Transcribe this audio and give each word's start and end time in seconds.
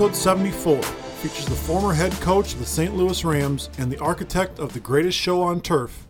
Episode 0.00 0.16
74 0.16 0.82
features 0.82 1.44
the 1.44 1.54
former 1.54 1.92
head 1.92 2.10
coach 2.22 2.54
of 2.54 2.58
the 2.58 2.64
St. 2.64 2.96
Louis 2.96 3.22
Rams 3.22 3.68
and 3.76 3.92
the 3.92 3.98
architect 3.98 4.58
of 4.58 4.72
the 4.72 4.80
greatest 4.80 5.18
show 5.18 5.42
on 5.42 5.60
turf, 5.60 6.06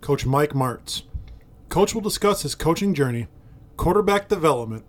Coach 0.00 0.26
Mike 0.26 0.54
Martz. 0.54 1.02
Coach 1.68 1.94
will 1.94 2.00
discuss 2.00 2.42
his 2.42 2.56
coaching 2.56 2.94
journey, 2.94 3.28
quarterback 3.76 4.26
development, 4.26 4.84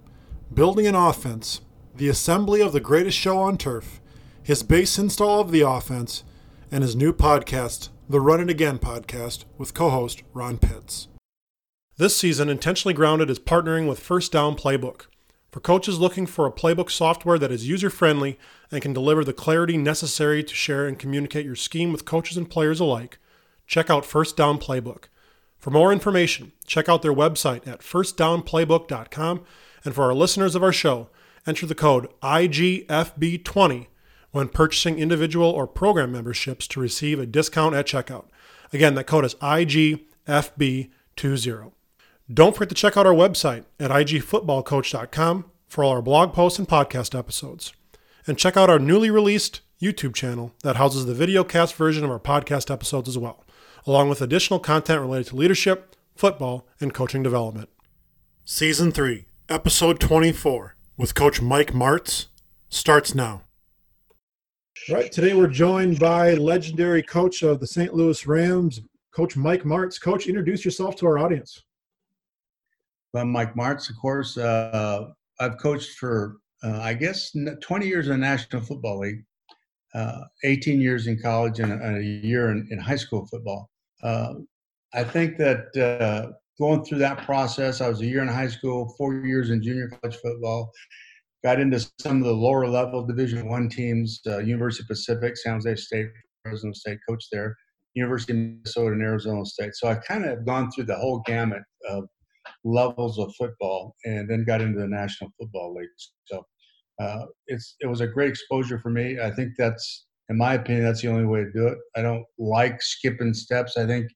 building 0.51 0.87
an 0.87 0.95
offense, 0.95 1.61
the 1.93 2.09
assembly 2.09 2.59
of 2.59 2.73
the 2.73 2.79
greatest 2.79 3.15
show 3.15 3.37
on 3.37 3.55
turf, 3.55 4.01
his 4.41 4.63
base 4.63 4.97
install 4.97 5.41
of 5.41 5.51
the 5.51 5.61
offense, 5.61 6.23
and 6.71 6.81
his 6.81 6.95
new 6.95 7.13
podcast, 7.13 7.89
the 8.09 8.19
Run 8.19 8.41
It 8.41 8.49
Again 8.49 8.79
podcast, 8.79 9.45
with 9.59 9.75
co 9.75 9.91
host 9.91 10.23
Ron 10.33 10.57
Pitts. 10.57 11.07
This 11.97 12.17
season, 12.17 12.49
Intentionally 12.49 12.95
Grounded 12.95 13.29
is 13.29 13.37
partnering 13.37 13.87
with 13.87 13.99
First 13.99 14.31
Down 14.31 14.55
Playbook. 14.55 15.05
For 15.51 15.59
coaches 15.59 15.99
looking 15.99 16.27
for 16.27 16.45
a 16.45 16.51
playbook 16.51 16.91
software 16.91 17.39
that 17.39 17.51
is 17.51 17.67
user 17.67 17.89
friendly 17.89 18.37
and 18.71 18.83
can 18.83 18.93
deliver 18.93 19.23
the 19.23 19.33
clarity 19.33 19.77
necessary 19.77 20.43
to 20.43 20.53
share 20.53 20.85
and 20.85 20.99
communicate 20.99 21.45
your 21.45 21.55
scheme 21.55 21.91
with 21.91 22.05
coaches 22.05 22.37
and 22.37 22.49
players 22.49 22.79
alike, 22.79 23.17
check 23.65 23.89
out 23.89 24.05
First 24.05 24.37
Down 24.37 24.59
Playbook. 24.59 25.05
For 25.57 25.71
more 25.71 25.91
information, 25.91 26.51
check 26.67 26.87
out 26.87 27.01
their 27.01 27.13
website 27.13 27.67
at 27.67 27.79
firstdownplaybook.com. 27.79 29.41
And 29.83 29.95
for 29.95 30.03
our 30.03 30.13
listeners 30.13 30.55
of 30.55 30.63
our 30.63 30.71
show, 30.71 31.09
enter 31.47 31.65
the 31.65 31.73
code 31.73 32.09
IGFB20 32.21 33.87
when 34.31 34.49
purchasing 34.49 34.99
individual 34.99 35.49
or 35.49 35.65
program 35.65 36.11
memberships 36.11 36.67
to 36.67 36.79
receive 36.79 37.19
a 37.19 37.25
discount 37.25 37.73
at 37.73 37.87
checkout. 37.87 38.27
Again, 38.71 38.93
that 38.95 39.07
code 39.07 39.25
is 39.25 39.33
IGFB20. 39.35 41.71
Don't 42.31 42.55
forget 42.55 42.69
to 42.69 42.75
check 42.75 42.95
out 42.95 43.07
our 43.07 43.13
website 43.13 43.65
at 43.79 43.89
igfootballcoach.com 43.89 45.45
for 45.67 45.83
all 45.83 45.89
our 45.89 46.01
blog 46.01 46.31
posts 46.31 46.59
and 46.59 46.67
podcast 46.67 47.17
episodes. 47.17 47.73
And 48.27 48.37
check 48.37 48.55
out 48.55 48.69
our 48.69 48.77
newly 48.77 49.09
released 49.09 49.61
YouTube 49.81 50.13
channel 50.13 50.53
that 50.61 50.75
houses 50.75 51.07
the 51.07 51.15
video 51.15 51.43
cast 51.43 51.73
version 51.73 52.03
of 52.03 52.11
our 52.11 52.19
podcast 52.19 52.69
episodes 52.69 53.09
as 53.09 53.17
well, 53.17 53.43
along 53.87 54.09
with 54.09 54.21
additional 54.21 54.59
content 54.59 55.01
related 55.01 55.27
to 55.27 55.37
leadership, 55.37 55.95
football, 56.15 56.67
and 56.79 56.93
coaching 56.93 57.23
development. 57.23 57.69
Season 58.45 58.91
3, 58.91 59.25
Episode 59.47 59.99
24, 59.99 60.75
with 60.97 61.15
Coach 61.15 61.41
Mike 61.41 61.71
Martz, 61.71 62.27
starts 62.69 63.15
now. 63.15 63.41
All 64.87 64.95
right, 64.95 65.11
today 65.11 65.33
we're 65.33 65.47
joined 65.47 65.97
by 65.97 66.35
legendary 66.35 67.01
coach 67.01 67.41
of 67.41 67.59
the 67.59 67.65
St. 67.65 67.95
Louis 67.95 68.27
Rams, 68.27 68.81
Coach 69.11 69.35
Mike 69.35 69.63
Martz. 69.63 69.99
Coach, 69.99 70.27
introduce 70.27 70.63
yourself 70.63 70.95
to 70.97 71.07
our 71.07 71.17
audience. 71.17 71.63
I'm 73.15 73.31
Mike 73.31 73.55
Martz, 73.55 73.89
of 73.89 73.97
course. 73.97 74.37
Uh, 74.37 75.07
I've 75.39 75.57
coached 75.57 75.97
for, 75.97 76.37
uh, 76.63 76.79
I 76.81 76.93
guess, 76.93 77.35
20 77.61 77.87
years 77.87 78.07
in 78.07 78.11
the 78.13 78.17
National 78.17 78.61
Football 78.61 78.99
League, 78.99 79.23
uh, 79.95 80.21
18 80.43 80.79
years 80.79 81.07
in 81.07 81.19
college, 81.19 81.59
and 81.59 81.71
a, 81.71 82.03
year 82.03 82.51
in, 82.51 82.67
in, 82.69 82.77
high 82.77 82.97
school 82.97 83.25
football. 83.25 83.69
Uh, 84.03 84.35
I 84.93 85.03
think 85.03 85.37
that 85.37 85.75
uh, 85.75 86.33
going 86.59 86.83
through 86.83 86.99
that 86.99 87.25
process, 87.25 87.81
I 87.81 87.89
was 87.89 88.01
a 88.01 88.05
year 88.05 88.21
in 88.21 88.27
high 88.27 88.47
school, 88.47 88.93
four 88.97 89.15
years 89.15 89.49
in 89.49 89.63
junior 89.63 89.89
college 89.89 90.17
football, 90.17 90.71
got 91.43 91.59
into 91.59 91.79
some 91.99 92.17
of 92.17 92.25
the 92.25 92.33
lower 92.33 92.67
level 92.67 93.05
Division 93.07 93.47
One 93.47 93.69
teams, 93.69 94.21
uh, 94.27 94.37
University 94.39 94.83
of 94.83 94.87
Pacific, 94.89 95.35
San 95.35 95.53
Jose 95.53 95.75
State, 95.75 96.09
Arizona 96.45 96.75
State, 96.75 96.99
coach 97.07 97.25
there, 97.31 97.55
University 97.95 98.33
of 98.33 98.37
Minnesota, 98.39 98.91
and 98.91 99.01
Arizona 99.01 99.45
State. 99.45 99.73
So 99.73 99.87
I 99.87 99.95
kind 99.95 100.25
of 100.25 100.45
gone 100.45 100.69
through 100.71 100.85
the 100.85 100.95
whole 100.95 101.23
gamut 101.25 101.63
of 101.89 102.05
levels 102.63 103.19
of 103.19 103.33
football, 103.35 103.95
and 104.05 104.29
then 104.29 104.45
got 104.45 104.61
into 104.61 104.79
the 104.79 104.87
National 104.87 105.31
Football 105.39 105.75
League. 105.75 105.89
So 106.25 106.45
uh, 107.01 107.25
it's 107.47 107.75
it 107.79 107.87
was 107.87 108.01
a 108.01 108.07
great 108.07 108.29
exposure 108.29 108.79
for 108.79 108.89
me. 108.89 109.19
I 109.19 109.31
think 109.31 109.53
that's, 109.57 110.05
in 110.29 110.37
my 110.37 110.55
opinion, 110.55 110.85
that's 110.85 111.01
the 111.01 111.09
only 111.09 111.25
way 111.25 111.39
to 111.39 111.51
do 111.51 111.67
it. 111.67 111.77
I 111.95 112.01
don't 112.01 112.25
like 112.37 112.81
skipping 112.81 113.33
steps. 113.33 113.77
I 113.77 113.85
think 113.85 114.07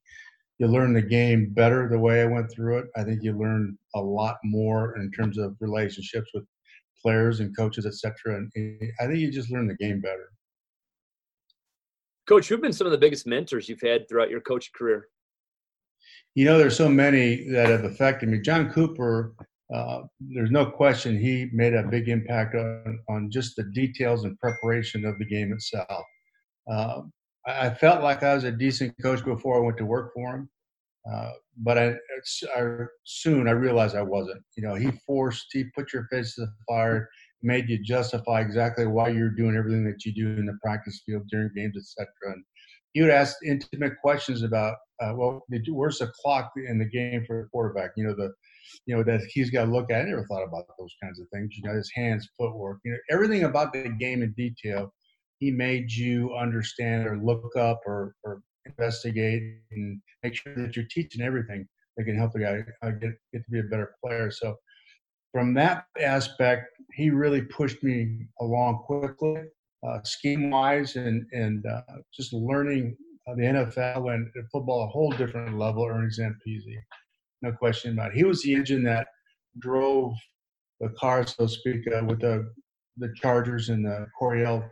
you 0.60 0.68
learn 0.68 0.94
the 0.94 1.02
game 1.02 1.52
better 1.54 1.90
the 1.90 2.00
way 2.00 2.22
I 2.22 2.26
went 2.26 2.52
through 2.52 2.80
it. 2.80 2.86
I 2.96 3.04
think 3.04 3.24
you 3.24 3.38
learn 3.38 3.78
a 3.96 4.02
lot 4.02 4.38
more 4.44 4.98
in 4.98 5.12
terms 5.12 5.38
of 5.38 5.56
relationships 5.60 6.30
with 6.34 6.44
players 7.02 7.40
and 7.40 7.56
coaches, 7.58 7.86
etc. 7.86 8.38
And 8.38 8.52
I 9.02 9.08
think 9.08 9.20
you 9.20 9.32
just 9.32 9.52
learn 9.52 9.68
the 9.68 9.76
game 9.76 10.00
better. 10.00 10.30
Coach, 12.28 12.48
who've 12.48 12.62
been 12.62 12.72
some 12.72 12.88
of 12.88 12.92
the 12.92 12.98
biggest 12.98 13.28
mentors 13.28 13.68
you've 13.68 13.82
had 13.82 14.08
throughout 14.08 14.30
your 14.30 14.40
coaching 14.40 14.72
career? 14.76 15.08
You 16.36 16.46
know, 16.46 16.58
there's 16.58 16.78
so 16.78 16.90
many 16.90 17.48
that 17.50 17.68
have 17.68 17.84
affected 17.84 18.30
me. 18.30 18.40
John 18.40 18.72
Cooper, 18.72 19.36
uh, 19.74 20.02
there's 20.20 20.52
no 20.52 20.66
question 20.66 21.20
he 21.20 21.50
made 21.54 21.74
a 21.74 21.84
big 21.84 22.10
impact 22.10 22.56
on, 22.56 23.00
on 23.08 23.30
just 23.32 23.56
the 23.56 23.64
details 23.74 24.24
and 24.24 24.40
preparation 24.40 25.06
of 25.06 25.18
the 25.20 25.26
game 25.26 25.54
itself. 25.54 26.04
Uh, 26.72 27.02
I 27.46 27.72
felt 27.72 28.02
like 28.02 28.24
I 28.24 28.34
was 28.34 28.46
a 28.46 28.52
decent 28.52 28.96
coach 29.02 29.24
before 29.24 29.58
I 29.58 29.66
went 29.66 29.78
to 29.78 29.86
work 29.86 30.12
for 30.14 30.36
him, 30.36 30.50
uh, 31.12 31.32
but 31.58 31.78
I, 31.78 31.96
I, 32.56 32.86
soon 33.04 33.48
I 33.48 33.52
realized 33.52 33.96
I 33.96 34.02
wasn't. 34.02 34.42
You 34.56 34.64
know, 34.64 34.76
he 34.76 34.92
forced, 35.06 35.48
he 35.52 35.66
put 35.76 35.92
your 35.94 36.08
face 36.10 36.36
to 36.36 36.42
the 36.42 36.54
fire, 36.68 37.10
made 37.42 37.70
you 37.70 37.84
justify 37.84 38.40
exactly 38.40 38.88
why 38.88 39.10
you're 39.10 39.30
doing 39.30 39.56
everything 39.56 39.84
that 39.86 40.06
you 40.06 40.14
do 40.14 40.40
in 40.40 40.46
the 40.46 40.58
practice 40.64 41.04
field 41.06 41.24
during 41.30 41.52
games, 41.56 41.76
etc. 41.78 42.08
And 42.34 42.44
he 42.94 43.02
would 43.02 43.12
ask 43.12 43.36
intimate 43.46 44.00
questions 44.02 44.42
about, 44.44 44.76
uh, 45.02 45.14
well, 45.16 45.44
where's 45.70 46.00
the 46.00 46.12
clock 46.22 46.52
in 46.56 46.78
the 46.78 46.86
game 46.86 47.24
for 47.26 47.44
the 47.44 47.50
quarterback? 47.50 47.92
You 47.96 48.06
know, 48.06 48.16
the, 48.16 48.32
you 48.86 48.96
know, 48.96 49.04
that 49.04 49.22
he's 49.30 49.50
got 49.50 49.66
to 49.66 49.72
look 49.72 49.92
at. 49.92 50.02
I 50.02 50.06
never 50.06 50.26
thought 50.26 50.44
about 50.44 50.66
those 50.78 50.94
kinds 51.02 51.20
of 51.20 51.28
things. 51.34 51.56
You 51.58 51.68
know, 51.68 51.76
his 51.76 51.92
hands, 51.96 52.28
footwork, 52.38 52.80
you 52.86 52.92
know, 52.92 52.98
everything 53.10 53.44
about 53.44 53.74
the 53.74 53.90
game 54.00 54.22
in 54.22 54.34
detail. 54.34 54.94
He 55.40 55.52
made 55.52 55.92
you 55.92 56.34
understand 56.36 57.08
or 57.08 57.18
look 57.18 57.56
up 57.58 57.82
or, 57.86 58.16
or 58.24 58.42
investigate 58.66 59.44
and 59.72 60.02
make 60.24 60.36
sure 60.36 60.56
that 60.56 60.76
you're 60.76 60.86
teaching 60.90 61.22
everything 61.22 61.68
that 61.98 62.06
can 62.06 62.18
help 62.18 62.32
the 62.34 62.40
guy 62.40 62.60
uh, 62.82 62.92
get, 62.92 63.12
get 63.34 63.44
to 63.44 63.52
be 63.52 63.60
a 63.60 63.64
better 63.64 63.96
player. 64.04 64.32
So, 64.32 64.56
from 65.34 65.56
that 65.56 65.86
aspect, 66.00 66.68
he 66.94 67.10
really 67.10 67.42
pushed 67.42 67.84
me 67.84 68.28
along 68.40 68.84
quickly 68.86 69.42
uh, 69.86 70.00
scheme 70.04 70.50
wise 70.50 70.96
and 70.96 71.26
and 71.32 71.66
uh, 71.66 71.82
just 72.14 72.34
learning 72.34 72.96
the 73.28 73.44
NFL 73.44 74.14
and 74.14 74.30
football 74.52 74.84
a 74.84 74.88
whole 74.88 75.12
different 75.12 75.58
level. 75.58 75.86
Ernie 75.86 76.08
Zampese, 76.08 76.76
no 77.42 77.52
question 77.54 77.94
about 77.94 78.12
it. 78.12 78.18
He 78.18 78.24
was 78.24 78.42
the 78.44 78.54
engine 78.54 78.84
that 78.84 79.08
drove 79.60 80.14
the 80.80 80.90
car, 80.90 81.26
so 81.26 81.46
to 81.46 81.50
speak, 81.50 81.88
uh, 81.88 82.04
with 82.06 82.22
the 82.22 82.52
the 82.98 83.12
Chargers 83.16 83.70
and 83.70 83.86
the 83.86 84.06
Coryell 84.18 84.64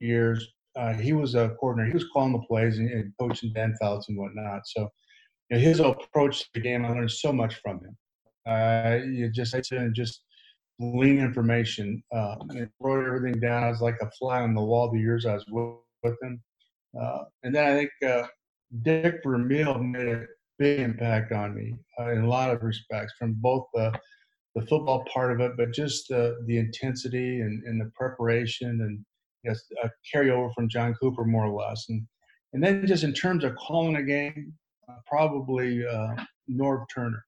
years. 0.00 0.46
Uh, 0.76 0.92
he 0.92 1.12
was 1.12 1.34
a 1.34 1.56
coordinator. 1.60 1.88
He 1.88 1.94
was 1.94 2.08
calling 2.12 2.32
the 2.32 2.46
plays 2.46 2.78
and, 2.78 2.90
and 2.90 3.12
coaching 3.18 3.52
Dan 3.52 3.74
Fouts 3.80 4.08
and 4.08 4.18
whatnot. 4.18 4.62
So 4.66 4.88
you 5.50 5.56
know, 5.56 5.62
his 5.62 5.80
approach 5.80 6.40
to 6.40 6.48
the 6.54 6.60
game, 6.60 6.84
I 6.84 6.90
learned 6.90 7.10
so 7.10 7.32
much 7.32 7.56
from 7.56 7.80
him. 7.80 7.96
Uh, 8.46 8.98
you 9.04 9.30
just 9.30 9.52
sit 9.52 9.66
and 9.72 9.94
just 9.94 10.22
lean 10.78 11.18
information 11.18 12.02
uh, 12.14 12.36
and 12.50 12.70
wrote 12.80 13.04
everything 13.04 13.40
down. 13.40 13.64
I 13.64 13.68
was 13.68 13.80
like 13.80 13.96
a 14.00 14.10
fly 14.12 14.40
on 14.40 14.54
the 14.54 14.62
wall 14.62 14.90
the 14.90 14.98
years 14.98 15.26
I 15.26 15.34
was 15.34 15.44
with, 16.02 16.16
him. 16.22 16.40
Uh, 16.98 17.24
and 17.42 17.54
then 17.54 17.64
I 17.64 17.76
think 17.76 17.90
uh, 18.06 18.26
Dick 18.82 19.20
Vermeil 19.24 19.78
made 19.78 20.08
a 20.08 20.26
big 20.58 20.80
impact 20.80 21.32
on 21.32 21.54
me 21.54 21.74
uh, 21.98 22.10
in 22.10 22.22
a 22.22 22.28
lot 22.28 22.50
of 22.50 22.62
respects, 22.62 23.14
from 23.18 23.34
both 23.34 23.66
the 23.74 23.92
the 24.56 24.66
football 24.66 25.04
part 25.12 25.30
of 25.30 25.40
it, 25.40 25.52
but 25.56 25.72
just 25.72 26.08
the 26.08 26.36
the 26.46 26.58
intensity 26.58 27.40
and, 27.40 27.62
and 27.64 27.80
the 27.80 27.90
preparation 27.94 28.68
and 28.68 29.04
yes, 29.44 29.60
a 29.82 29.90
carryover 30.12 30.52
from 30.54 30.68
John 30.68 30.94
Cooper 30.94 31.24
more 31.24 31.46
or 31.46 31.62
less. 31.62 31.86
And 31.88 32.06
and 32.52 32.62
then 32.62 32.86
just 32.86 33.04
in 33.04 33.12
terms 33.12 33.44
of 33.44 33.54
calling 33.56 33.96
a 33.96 34.02
game, 34.02 34.52
uh, 34.88 34.96
probably 35.06 35.86
uh, 35.86 36.14
Norv 36.50 36.84
Turner. 36.92 37.24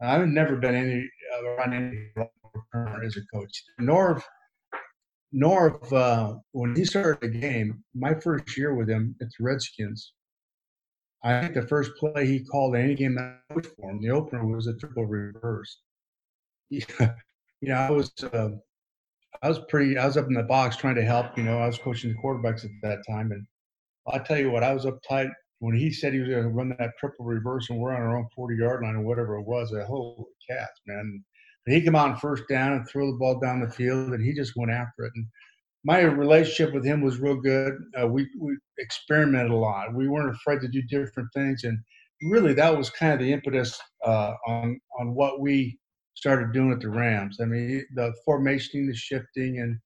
I've 0.00 0.26
never 0.26 0.56
been 0.56 0.74
any 0.74 1.08
around 1.44 1.74
any 1.74 2.08
as 3.04 3.16
a 3.16 3.20
coach. 3.32 3.62
Norv, 3.80 4.22
Norv, 5.34 5.92
uh, 5.92 6.38
when 6.52 6.76
he 6.76 6.84
started 6.84 7.32
the 7.32 7.38
game, 7.40 7.82
my 7.94 8.14
first 8.14 8.56
year 8.56 8.74
with 8.74 8.88
him 8.88 9.16
at 9.20 9.28
the 9.28 9.44
Redskins, 9.44 10.12
I 11.24 11.40
think 11.40 11.54
the 11.54 11.66
first 11.66 11.92
play 11.96 12.26
he 12.26 12.44
called 12.44 12.76
any 12.76 12.94
game 12.94 13.14
that 13.16 13.40
I 13.50 13.54
coached 13.54 13.70
for 13.76 13.90
him, 13.90 14.00
the 14.00 14.10
opener 14.10 14.44
was 14.46 14.66
a 14.66 14.76
triple 14.76 15.06
reverse. 15.06 15.80
Yeah, 16.70 17.14
you 17.60 17.68
know, 17.68 17.74
I 17.76 17.90
was, 17.90 18.12
uh, 18.22 18.50
I 19.42 19.48
was 19.48 19.60
pretty, 19.68 19.98
I 19.98 20.06
was 20.06 20.16
up 20.16 20.26
in 20.28 20.34
the 20.34 20.42
box 20.44 20.76
trying 20.76 20.96
to 20.96 21.04
help. 21.04 21.36
You 21.38 21.44
know, 21.44 21.58
I 21.58 21.66
was 21.66 21.78
coaching 21.78 22.12
the 22.12 22.18
quarterbacks 22.18 22.64
at 22.64 22.70
that 22.82 23.00
time, 23.08 23.32
and 23.32 23.46
I'll 24.08 24.24
tell 24.24 24.38
you 24.38 24.50
what, 24.50 24.64
I 24.64 24.74
was 24.74 24.86
uptight 24.86 25.30
when 25.60 25.76
he 25.76 25.92
said 25.92 26.12
he 26.14 26.20
was 26.20 26.28
going 26.30 26.44
to 26.44 26.50
run 26.50 26.70
that 26.78 26.92
triple 26.98 27.24
reverse, 27.26 27.70
and 27.70 27.78
we're 27.80 27.94
on 27.94 28.02
our 28.02 28.18
own 28.18 28.28
forty 28.34 28.56
yard 28.56 28.82
line 28.84 28.96
or 28.96 29.02
whatever 29.02 29.36
it 29.38 29.46
was. 29.46 29.74
I 29.74 29.84
holy 29.84 30.24
cats, 30.50 30.80
man! 30.86 31.24
He 31.66 31.80
came 31.80 31.94
on 31.96 32.16
first 32.16 32.44
down 32.48 32.72
and 32.72 32.88
threw 32.88 33.12
the 33.12 33.18
ball 33.18 33.38
down 33.38 33.60
the 33.60 33.70
field, 33.70 34.12
and 34.12 34.24
he 34.24 34.34
just 34.34 34.54
went 34.56 34.72
after 34.72 35.04
it. 35.04 35.12
And 35.14 35.26
my 35.84 36.00
relationship 36.00 36.74
with 36.74 36.84
him 36.84 37.00
was 37.00 37.18
real 37.18 37.40
good. 37.40 37.74
Uh, 38.00 38.08
we 38.08 38.28
we 38.40 38.56
experimented 38.78 39.52
a 39.52 39.56
lot. 39.56 39.94
We 39.94 40.08
weren't 40.08 40.34
afraid 40.34 40.60
to 40.62 40.68
do 40.68 40.82
different 40.82 41.28
things, 41.34 41.64
and 41.64 41.78
really 42.30 42.52
that 42.54 42.76
was 42.76 42.90
kind 42.90 43.12
of 43.12 43.20
the 43.20 43.32
impetus 43.32 43.78
uh, 44.04 44.34
on 44.46 44.80
on 45.00 45.14
what 45.14 45.40
we 45.40 45.78
started 46.14 46.52
doing 46.52 46.72
at 46.72 46.80
the 46.80 46.90
Rams. 46.90 47.38
I 47.40 47.46
mean, 47.46 47.84
the 47.94 48.12
formation, 48.24 48.86
the 48.86 48.94
shifting, 48.94 49.58
and 49.60 49.78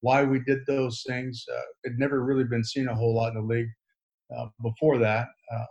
why 0.00 0.22
we 0.22 0.40
did 0.40 0.60
those 0.66 1.04
things. 1.06 1.44
Uh, 1.52 1.60
it 1.84 1.94
never 1.98 2.24
really 2.24 2.44
been 2.44 2.64
seen 2.64 2.88
a 2.88 2.94
whole 2.94 3.14
lot 3.14 3.34
in 3.34 3.46
the 3.46 3.54
league 3.54 3.70
uh, 4.36 4.46
before 4.62 4.98
that. 4.98 5.28
Um, 5.52 5.66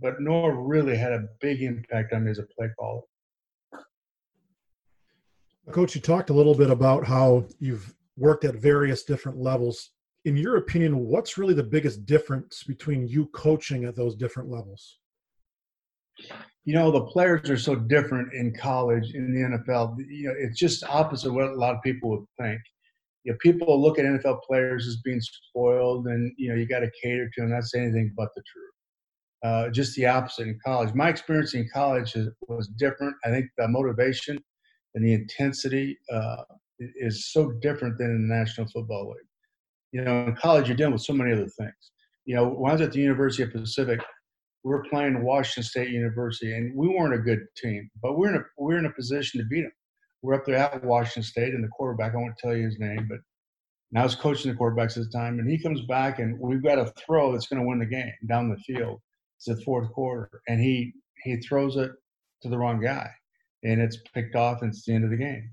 but 0.00 0.18
Norv 0.18 0.56
really 0.58 0.96
had 0.96 1.12
a 1.12 1.26
big 1.40 1.62
impact 1.62 2.12
on 2.12 2.24
me 2.24 2.30
as 2.30 2.38
a 2.38 2.46
play 2.56 2.68
caller. 2.78 3.02
Coach, 5.72 5.96
you 5.96 6.00
talked 6.00 6.30
a 6.30 6.34
little 6.34 6.54
bit 6.54 6.70
about 6.70 7.04
how 7.04 7.44
you've 7.58 7.92
worked 8.16 8.44
at 8.44 8.54
various 8.54 9.02
different 9.02 9.38
levels. 9.38 9.90
In 10.24 10.36
your 10.36 10.56
opinion, 10.56 10.98
what's 10.98 11.38
really 11.38 11.54
the 11.54 11.62
biggest 11.62 12.06
difference 12.06 12.62
between 12.62 13.08
you 13.08 13.26
coaching 13.26 13.84
at 13.84 13.96
those 13.96 14.14
different 14.14 14.48
levels? 14.48 14.98
You 16.64 16.74
know, 16.74 16.90
the 16.90 17.02
players 17.02 17.50
are 17.50 17.58
so 17.58 17.74
different 17.74 18.32
in 18.32 18.54
college, 18.54 19.12
in 19.14 19.34
the 19.34 19.58
NFL. 19.58 19.96
You 20.08 20.28
know, 20.28 20.34
it's 20.38 20.58
just 20.58 20.84
opposite 20.84 21.32
what 21.32 21.50
a 21.50 21.54
lot 21.54 21.74
of 21.74 21.82
people 21.82 22.10
would 22.10 22.26
think. 22.40 22.60
You 23.24 23.32
know, 23.32 23.38
people 23.40 23.80
look 23.80 23.98
at 23.98 24.04
NFL 24.04 24.42
players 24.42 24.86
as 24.86 24.98
being 25.04 25.20
spoiled, 25.20 26.06
and 26.06 26.32
you 26.38 26.48
know, 26.48 26.54
you 26.54 26.66
got 26.66 26.80
to 26.80 26.90
cater 27.02 27.28
to 27.34 27.40
them. 27.40 27.50
That's 27.50 27.74
anything 27.74 28.12
but 28.16 28.28
the 28.36 28.42
truth. 28.42 28.70
Uh, 29.44 29.70
just 29.70 29.94
the 29.96 30.06
opposite 30.06 30.46
in 30.48 30.58
college. 30.64 30.94
My 30.94 31.08
experience 31.08 31.54
in 31.54 31.68
college 31.72 32.16
was 32.48 32.68
different. 32.78 33.14
I 33.24 33.30
think 33.30 33.46
the 33.58 33.68
motivation 33.68 34.38
and 34.96 35.04
the 35.04 35.12
intensity 35.12 35.96
uh, 36.12 36.42
is 36.78 37.30
so 37.30 37.52
different 37.60 37.98
than 37.98 38.10
in 38.10 38.28
the 38.28 38.34
National 38.34 38.66
Football 38.66 39.10
League. 39.10 39.28
You 39.92 40.02
know, 40.02 40.24
in 40.26 40.34
college, 40.34 40.68
you're 40.68 40.76
dealing 40.76 40.94
with 40.94 41.02
so 41.02 41.12
many 41.12 41.32
other 41.32 41.46
things. 41.46 41.92
You 42.24 42.34
know, 42.34 42.48
when 42.48 42.70
I 42.70 42.74
was 42.74 42.82
at 42.82 42.92
the 42.92 43.00
University 43.00 43.44
of 43.44 43.52
Pacific, 43.52 44.00
we 44.64 44.70
were 44.70 44.84
playing 44.90 45.22
Washington 45.22 45.62
State 45.62 45.90
University, 45.90 46.56
and 46.56 46.74
we 46.74 46.88
weren't 46.88 47.14
a 47.14 47.18
good 47.18 47.46
team, 47.56 47.88
but 48.02 48.18
we're 48.18 48.30
in 48.30 48.36
a 48.36 48.44
we're 48.58 48.78
in 48.78 48.86
a 48.86 48.92
position 48.92 49.38
to 49.38 49.46
beat 49.46 49.62
them. 49.62 49.72
We're 50.22 50.34
up 50.34 50.44
there 50.44 50.56
at 50.56 50.82
Washington 50.82 51.22
State, 51.22 51.54
and 51.54 51.62
the 51.62 51.68
quarterback 51.68 52.14
I 52.14 52.16
won't 52.16 52.36
tell 52.38 52.56
you 52.56 52.64
his 52.64 52.80
name, 52.80 53.06
but 53.08 53.18
now 53.92 54.00
I 54.00 54.04
was 54.04 54.16
coaching 54.16 54.50
the 54.50 54.58
quarterbacks 54.58 54.96
at 54.96 55.04
the 55.04 55.10
time, 55.12 55.38
and 55.38 55.48
he 55.48 55.62
comes 55.62 55.82
back, 55.82 56.18
and 56.18 56.36
we've 56.40 56.62
got 56.62 56.78
a 56.78 56.92
throw 57.06 57.30
that's 57.32 57.46
going 57.46 57.62
to 57.62 57.68
win 57.68 57.78
the 57.78 57.86
game 57.86 58.12
down 58.28 58.48
the 58.48 58.56
field. 58.56 59.00
It's 59.36 59.46
the 59.46 59.62
fourth 59.62 59.92
quarter, 59.92 60.28
and 60.48 60.58
he 60.60 60.92
he 61.22 61.36
throws 61.36 61.76
it 61.76 61.92
to 62.42 62.48
the 62.48 62.58
wrong 62.58 62.80
guy, 62.80 63.08
and 63.66 63.80
it's 63.80 63.98
picked 64.14 64.36
off, 64.36 64.62
and 64.62 64.70
it's 64.70 64.84
the 64.84 64.94
end 64.94 65.04
of 65.04 65.10
the 65.10 65.16
game. 65.16 65.50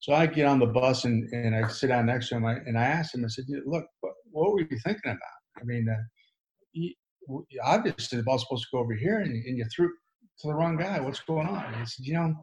So 0.00 0.12
I 0.14 0.26
get 0.26 0.46
on 0.46 0.60
the 0.60 0.66
bus 0.66 1.04
and, 1.04 1.28
and 1.32 1.56
I 1.56 1.66
sit 1.68 1.88
down 1.88 2.06
next 2.06 2.28
to 2.28 2.36
him, 2.36 2.44
and 2.44 2.78
I 2.78 2.84
asked 2.84 3.14
him, 3.14 3.24
I 3.24 3.28
said, 3.28 3.46
"Look, 3.66 3.84
what, 4.00 4.12
what 4.30 4.52
were 4.52 4.60
you 4.60 4.78
thinking 4.84 5.10
about? 5.10 5.40
I 5.60 5.64
mean, 5.64 5.88
uh, 5.88 6.02
you, 6.72 6.94
obviously 7.64 8.18
the 8.18 8.24
ball's 8.24 8.42
supposed 8.42 8.64
to 8.64 8.76
go 8.76 8.78
over 8.78 8.94
here, 8.94 9.18
and, 9.18 9.32
and 9.32 9.58
you 9.58 9.66
threw 9.74 9.88
to 9.88 10.48
the 10.48 10.54
wrong 10.54 10.76
guy. 10.76 11.00
What's 11.00 11.20
going 11.20 11.48
on?" 11.48 11.64
And 11.66 11.76
he 11.76 11.86
said, 11.86 12.06
"You 12.06 12.14
know." 12.14 12.34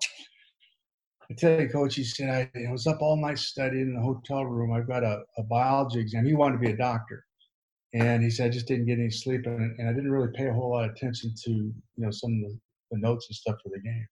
I 1.28 1.34
tell 1.34 1.60
you, 1.60 1.68
coach, 1.70 1.96
he 1.96 2.04
said, 2.04 2.30
I, 2.56 2.68
I 2.68 2.72
was 2.72 2.86
up 2.86 3.02
all 3.02 3.18
night 3.18 3.40
studying 3.40 3.88
in 3.88 3.96
the 3.96 4.02
hotel 4.02 4.46
room. 4.46 4.72
I've 4.72 4.88
got 4.88 5.04
a, 5.04 5.24
a 5.40 5.44
biology 5.44 6.00
exam. 6.00 6.24
He 6.24 6.36
wanted 6.36 6.58
to 6.58 6.62
be 6.68 6.70
a 6.70 6.78
doctor. 6.78 7.26
And 7.96 8.24
he 8.24 8.30
said, 8.30 8.46
I 8.46 8.50
just 8.50 8.68
didn't 8.68 8.86
get 8.86 9.00
any 9.00 9.10
sleep, 9.10 9.48
and, 9.48 9.80
and 9.80 9.90
I 9.90 9.94
didn't 9.94 10.12
really 10.12 10.32
pay 10.36 10.50
a 10.50 10.54
whole 10.54 10.72
lot 10.74 10.86
of 10.86 10.92
attention 10.92 11.34
to, 11.46 11.52
you 11.52 11.74
know, 11.98 12.12
some 12.12 12.32
of 12.32 12.52
the, 12.52 12.60
the 12.92 13.00
notes 13.00 13.26
and 13.28 13.36
stuff 13.36 13.56
for 13.64 13.70
the 13.70 13.82
game. 13.82 14.06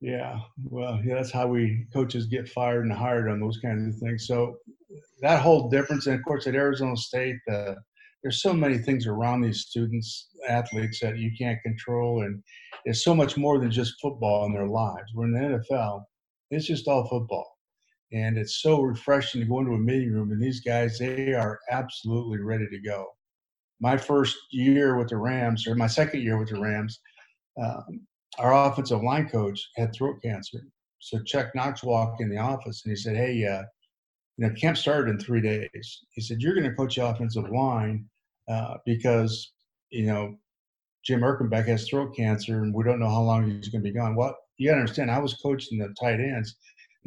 Yeah, 0.00 0.38
well, 0.64 1.00
yeah, 1.04 1.14
that's 1.14 1.32
how 1.32 1.46
we 1.46 1.86
coaches 1.92 2.26
get 2.26 2.48
fired 2.48 2.84
and 2.84 2.92
hired 2.92 3.28
on 3.28 3.40
those 3.40 3.58
kinds 3.58 3.94
of 3.94 4.00
things. 4.00 4.26
So 4.26 4.56
that 5.20 5.40
whole 5.40 5.68
difference, 5.68 6.06
and 6.06 6.18
of 6.18 6.24
course, 6.24 6.46
at 6.46 6.54
Arizona 6.54 6.96
State, 6.96 7.36
uh, 7.50 7.74
there's 8.22 8.42
so 8.42 8.52
many 8.52 8.78
things 8.78 9.06
around 9.06 9.42
these 9.42 9.60
students, 9.60 10.28
athletes 10.48 11.00
that 11.00 11.18
you 11.18 11.30
can't 11.38 11.62
control, 11.62 12.22
and 12.22 12.42
it's 12.84 13.04
so 13.04 13.14
much 13.14 13.36
more 13.36 13.58
than 13.58 13.70
just 13.70 14.00
football 14.00 14.46
in 14.46 14.52
their 14.52 14.66
lives. 14.66 15.12
We're 15.14 15.26
in 15.26 15.32
the 15.32 15.58
NFL; 15.58 16.02
it's 16.50 16.66
just 16.66 16.88
all 16.88 17.08
football 17.08 17.58
and 18.12 18.38
it's 18.38 18.62
so 18.62 18.80
refreshing 18.80 19.40
to 19.40 19.46
go 19.46 19.60
into 19.60 19.72
a 19.72 19.78
meeting 19.78 20.12
room 20.12 20.30
and 20.30 20.42
these 20.42 20.60
guys 20.60 20.98
they 20.98 21.32
are 21.32 21.58
absolutely 21.70 22.38
ready 22.38 22.66
to 22.70 22.80
go 22.80 23.06
my 23.80 23.96
first 23.96 24.36
year 24.50 24.96
with 24.96 25.08
the 25.08 25.16
rams 25.16 25.66
or 25.66 25.74
my 25.74 25.86
second 25.86 26.22
year 26.22 26.38
with 26.38 26.48
the 26.48 26.60
rams 26.60 27.00
um, 27.62 28.06
our 28.38 28.68
offensive 28.68 29.02
line 29.02 29.28
coach 29.28 29.68
had 29.76 29.92
throat 29.92 30.16
cancer 30.22 30.60
so 30.98 31.18
chuck 31.24 31.54
knox 31.54 31.82
walked 31.82 32.20
in 32.20 32.28
the 32.28 32.36
office 32.36 32.82
and 32.84 32.92
he 32.92 32.96
said 32.96 33.16
hey 33.16 33.44
uh, 33.44 33.62
you 34.36 34.46
know 34.46 34.54
camp 34.54 34.76
started 34.76 35.10
in 35.10 35.18
three 35.18 35.40
days 35.40 36.04
he 36.10 36.20
said 36.20 36.40
you're 36.40 36.54
going 36.54 36.68
to 36.68 36.74
coach 36.74 36.96
the 36.96 37.06
offensive 37.06 37.48
line 37.50 38.04
uh, 38.48 38.74
because 38.84 39.52
you 39.90 40.06
know 40.06 40.36
jim 41.04 41.20
erkenbeck 41.20 41.66
has 41.66 41.88
throat 41.88 42.14
cancer 42.16 42.62
and 42.62 42.74
we 42.74 42.84
don't 42.84 43.00
know 43.00 43.10
how 43.10 43.22
long 43.22 43.48
he's 43.48 43.68
going 43.68 43.82
to 43.82 43.90
be 43.90 43.94
gone 43.94 44.14
well 44.16 44.36
you 44.56 44.68
got 44.68 44.74
to 44.74 44.80
understand 44.80 45.10
i 45.10 45.18
was 45.18 45.34
coaching 45.34 45.78
the 45.78 45.94
tight 46.00 46.20
ends 46.20 46.56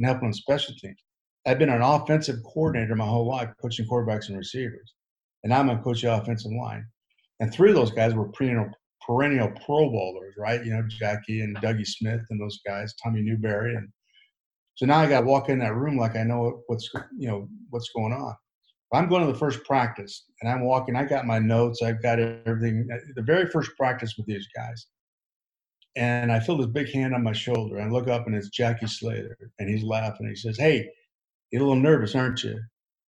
and 0.01 0.05
helping 0.05 0.27
on 0.27 0.33
special 0.33 0.73
teams. 0.75 0.97
I've 1.45 1.59
been 1.59 1.69
an 1.69 1.81
offensive 1.81 2.37
coordinator 2.43 2.95
my 2.95 3.05
whole 3.05 3.27
life, 3.27 3.49
coaching 3.61 3.87
quarterbacks 3.87 4.29
and 4.29 4.37
receivers, 4.37 4.93
and 5.43 5.53
I'm 5.53 5.69
a 5.69 5.77
coach 5.81 6.01
the 6.01 6.15
offensive 6.15 6.51
line. 6.51 6.85
And 7.39 7.51
three 7.51 7.69
of 7.69 7.75
those 7.75 7.91
guys 7.91 8.13
were 8.13 8.29
perennial, 8.29 8.69
perennial 9.05 9.51
Pro 9.65 9.89
Bowlers, 9.89 10.35
right? 10.37 10.63
You 10.63 10.73
know, 10.73 10.83
Jackie 10.87 11.41
and 11.41 11.57
Dougie 11.57 11.87
Smith 11.87 12.21
and 12.29 12.39
those 12.39 12.59
guys, 12.65 12.93
Tommy 13.03 13.21
Newberry, 13.21 13.75
and 13.75 13.89
so 14.75 14.85
now 14.85 14.99
I 14.99 15.07
got 15.07 15.21
to 15.21 15.27
walk 15.27 15.49
in 15.49 15.59
that 15.59 15.75
room 15.75 15.97
like 15.97 16.15
I 16.15 16.23
know 16.23 16.63
what's 16.67 16.89
you 17.17 17.27
know 17.27 17.47
what's 17.69 17.89
going 17.95 18.13
on. 18.13 18.35
I'm 18.93 19.07
going 19.07 19.25
to 19.25 19.31
the 19.31 19.37
first 19.37 19.63
practice 19.63 20.25
and 20.41 20.51
I'm 20.51 20.65
walking. 20.65 20.95
I 20.95 21.05
got 21.05 21.25
my 21.25 21.39
notes. 21.39 21.81
I've 21.81 22.01
got 22.03 22.19
everything. 22.19 22.87
The 23.15 23.21
very 23.21 23.45
first 23.45 23.71
practice 23.77 24.15
with 24.17 24.25
these 24.25 24.47
guys, 24.55 24.87
and 25.95 26.31
I 26.31 26.39
feel 26.39 26.57
this 26.57 26.67
big 26.67 26.91
hand 26.91 27.13
on 27.13 27.23
my 27.23 27.31
shoulder. 27.31 27.79
I 27.81 27.87
look 27.87 28.07
up 28.07 28.27
and 28.27 28.35
it's 28.35 28.49
Jackie 28.49 28.87
Slater, 28.87 29.37
and 29.59 29.69
he's 29.69 29.83
laughing. 29.83 30.27
He 30.27 30.35
says, 30.35 30.57
"Hey, 30.57 30.89
you're 31.51 31.61
a 31.61 31.65
little 31.65 31.81
nervous, 31.81 32.15
aren't 32.15 32.43
you?" 32.43 32.59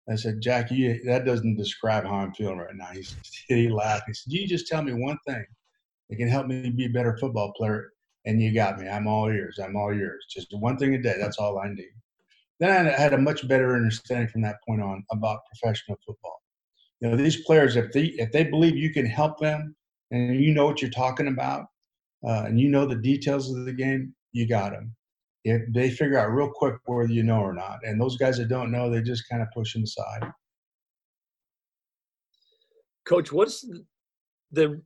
I 0.08 0.16
said, 0.16 0.40
"Jackie, 0.40 1.00
that 1.06 1.24
doesn't 1.24 1.56
describe 1.56 2.04
how 2.04 2.16
I'm 2.16 2.34
feeling 2.34 2.58
right 2.58 2.74
now." 2.74 2.88
He 2.92 3.04
he 3.48 3.68
laughed. 3.68 4.04
He 4.06 4.14
said, 4.14 4.32
"You 4.32 4.46
just 4.46 4.68
tell 4.68 4.82
me 4.82 4.92
one 4.92 5.18
thing 5.26 5.44
that 6.08 6.16
can 6.16 6.28
help 6.28 6.46
me 6.46 6.70
be 6.70 6.86
a 6.86 6.90
better 6.90 7.16
football 7.18 7.52
player, 7.56 7.90
and 8.24 8.42
you 8.42 8.52
got 8.54 8.78
me. 8.78 8.88
I'm 8.88 9.06
all 9.06 9.28
ears. 9.28 9.58
I'm 9.62 9.76
all 9.76 9.94
yours. 9.94 10.26
Just 10.30 10.48
one 10.52 10.76
thing 10.76 10.94
a 10.94 11.02
day. 11.02 11.16
That's 11.18 11.38
all 11.38 11.58
I 11.58 11.68
need." 11.68 11.92
Then 12.60 12.86
I 12.86 12.90
had 12.90 13.12
a 13.12 13.18
much 13.18 13.46
better 13.48 13.74
understanding 13.74 14.28
from 14.28 14.42
that 14.42 14.56
point 14.66 14.80
on 14.80 15.04
about 15.10 15.40
professional 15.52 15.98
football. 16.06 16.40
You 17.00 17.10
know, 17.10 17.16
these 17.16 17.44
players, 17.44 17.76
if 17.76 17.92
they 17.92 18.06
if 18.18 18.32
they 18.32 18.44
believe 18.44 18.76
you 18.76 18.92
can 18.92 19.06
help 19.06 19.38
them, 19.38 19.74
and 20.10 20.40
you 20.40 20.54
know 20.54 20.66
what 20.66 20.80
you're 20.80 20.90
talking 20.90 21.28
about, 21.28 21.66
uh, 22.26 22.44
and 22.46 22.60
you 22.60 22.68
know 22.68 22.86
the 22.86 22.96
details 22.96 23.54
of 23.54 23.64
the 23.64 23.72
game, 23.72 24.14
you 24.32 24.48
got 24.48 24.72
them. 24.72 24.94
If 25.44 25.62
they 25.74 25.90
figure 25.90 26.18
out 26.18 26.32
real 26.32 26.50
quick 26.50 26.76
whether 26.86 27.12
you 27.12 27.22
know 27.22 27.40
or 27.40 27.52
not, 27.52 27.80
and 27.82 28.00
those 28.00 28.16
guys 28.16 28.38
that 28.38 28.48
don't 28.48 28.72
know, 28.72 28.88
they 28.88 29.02
just 29.02 29.28
kind 29.28 29.42
of 29.42 29.48
push 29.54 29.74
them 29.74 29.82
aside. 29.82 30.30
Coach, 33.04 33.32
what's 33.32 33.66
the 34.52 34.80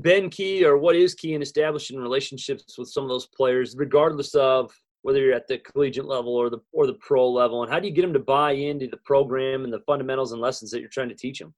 been 0.00 0.30
key, 0.30 0.64
or 0.64 0.78
what 0.78 0.96
is 0.96 1.14
key 1.14 1.34
in 1.34 1.42
establishing 1.42 1.98
relationships 1.98 2.78
with 2.78 2.88
some 2.88 3.04
of 3.04 3.10
those 3.10 3.26
players, 3.26 3.74
regardless 3.76 4.34
of 4.34 4.72
whether 5.02 5.20
you're 5.20 5.34
at 5.34 5.48
the 5.48 5.58
collegiate 5.58 6.04
level 6.04 6.34
or 6.34 6.50
the 6.50 6.58
or 6.72 6.86
the 6.86 6.94
pro 6.94 7.28
level, 7.28 7.62
and 7.62 7.72
how 7.72 7.80
do 7.80 7.88
you 7.88 7.94
get 7.94 8.02
them 8.02 8.12
to 8.12 8.18
buy 8.18 8.52
into 8.52 8.86
the 8.86 8.98
program 8.98 9.64
and 9.64 9.72
the 9.72 9.80
fundamentals 9.80 10.32
and 10.32 10.40
lessons 10.40 10.70
that 10.70 10.80
you're 10.80 10.88
trying 10.88 11.08
to 11.08 11.14
teach 11.14 11.38
them? 11.38 11.54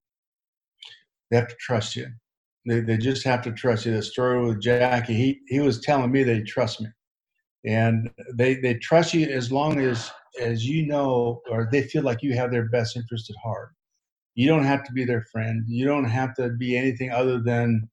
They 1.30 1.38
have 1.38 1.48
to 1.48 1.56
trust 1.58 1.96
you. 1.96 2.06
They, 2.66 2.80
they 2.80 2.96
just 2.96 3.24
have 3.24 3.42
to 3.42 3.52
trust 3.52 3.86
you. 3.86 3.92
The 3.92 4.02
story 4.02 4.44
with 4.44 4.60
Jackie, 4.60 5.14
he, 5.14 5.40
he 5.48 5.60
was 5.60 5.80
telling 5.80 6.12
me 6.12 6.22
they 6.22 6.42
trust 6.42 6.80
me. 6.80 6.88
And 7.64 8.10
they, 8.34 8.56
they 8.56 8.74
trust 8.74 9.14
you 9.14 9.26
as 9.26 9.50
long 9.50 9.80
as, 9.80 10.10
as 10.40 10.66
you 10.68 10.86
know, 10.86 11.40
or 11.50 11.68
they 11.70 11.82
feel 11.82 12.02
like 12.02 12.22
you 12.22 12.34
have 12.34 12.50
their 12.50 12.68
best 12.68 12.96
interest 12.96 13.30
at 13.30 13.36
heart. 13.42 13.70
You 14.34 14.48
don't 14.48 14.64
have 14.64 14.84
to 14.84 14.92
be 14.92 15.04
their 15.04 15.24
friend. 15.32 15.64
You 15.66 15.86
don't 15.86 16.04
have 16.04 16.34
to 16.34 16.50
be 16.50 16.76
anything 16.76 17.10
other 17.10 17.40
than 17.40 17.88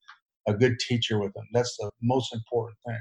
a 0.49 0.57
good 0.57 0.79
teacher 0.79 1.19
with 1.19 1.33
them. 1.33 1.45
That's 1.53 1.75
the 1.77 1.91
most 2.01 2.33
important 2.33 2.77
thing. 2.87 2.99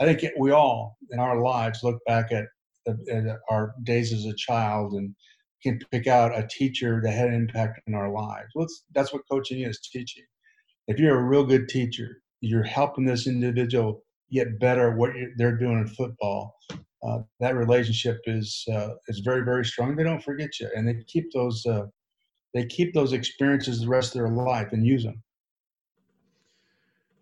I 0.00 0.06
think 0.06 0.32
we 0.38 0.50
all 0.50 0.96
in 1.10 1.20
our 1.20 1.40
lives 1.42 1.80
look 1.82 1.98
back 2.06 2.32
at, 2.32 2.46
at 2.88 3.38
our 3.50 3.74
days 3.84 4.12
as 4.12 4.26
a 4.26 4.36
child 4.36 4.92
and 4.94 5.14
can 5.62 5.78
pick 5.92 6.06
out 6.06 6.38
a 6.38 6.48
teacher 6.48 7.00
that 7.04 7.12
had 7.12 7.28
an 7.28 7.34
impact 7.34 7.80
in 7.86 7.94
our 7.94 8.10
lives. 8.10 8.48
That's 8.94 9.12
what 9.12 9.22
coaching 9.30 9.62
is 9.62 9.80
teaching 9.80 10.24
if 10.90 10.98
you're 10.98 11.18
a 11.18 11.22
real 11.22 11.44
good 11.46 11.68
teacher, 11.68 12.20
you're 12.40 12.64
helping 12.64 13.04
this 13.04 13.26
individual 13.28 14.02
get 14.32 14.58
better 14.58 14.90
at 14.90 14.98
what 14.98 15.12
they're 15.36 15.56
doing 15.56 15.78
in 15.78 15.86
football. 15.86 16.56
Uh, 17.06 17.20
that 17.38 17.54
relationship 17.54 18.18
is 18.26 18.64
uh, 18.72 18.90
is 19.08 19.20
very 19.20 19.44
very 19.44 19.64
strong. 19.64 19.96
They 19.96 20.02
don't 20.04 20.22
forget 20.22 20.58
you, 20.60 20.68
and 20.74 20.86
they 20.88 20.96
keep 21.06 21.26
those 21.32 21.64
uh, 21.64 21.86
they 22.54 22.66
keep 22.66 22.92
those 22.92 23.12
experiences 23.12 23.80
the 23.80 23.88
rest 23.88 24.16
of 24.16 24.20
their 24.20 24.30
life 24.30 24.68
and 24.72 24.84
use 24.84 25.04
them. 25.04 25.22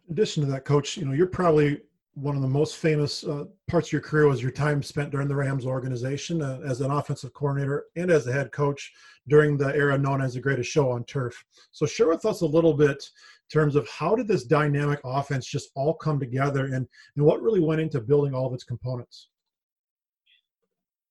In 0.08 0.14
addition 0.14 0.42
to 0.42 0.50
that, 0.52 0.64
coach, 0.64 0.96
you 0.96 1.04
know 1.04 1.12
you're 1.12 1.26
probably 1.26 1.82
one 2.14 2.34
of 2.34 2.42
the 2.42 2.48
most 2.48 2.76
famous 2.76 3.24
uh, 3.24 3.44
parts 3.68 3.88
of 3.88 3.92
your 3.92 4.00
career 4.00 4.26
was 4.26 4.42
your 4.42 4.50
time 4.50 4.82
spent 4.82 5.10
during 5.10 5.28
the 5.28 5.36
Rams 5.36 5.66
organization 5.66 6.42
uh, 6.42 6.58
as 6.64 6.80
an 6.80 6.90
offensive 6.90 7.32
coordinator 7.34 7.84
and 7.94 8.10
as 8.10 8.26
a 8.26 8.32
head 8.32 8.50
coach 8.50 8.90
during 9.28 9.56
the 9.56 9.68
era 9.76 9.96
known 9.96 10.20
as 10.20 10.34
the 10.34 10.40
greatest 10.40 10.70
show 10.70 10.90
on 10.90 11.04
turf. 11.04 11.44
So, 11.72 11.84
share 11.84 12.08
with 12.08 12.24
us 12.24 12.40
a 12.40 12.46
little 12.46 12.72
bit 12.72 12.96
in 12.96 13.52
terms 13.52 13.76
of 13.76 13.86
how 13.88 14.16
did 14.16 14.26
this 14.26 14.44
dynamic 14.44 14.98
offense 15.04 15.46
just 15.46 15.70
all 15.76 15.94
come 15.94 16.18
together 16.18 16.64
and, 16.64 16.88
and 17.16 17.24
what 17.24 17.42
really 17.42 17.60
went 17.60 17.82
into 17.82 18.00
building 18.00 18.34
all 18.34 18.46
of 18.46 18.54
its 18.54 18.64
components? 18.64 19.28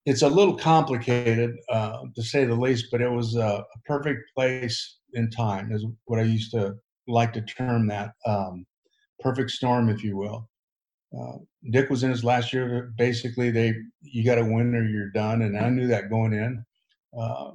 It's 0.08 0.24
a 0.24 0.30
little 0.30 0.56
complicated, 0.56 1.56
uh, 1.70 2.00
to 2.16 2.24
say 2.24 2.46
the 2.46 2.56
least, 2.56 2.88
but 2.92 3.01
it 3.01 3.12
was 3.12 3.36
a, 3.36 3.63
perfect 3.86 4.22
place 4.36 4.98
in 5.13 5.30
time, 5.30 5.72
is 5.72 5.86
what 6.06 6.20
I 6.20 6.24
used 6.24 6.51
to 6.51 6.75
like 7.08 7.34
to 7.34 7.42
term 7.42 7.88
that. 7.88 8.13
Um, 8.25 8.66
perfect 9.20 9.52
storm, 9.52 9.90
if 9.90 10.04
you 10.04 10.18
will. 10.18 10.50
Uh, 11.18 11.38
Dick 11.72 11.90
was 11.90 12.04
in 12.04 12.12
his 12.12 12.24
last 12.24 12.52
year. 12.54 12.94
Basically, 12.98 13.50
they 13.50 13.74
you 14.02 14.26
got 14.26 14.36
to 14.36 14.44
win 14.44 14.76
or 14.76 14.84
you're 14.84 15.12
done, 15.12 15.42
and 15.44 15.58
I 15.58 15.70
knew 15.70 15.88
that 15.88 16.10
going 16.10 16.34
in. 16.34 16.64
Uh, 17.18 17.52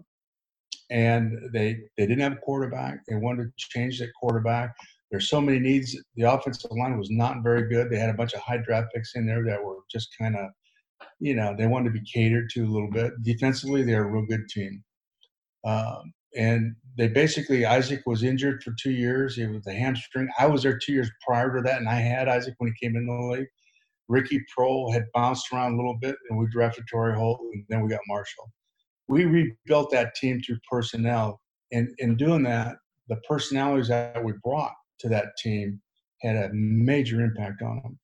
and 0.90 1.50
they 1.52 1.78
they 1.96 2.06
didn't 2.06 2.20
have 2.20 2.32
a 2.32 2.36
quarterback. 2.36 3.00
They 3.08 3.16
wanted 3.16 3.44
to 3.44 3.52
change 3.56 3.98
that 3.98 4.12
quarterback. 4.18 4.74
There's 5.10 5.28
so 5.28 5.40
many 5.40 5.58
needs. 5.58 5.96
The 6.16 6.22
offensive 6.22 6.70
line 6.70 6.98
was 6.98 7.10
not 7.10 7.42
very 7.42 7.68
good. 7.68 7.90
They 7.90 7.98
had 7.98 8.10
a 8.10 8.14
bunch 8.14 8.32
of 8.32 8.40
high 8.40 8.58
draft 8.58 8.92
picks 8.94 9.14
in 9.14 9.26
there 9.26 9.44
that 9.44 9.62
were 9.62 9.78
just 9.90 10.08
kind 10.18 10.36
of, 10.36 10.48
you 11.20 11.34
know, 11.34 11.54
they 11.56 11.66
wanted 11.66 11.92
to 11.92 12.00
be 12.00 12.06
catered 12.10 12.48
to 12.50 12.64
a 12.64 12.72
little 12.72 12.90
bit. 12.90 13.12
Defensively, 13.22 13.82
they're 13.82 14.04
a 14.04 14.10
real 14.10 14.26
good 14.26 14.48
team. 14.48 14.82
Um, 15.64 16.12
and 16.36 16.74
they 16.96 17.08
basically 17.08 17.64
Isaac 17.64 18.02
was 18.06 18.22
injured 18.22 18.62
for 18.62 18.74
two 18.80 18.92
years. 18.92 19.38
It 19.38 19.48
was 19.48 19.66
a 19.66 19.72
hamstring. 19.72 20.28
I 20.38 20.46
was 20.46 20.62
there 20.62 20.78
two 20.78 20.92
years 20.92 21.10
prior 21.26 21.54
to 21.54 21.62
that, 21.62 21.78
and 21.78 21.88
I 21.88 21.96
had 21.96 22.28
Isaac 22.28 22.54
when 22.58 22.72
he 22.72 22.86
came 22.86 22.96
in 22.96 23.06
the 23.06 23.36
league. 23.36 23.46
Ricky 24.08 24.40
Proehl 24.56 24.92
had 24.92 25.04
bounced 25.14 25.46
around 25.52 25.74
a 25.74 25.76
little 25.76 25.96
bit, 26.00 26.16
and 26.28 26.38
we 26.38 26.46
drafted 26.50 26.84
Torry 26.90 27.14
Holt, 27.14 27.40
and 27.54 27.64
then 27.68 27.82
we 27.82 27.88
got 27.88 28.00
Marshall. 28.08 28.50
We 29.08 29.24
rebuilt 29.24 29.90
that 29.90 30.14
team 30.14 30.40
through 30.44 30.58
personnel, 30.70 31.40
and 31.72 31.88
in 31.98 32.16
doing 32.16 32.42
that, 32.44 32.76
the 33.08 33.16
personalities 33.28 33.88
that 33.88 34.22
we 34.22 34.32
brought 34.44 34.72
to 35.00 35.08
that 35.08 35.36
team 35.42 35.80
had 36.20 36.36
a 36.36 36.50
major 36.52 37.20
impact 37.20 37.62
on 37.62 37.80
them. 37.82 37.98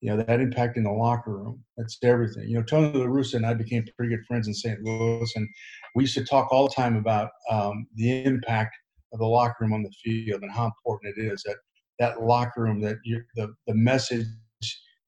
You 0.00 0.10
know, 0.10 0.22
that 0.22 0.40
impact 0.40 0.76
in 0.76 0.84
the 0.84 0.92
locker 0.92 1.34
room. 1.34 1.64
That's 1.78 1.98
everything. 2.02 2.48
You 2.48 2.58
know, 2.58 2.62
Tony 2.62 2.92
La 2.98 3.06
Russa 3.06 3.34
and 3.34 3.46
I 3.46 3.54
became 3.54 3.86
pretty 3.96 4.14
good 4.14 4.26
friends 4.26 4.46
in 4.46 4.54
St. 4.54 4.82
Louis, 4.82 5.32
and 5.34 5.48
we 5.94 6.04
used 6.04 6.14
to 6.14 6.24
talk 6.24 6.52
all 6.52 6.68
the 6.68 6.74
time 6.74 6.96
about 6.96 7.30
um, 7.50 7.86
the 7.94 8.24
impact 8.24 8.76
of 9.12 9.20
the 9.20 9.26
locker 9.26 9.56
room 9.60 9.72
on 9.72 9.82
the 9.82 9.92
field 10.02 10.42
and 10.42 10.50
how 10.50 10.66
important 10.66 11.16
it 11.16 11.20
is 11.20 11.42
that 11.44 11.56
that 11.98 12.22
locker 12.22 12.62
room, 12.62 12.80
that 12.80 12.96
you, 13.04 13.22
the 13.36 13.54
the 13.66 13.74
message 13.74 14.26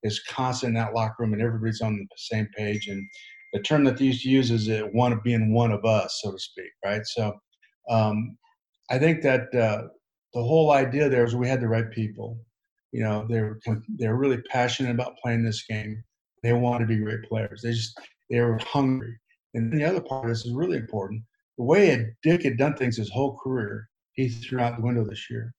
is 0.02 0.22
constant 0.28 0.70
in 0.70 0.74
that 0.74 0.94
locker 0.94 1.16
room, 1.18 1.32
and 1.32 1.42
everybody's 1.42 1.80
on 1.80 1.96
the 1.96 2.06
same 2.16 2.48
page. 2.56 2.88
And 2.88 3.04
the 3.52 3.60
term 3.60 3.84
that 3.84 3.96
they 3.96 4.06
used 4.06 4.22
to 4.22 4.30
use 4.30 4.50
is 4.50 4.68
it 4.68 4.94
one 4.94 5.12
of 5.12 5.22
being 5.22 5.52
one 5.52 5.72
of 5.72 5.84
us, 5.84 6.20
so 6.22 6.32
to 6.32 6.38
speak, 6.38 6.70
right? 6.84 7.04
So 7.04 7.34
um, 7.90 8.36
I 8.90 8.98
think 8.98 9.22
that 9.22 9.52
uh, 9.54 9.88
the 10.34 10.42
whole 10.42 10.70
idea 10.72 11.08
there 11.08 11.24
is 11.24 11.34
we 11.34 11.48
had 11.48 11.60
the 11.60 11.68
right 11.68 11.90
people. 11.90 12.38
You 12.92 13.02
know, 13.02 13.26
they 13.28 13.40
were 13.40 13.58
they 13.98 14.08
were 14.08 14.16
really 14.16 14.40
passionate 14.50 14.92
about 14.92 15.18
playing 15.22 15.44
this 15.44 15.64
game. 15.68 16.02
They 16.42 16.52
want 16.52 16.80
to 16.80 16.86
be 16.86 16.98
great 16.98 17.24
players. 17.28 17.62
They 17.62 17.72
just 17.72 17.98
they 18.30 18.40
were 18.40 18.58
hungry. 18.58 19.16
And 19.56 19.72
the 19.72 19.84
other 19.84 20.02
part 20.02 20.28
this 20.28 20.44
is 20.44 20.52
really 20.52 20.76
important. 20.76 21.22
The 21.56 21.64
way 21.64 22.14
Dick 22.22 22.42
had 22.42 22.58
done 22.58 22.76
things 22.76 22.98
his 22.98 23.10
whole 23.10 23.38
career, 23.38 23.88
he 24.12 24.28
threw 24.28 24.60
out 24.60 24.76
the 24.76 24.82
window 24.82 25.02
this 25.02 25.30
year. 25.30 25.54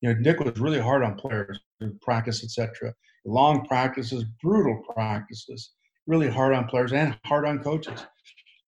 You 0.00 0.08
know, 0.08 0.22
Dick 0.22 0.40
was 0.40 0.58
really 0.58 0.80
hard 0.80 1.04
on 1.04 1.14
players, 1.14 1.60
practice, 2.00 2.42
etc. 2.42 2.94
Long 3.26 3.66
practices, 3.66 4.24
brutal 4.42 4.82
practices, 4.94 5.72
really 6.06 6.30
hard 6.30 6.54
on 6.54 6.66
players 6.66 6.94
and 6.94 7.18
hard 7.26 7.46
on 7.46 7.62
coaches. 7.62 8.06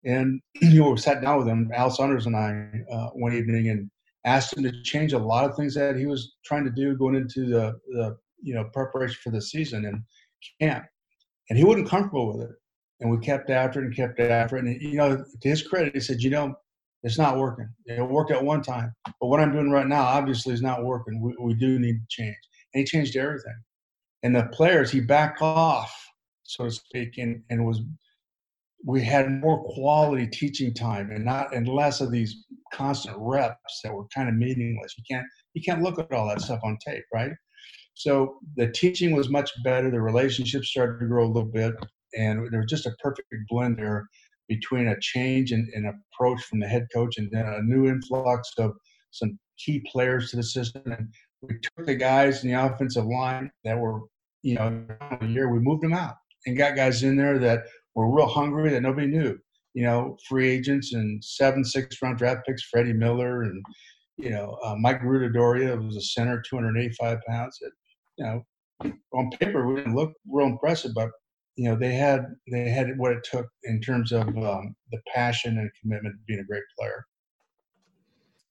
And 0.03 0.41
you 0.61 0.81
know, 0.81 0.91
we 0.91 0.97
sat 0.97 1.21
down 1.21 1.37
with 1.37 1.47
him, 1.47 1.71
Al 1.73 1.89
Saunders 1.89 2.25
and 2.25 2.35
I, 2.35 2.69
uh, 2.91 3.09
one 3.11 3.33
evening, 3.33 3.69
and 3.69 3.89
asked 4.25 4.57
him 4.57 4.63
to 4.63 4.83
change 4.83 5.13
a 5.13 5.17
lot 5.17 5.49
of 5.49 5.55
things 5.55 5.75
that 5.75 5.95
he 5.95 6.07
was 6.07 6.35
trying 6.43 6.65
to 6.65 6.71
do 6.71 6.97
going 6.97 7.15
into 7.15 7.45
the, 7.45 7.79
the 7.87 8.17
you 8.41 8.53
know 8.53 8.65
preparation 8.73 9.17
for 9.23 9.29
the 9.29 9.41
season 9.41 9.85
and 9.85 10.03
camp. 10.59 10.83
And 11.49 11.57
he 11.57 11.63
wasn't 11.63 11.87
comfortable 11.87 12.33
with 12.33 12.49
it 12.49 12.55
and 12.99 13.09
we 13.09 13.17
kept 13.17 13.49
after 13.49 13.81
it 13.81 13.85
and 13.85 13.95
kept 13.95 14.19
after 14.19 14.57
it. 14.57 14.65
And 14.65 14.81
you 14.81 14.95
know, 14.95 15.17
to 15.41 15.49
his 15.49 15.67
credit, 15.67 15.93
he 15.93 15.99
said, 15.99 16.21
"You 16.21 16.29
know, 16.29 16.55
it's 17.03 17.17
not 17.17 17.37
working. 17.37 17.69
It 17.85 18.01
worked 18.01 18.31
at 18.31 18.43
one 18.43 18.61
time, 18.61 18.93
but 19.19 19.27
what 19.27 19.39
I'm 19.39 19.51
doing 19.51 19.71
right 19.71 19.87
now 19.87 20.03
obviously 20.03 20.53
is 20.53 20.61
not 20.61 20.83
working. 20.83 21.21
We, 21.21 21.35
we 21.39 21.53
do 21.55 21.79
need 21.79 21.99
to 21.99 22.07
change." 22.09 22.37
And 22.73 22.81
he 22.81 22.85
changed 22.85 23.15
everything. 23.15 23.55
And 24.23 24.35
the 24.35 24.43
players, 24.53 24.91
he 24.91 25.01
backed 25.01 25.41
off, 25.41 25.93
so 26.43 26.65
to 26.65 26.71
speak, 26.71 27.17
and, 27.17 27.43
and 27.49 27.65
was 27.65 27.81
we 28.85 29.03
had 29.03 29.31
more 29.41 29.63
quality 29.73 30.27
teaching 30.27 30.73
time 30.73 31.09
and 31.11 31.25
not 31.25 31.53
and 31.55 31.67
less 31.67 32.01
of 32.01 32.11
these 32.11 32.45
constant 32.71 33.15
reps 33.17 33.81
that 33.83 33.93
were 33.93 34.05
kind 34.13 34.29
of 34.29 34.35
meaningless. 34.35 34.93
You 34.97 35.03
can't 35.09 35.25
you 35.53 35.61
can't 35.63 35.81
look 35.81 35.99
at 35.99 36.11
all 36.11 36.27
that 36.29 36.41
stuff 36.41 36.59
on 36.63 36.77
tape, 36.85 37.03
right? 37.13 37.31
So 37.95 38.39
the 38.57 38.67
teaching 38.71 39.15
was 39.15 39.29
much 39.29 39.51
better. 39.63 39.89
The 39.89 40.01
relationships 40.01 40.69
started 40.69 40.99
to 40.99 41.07
grow 41.07 41.25
a 41.25 41.27
little 41.27 41.49
bit 41.49 41.73
and 42.15 42.51
there 42.51 42.61
was 42.61 42.69
just 42.69 42.85
a 42.85 42.95
perfect 42.99 43.27
blend 43.49 43.77
there 43.77 44.07
between 44.47 44.87
a 44.87 44.99
change 44.99 45.51
in, 45.51 45.67
in 45.73 45.85
approach 45.85 46.41
from 46.43 46.59
the 46.59 46.67
head 46.67 46.87
coach 46.93 47.17
and 47.17 47.29
then 47.31 47.45
a 47.45 47.61
new 47.63 47.87
influx 47.87 48.51
of 48.57 48.73
some 49.11 49.37
key 49.57 49.83
players 49.91 50.29
to 50.29 50.37
the 50.37 50.43
system. 50.43 50.83
And 50.85 51.07
we 51.41 51.55
took 51.59 51.85
the 51.85 51.95
guys 51.95 52.43
in 52.43 52.51
the 52.51 52.65
offensive 52.65 53.05
line 53.05 53.51
that 53.63 53.77
were, 53.77 54.01
you 54.43 54.55
know, 54.55 54.85
a 55.21 55.25
year, 55.25 55.51
we 55.51 55.59
moved 55.59 55.83
them 55.83 55.93
out 55.93 56.15
and 56.45 56.57
got 56.57 56.75
guys 56.75 57.03
in 57.03 57.15
there 57.15 57.39
that 57.39 57.63
were 57.95 58.13
real 58.13 58.27
hungry 58.27 58.69
that 58.69 58.81
nobody 58.81 59.07
knew. 59.07 59.37
You 59.73 59.83
know, 59.83 60.17
free 60.29 60.49
agents 60.49 60.93
and 60.93 61.23
seven, 61.23 61.63
six 61.63 62.01
round 62.01 62.17
draft 62.17 62.45
picks, 62.45 62.63
Freddie 62.63 62.93
Miller 62.93 63.43
and, 63.43 63.63
you 64.17 64.29
know, 64.29 64.57
uh, 64.63 64.75
Mike 64.77 65.01
Gruda 65.01 65.85
was 65.85 65.97
a 65.97 66.01
center, 66.01 66.41
285 66.49 67.17
pounds. 67.27 67.57
That, 67.59 67.71
you 68.17 68.25
know, 68.25 68.93
on 69.13 69.29
paper, 69.31 69.67
we 69.67 69.75
didn't 69.75 69.95
look 69.95 70.13
real 70.29 70.47
impressive, 70.47 70.91
but 70.95 71.09
you 71.55 71.69
know 71.69 71.75
they 71.75 71.93
had 71.93 72.25
they 72.51 72.69
had 72.69 72.97
what 72.97 73.13
it 73.13 73.23
took 73.23 73.47
in 73.63 73.81
terms 73.81 74.11
of 74.11 74.27
um, 74.27 74.75
the 74.91 74.99
passion 75.13 75.57
and 75.57 75.69
commitment 75.81 76.15
to 76.15 76.23
being 76.27 76.39
a 76.39 76.43
great 76.43 76.63
player. 76.77 77.05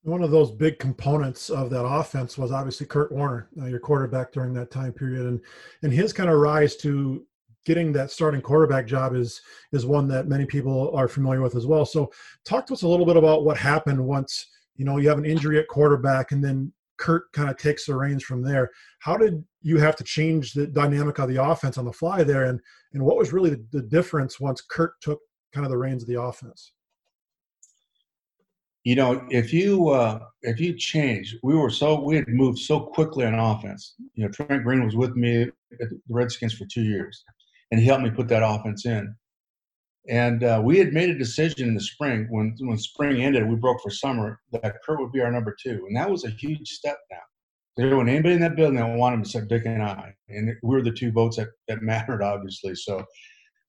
One 0.03 0.23
of 0.23 0.31
those 0.31 0.51
big 0.51 0.79
components 0.79 1.49
of 1.49 1.71
that 1.71 1.85
offense 1.85 2.37
was 2.37 2.53
obviously 2.53 2.87
Kurt 2.87 3.11
Warner, 3.11 3.49
uh, 3.61 3.67
your 3.67 3.81
quarterback 3.81 4.33
during 4.33 4.53
that 4.55 4.71
time 4.71 4.93
period, 4.93 5.27
and 5.27 5.41
and 5.83 5.93
his 5.93 6.13
kind 6.13 6.31
of 6.31 6.39
rise 6.39 6.77
to 6.77 7.25
getting 7.65 7.93
that 7.93 8.11
starting 8.11 8.43
quarterback 8.43 8.87
job 8.87 9.15
is 9.15 9.41
is 9.73 9.87
one 9.87 10.09
that 10.09 10.29
many 10.29 10.47
people 10.47 10.95
are 10.95 11.09
familiar 11.09 11.41
with 11.41 11.57
as 11.57 11.67
well. 11.67 11.85
So, 11.85 12.11
talk 12.45 12.67
to 12.67 12.75
us 12.75 12.83
a 12.83 12.89
little 12.89 13.07
bit 13.07 13.17
about 13.17 13.45
what 13.45 13.57
happened 13.57 14.05
once 14.05 14.49
you 14.77 14.85
know 14.85 14.97
you 14.97 15.09
have 15.09 15.19
an 15.19 15.27
injury 15.27 15.59
at 15.59 15.69
quarterback, 15.69 16.33
and 16.33 16.43
then 16.43 16.73
Kurt 16.99 17.33
kind 17.33 17.51
of 17.51 17.57
takes 17.57 17.87
the 17.87 17.97
reins 17.97 18.23
from 18.23 18.43
there. 18.43 18.71
How 19.01 19.17
did 19.17 19.45
you 19.63 19.79
have 19.79 19.97
to 19.97 20.05
change 20.05 20.53
the 20.53 20.67
dynamic 20.67 21.19
of 21.19 21.29
the 21.29 21.43
offense 21.43 21.79
on 21.79 21.85
the 21.85 21.93
fly 21.93 22.23
there, 22.23 22.45
and 22.45 22.61
and 22.93 23.03
what 23.03 23.17
was 23.17 23.33
really 23.33 23.51
the, 23.51 23.65
the 23.73 23.83
difference 23.83 24.41
once 24.41 24.63
Kurt 24.63 25.01
took 25.01 25.21
kind 25.53 25.65
of 25.65 25.71
the 25.71 25.79
reins 25.79 26.03
of 26.03 26.09
the 26.09 26.21
offense? 26.21 26.73
You 28.85 28.97
know, 28.97 29.27
if 29.31 29.53
you 29.53 29.89
uh, 29.89 30.21
if 30.43 30.61
you 30.61 30.77
change, 30.77 31.37
we 31.43 31.55
were 31.55 31.71
so 31.71 32.01
we 32.01 32.17
had 32.17 32.29
moved 32.29 32.59
so 32.59 32.81
quickly 32.81 33.25
on 33.25 33.35
offense. 33.35 33.95
You 34.15 34.25
know, 34.25 34.31
Trent 34.31 34.63
Green 34.63 34.85
was 34.85 34.95
with 34.95 35.17
me 35.17 35.43
at 35.43 35.53
the 35.79 36.01
Redskins 36.11 36.53
for 36.53 36.67
two 36.67 36.83
years, 36.83 37.25
and 37.71 37.81
he 37.81 37.87
helped 37.87 38.03
me 38.03 38.11
put 38.11 38.29
that 38.29 38.47
offense 38.47 38.85
in. 38.85 39.15
And 40.09 40.45
uh, 40.45 40.61
we 40.63 40.79
had 40.79 40.93
made 40.93 41.09
a 41.09 41.19
decision 41.19 41.69
in 41.69 41.75
the 41.75 41.81
spring 41.81 42.27
when 42.29 42.55
when 42.61 42.77
spring 42.77 43.23
ended, 43.23 43.49
we 43.49 43.57
broke 43.57 43.81
for 43.83 43.91
summer 43.91 44.39
that 44.53 44.77
Kurt 44.85 45.01
would 45.01 45.13
be 45.13 45.23
our 45.23 45.33
number 45.33 45.57
two, 45.63 45.85
and 45.87 45.97
that 45.97 46.11
was 46.11 46.25
a 46.25 46.31
huge 46.31 46.69
step 46.69 46.99
now. 47.11 47.19
There 47.77 47.97
wasn't 47.97 48.11
anybody 48.11 48.35
in 48.35 48.41
that 48.43 48.55
building 48.55 48.77
that 48.77 48.97
wanted 48.97 49.17
him 49.17 49.23
except 49.23 49.49
Dick 49.49 49.65
and 49.65 49.83
I, 49.83 50.13
and 50.29 50.55
we 50.63 50.77
were 50.77 50.83
the 50.83 50.93
two 50.93 51.11
votes 51.11 51.39
that, 51.39 51.49
that 51.69 51.83
mattered, 51.83 52.23
obviously. 52.23 52.75
So 52.75 53.05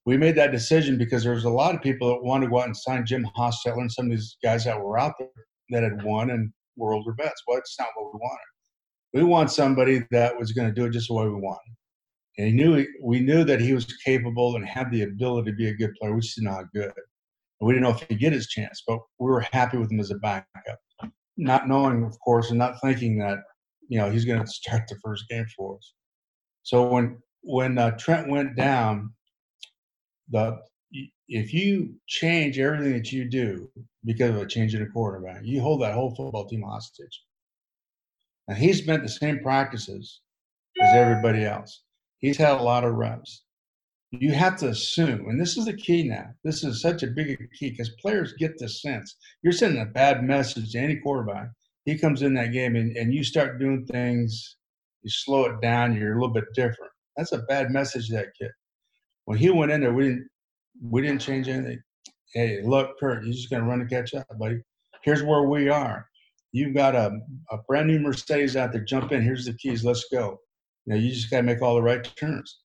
we 0.04 0.16
made 0.16 0.36
that 0.36 0.52
decision 0.52 0.98
because 0.98 1.24
there 1.24 1.34
was 1.34 1.44
a 1.44 1.50
lot 1.50 1.74
of 1.74 1.82
people 1.82 2.08
that 2.10 2.22
wanted 2.22 2.46
to 2.46 2.50
go 2.50 2.60
out 2.60 2.66
and 2.66 2.76
sign 2.76 3.04
Jim 3.06 3.26
Hostetler 3.36 3.80
and 3.80 3.90
some 3.90 4.06
of 4.06 4.12
these 4.12 4.36
guys 4.42 4.64
that 4.64 4.78
were 4.78 4.98
out 4.98 5.14
there 5.18 5.28
that 5.70 5.82
had 5.82 6.04
won 6.04 6.30
and 6.30 6.52
were 6.76 6.94
older 6.94 7.14
vets. 7.16 7.42
Well, 7.48 7.58
it's 7.58 7.76
not 7.78 7.88
what 7.96 8.12
we 8.14 8.20
wanted. 8.20 8.38
We 9.14 9.24
want 9.24 9.50
somebody 9.50 10.04
that 10.12 10.38
was 10.38 10.52
going 10.52 10.68
to 10.68 10.74
do 10.74 10.84
it 10.84 10.90
just 10.90 11.08
the 11.08 11.14
way 11.14 11.24
we 11.24 11.34
wanted. 11.34 11.74
And 12.38 12.48
he 12.48 12.52
knew 12.52 12.86
we 13.02 13.20
knew 13.20 13.44
that 13.44 13.60
he 13.60 13.72
was 13.72 13.86
capable 14.04 14.56
and 14.56 14.66
had 14.66 14.90
the 14.90 15.02
ability 15.02 15.50
to 15.50 15.56
be 15.56 15.68
a 15.68 15.74
good 15.74 15.94
player. 15.94 16.14
We 16.14 16.20
just 16.20 16.36
didn't 16.36 16.72
good. 16.74 16.92
We 17.60 17.72
didn't 17.72 17.84
know 17.84 17.96
if 17.96 18.06
he'd 18.08 18.18
get 18.18 18.34
his 18.34 18.48
chance, 18.48 18.82
but 18.86 18.98
we 19.18 19.30
were 19.30 19.46
happy 19.52 19.78
with 19.78 19.90
him 19.90 20.00
as 20.00 20.10
a 20.10 20.16
backup. 20.16 20.78
Not 21.38 21.68
knowing, 21.68 22.04
of 22.04 22.18
course, 22.20 22.50
and 22.50 22.58
not 22.58 22.80
thinking 22.82 23.18
that, 23.18 23.38
you 23.88 23.98
know, 23.98 24.10
he's 24.10 24.26
going 24.26 24.40
to 24.40 24.46
start 24.46 24.82
the 24.88 24.96
first 25.02 25.24
game 25.30 25.46
for 25.56 25.76
us. 25.76 25.94
So 26.62 26.86
when 26.88 27.18
when 27.42 27.78
uh, 27.78 27.92
Trent 27.92 28.28
went 28.28 28.56
down, 28.56 29.14
the 30.28 30.58
if 31.28 31.52
you 31.52 31.94
change 32.06 32.58
everything 32.58 32.92
that 32.92 33.12
you 33.12 33.28
do 33.28 33.70
because 34.04 34.30
of 34.30 34.42
a 34.42 34.46
change 34.46 34.74
in 34.74 34.82
a 34.82 34.86
quarterback, 34.86 35.40
you 35.42 35.60
hold 35.60 35.82
that 35.82 35.94
whole 35.94 36.14
football 36.14 36.46
team 36.46 36.62
hostage. 36.62 37.22
And 38.48 38.56
he's 38.56 38.82
been 38.82 39.02
the 39.02 39.08
same 39.08 39.40
practices 39.40 40.20
as 40.80 40.94
everybody 40.94 41.44
else. 41.44 41.82
He's 42.18 42.36
had 42.36 42.58
a 42.58 42.62
lot 42.62 42.84
of 42.84 42.94
reps. 42.94 43.44
You 44.12 44.32
have 44.32 44.56
to 44.58 44.68
assume, 44.68 45.28
and 45.28 45.40
this 45.40 45.56
is 45.56 45.66
the 45.66 45.76
key 45.76 46.04
now. 46.04 46.26
This 46.44 46.64
is 46.64 46.80
such 46.80 47.02
a 47.02 47.08
big 47.08 47.36
key 47.58 47.70
because 47.70 47.90
players 48.00 48.34
get 48.38 48.58
this 48.58 48.80
sense. 48.80 49.16
You're 49.42 49.52
sending 49.52 49.82
a 49.82 49.86
bad 49.86 50.22
message 50.22 50.72
to 50.72 50.78
any 50.78 50.96
quarterback 50.96 51.48
he 51.86 51.96
comes 51.96 52.22
in 52.22 52.34
that 52.34 52.52
game 52.52 52.76
and, 52.76 52.94
and 52.96 53.14
you 53.14 53.24
start 53.24 53.60
doing 53.60 53.86
things, 53.86 54.56
you 55.02 55.10
slow 55.10 55.46
it 55.46 55.60
down, 55.62 55.96
you're 55.96 56.12
a 56.12 56.20
little 56.20 56.34
bit 56.34 56.44
different. 56.52 56.92
That's 57.16 57.32
a 57.32 57.38
bad 57.38 57.70
message 57.70 58.08
to 58.08 58.14
that 58.14 58.32
kid. 58.38 58.50
When 59.24 59.38
he 59.38 59.50
went 59.50 59.72
in 59.72 59.80
there, 59.80 59.94
we 59.94 60.04
didn't 60.04 60.28
we 60.82 61.00
didn't 61.00 61.20
change 61.20 61.48
anything. 61.48 61.80
Hey, 62.34 62.60
look, 62.62 62.98
Kurt, 63.00 63.24
you're 63.24 63.32
just 63.32 63.50
gonna 63.50 63.64
run 63.64 63.80
and 63.80 63.88
catch 63.88 64.12
up, 64.14 64.26
buddy. 64.38 64.60
Here's 65.02 65.22
where 65.22 65.44
we 65.44 65.68
are. 65.68 66.06
You've 66.52 66.74
got 66.74 66.94
a, 66.94 67.12
a 67.50 67.58
brand 67.68 67.86
new 67.86 68.00
Mercedes 68.00 68.56
out 68.56 68.72
there. 68.72 68.84
Jump 68.84 69.12
in. 69.12 69.22
Here's 69.22 69.46
the 69.46 69.54
keys. 69.54 69.84
Let's 69.84 70.06
go. 70.12 70.38
Now 70.86 70.96
you 70.96 71.10
just 71.10 71.30
gotta 71.30 71.42
make 71.42 71.62
all 71.62 71.74
the 71.74 71.82
right 71.82 72.04
turns. 72.16 72.60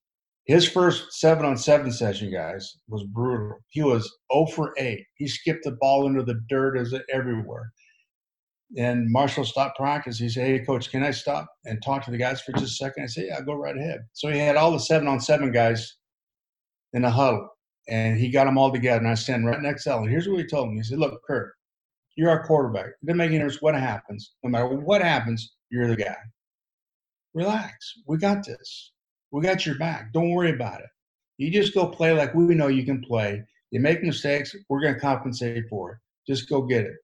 His 0.45 0.67
first 0.67 1.13
seven 1.13 1.45
on 1.45 1.57
seven 1.57 1.91
session, 1.91 2.31
guys, 2.31 2.77
was 2.87 3.03
brutal. 3.03 3.57
He 3.69 3.83
was 3.83 4.11
0 4.33 4.47
for 4.47 4.73
8. 4.77 4.99
He 5.15 5.27
skipped 5.27 5.63
the 5.63 5.77
ball 5.79 6.07
into 6.07 6.23
the 6.23 6.41
dirt 6.49 6.77
as 6.77 6.93
everywhere. 7.13 7.71
And 8.77 9.11
Marshall 9.11 9.45
stopped 9.45 9.77
practice. 9.77 10.17
He 10.17 10.29
said, 10.29 10.47
Hey, 10.47 10.59
coach, 10.59 10.89
can 10.89 11.03
I 11.03 11.11
stop 11.11 11.47
and 11.65 11.81
talk 11.83 12.03
to 12.05 12.11
the 12.11 12.17
guys 12.17 12.41
for 12.41 12.53
just 12.53 12.65
a 12.65 12.85
second? 12.85 13.03
I 13.03 13.07
said, 13.07 13.25
Yeah, 13.27 13.41
go 13.41 13.53
right 13.53 13.77
ahead. 13.77 14.01
So 14.13 14.29
he 14.29 14.39
had 14.39 14.55
all 14.55 14.71
the 14.71 14.79
seven 14.79 15.07
on 15.07 15.19
seven 15.19 15.51
guys 15.51 15.97
in 16.93 17.05
a 17.05 17.11
huddle 17.11 17.49
and 17.87 18.17
he 18.17 18.29
got 18.29 18.45
them 18.45 18.57
all 18.57 18.71
together. 18.71 18.99
And 18.99 19.07
I 19.07 19.15
stand 19.15 19.45
right 19.45 19.61
next 19.61 19.83
to 19.83 19.91
Ellen. 19.91 20.09
Here's 20.09 20.27
what 20.27 20.39
he 20.39 20.45
told 20.45 20.69
me. 20.69 20.77
He 20.77 20.83
said, 20.83 20.99
Look, 20.99 21.21
Kurt, 21.27 21.53
you're 22.15 22.29
our 22.29 22.45
quarterback. 22.45 22.87
It 22.87 23.05
doesn't 23.05 23.17
make 23.17 23.29
any 23.29 23.37
difference 23.37 23.61
what 23.61 23.75
happens. 23.75 24.33
No 24.43 24.49
matter 24.49 24.67
what 24.67 25.01
happens, 25.01 25.53
you're 25.69 25.87
the 25.87 25.95
guy. 25.95 26.15
Relax. 27.33 27.93
We 28.07 28.17
got 28.17 28.45
this. 28.45 28.91
We 29.31 29.41
got 29.41 29.65
your 29.65 29.77
back. 29.77 30.11
Don't 30.13 30.31
worry 30.31 30.51
about 30.51 30.81
it. 30.81 30.89
You 31.37 31.49
just 31.49 31.73
go 31.73 31.87
play 31.87 32.11
like 32.13 32.33
we 32.35 32.53
know 32.53 32.67
you 32.67 32.85
can 32.85 33.01
play. 33.01 33.43
You 33.71 33.79
make 33.79 34.03
mistakes, 34.03 34.53
we're 34.69 34.81
going 34.81 34.95
to 34.95 34.99
compensate 34.99 35.63
for 35.69 35.93
it. 35.93 35.97
Just 36.27 36.49
go 36.49 36.61
get 36.61 36.83
it. 36.83 36.95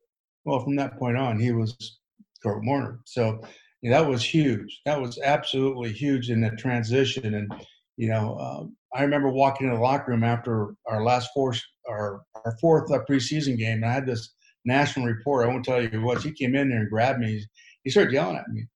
Well, 0.44 0.60
from 0.60 0.76
that 0.76 1.00
point 1.00 1.18
on, 1.18 1.40
he 1.40 1.52
was 1.52 2.00
Kurt 2.44 2.64
Warner. 2.64 3.00
So 3.06 3.42
that 3.84 4.06
was 4.06 4.24
huge. 4.24 4.82
That 4.86 5.02
was 5.02 5.18
absolutely 5.24 5.94
huge 5.94 6.30
in 6.30 6.42
the 6.42 6.52
transition. 6.52 7.34
And 7.34 7.52
you 7.96 8.10
know, 8.10 8.38
um, 8.38 8.76
I 8.94 9.04
remember 9.04 9.30
walking 9.30 9.68
in 9.68 9.74
the 9.74 9.80
locker 9.80 10.12
room 10.12 10.24
after 10.24 10.76
our 10.86 11.04
last 11.04 11.30
four, 11.34 11.54
our 11.90 12.22
our 12.46 12.58
fourth 12.60 12.92
uh, 12.92 13.00
preseason 13.10 13.58
game, 13.58 13.84
and 13.84 13.86
I 13.86 13.94
had 13.94 14.06
this 14.06 14.34
national 14.66 15.08
report. 15.08 15.46
I 15.46 15.52
won't 15.52 15.66
tell 15.66 15.82
you 15.82 15.88
who 15.88 16.02
it 16.02 16.04
was. 16.04 16.24
He 16.24 16.32
came 16.32 16.56
in 16.56 16.70
there 16.70 16.82
and 16.82 16.90
grabbed 16.90 17.20
me. 17.20 17.44
He 17.84 17.90
started 17.90 18.14
yelling 18.14 18.38
at 18.38 18.48
me 18.50 18.68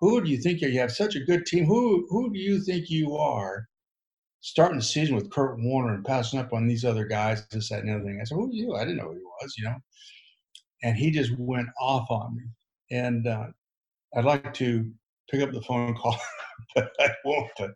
who 0.00 0.22
do 0.22 0.30
you 0.30 0.40
think 0.40 0.60
you 0.60 0.78
have 0.78 0.92
such 0.92 1.16
a 1.16 1.20
good 1.20 1.46
team? 1.46 1.64
Who 1.64 2.06
who 2.10 2.32
do 2.32 2.38
you 2.38 2.60
think 2.62 2.88
you 2.90 3.16
are? 3.16 3.66
Starting 4.40 4.78
the 4.78 4.84
season 4.84 5.16
with 5.16 5.30
Kurt 5.30 5.58
Warner 5.58 5.94
and 5.94 6.04
passing 6.04 6.38
up 6.38 6.52
on 6.52 6.68
these 6.68 6.84
other 6.84 7.04
guys, 7.04 7.44
this, 7.50 7.70
that, 7.70 7.82
and 7.82 7.90
other 7.90 8.04
thing. 8.04 8.18
I 8.20 8.24
said, 8.24 8.36
"Who 8.36 8.48
are 8.48 8.52
you?" 8.52 8.74
I 8.76 8.84
didn't 8.84 8.98
know 8.98 9.08
who 9.08 9.14
he 9.14 9.22
was, 9.42 9.54
you 9.58 9.64
know. 9.64 9.76
And 10.84 10.96
he 10.96 11.10
just 11.10 11.32
went 11.38 11.68
off 11.80 12.08
on 12.10 12.36
me. 12.36 12.44
And 12.92 13.26
uh, 13.26 13.46
I'd 14.16 14.24
like 14.24 14.54
to 14.54 14.88
pick 15.30 15.42
up 15.42 15.52
the 15.52 15.62
phone 15.62 15.94
call, 15.96 16.16
but 16.76 16.90
I 17.00 17.10
won't. 17.24 17.50
But 17.58 17.72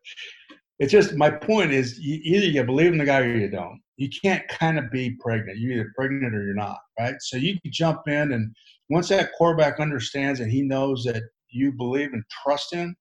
It's 0.79 0.93
just 0.93 1.15
my 1.17 1.31
point 1.31 1.73
is 1.73 1.99
you, 1.99 2.21
either 2.23 2.47
you 2.47 2.63
believe 2.65 2.93
in 2.93 2.99
the 2.99 3.05
guy 3.05 3.21
or 3.21 3.37
you 3.37 3.51
don't. 3.51 3.81
You 3.97 4.09
can't 4.23 4.47
kind 4.49 4.79
of 4.79 4.91
be 4.91 5.17
pregnant. 5.21 5.59
You're 5.59 5.73
either 5.81 5.93
pregnant 5.97 6.35
or 6.35 6.45
you're 6.45 6.55
not, 6.55 6.79
right? 6.99 7.15
So 7.21 7.37
you 7.37 7.61
can 7.61 7.73
jump 7.73 8.07
in, 8.07 8.33
and 8.33 8.55
once 8.89 9.09
that 9.09 9.33
quarterback 9.33 9.81
understands 9.81 10.41
and 10.41 10.51
he 10.51 10.63
knows 10.63 11.05
that 11.05 11.23
you 11.53 11.73
believe 11.73 12.13
and 12.13 12.25
trust 12.43 12.73
in 12.73 12.95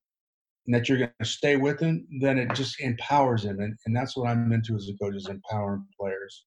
and 0.68 0.76
that 0.76 0.88
you're 0.88 0.98
going 0.98 1.12
to 1.20 1.26
stay 1.26 1.56
with 1.56 1.80
him, 1.80 2.08
then 2.22 2.38
it 2.38 2.54
just 2.54 2.80
empowers 2.82 3.44
him. 3.46 3.60
And, 3.60 3.76
and 3.86 3.96
that's 3.96 4.16
what 4.16 4.30
I'm 4.30 4.52
into 4.52 4.76
as 4.76 4.90
a 4.90 5.04
coach 5.04 5.16
is 5.16 5.28
empowering 5.28 5.86
players. 6.00 6.46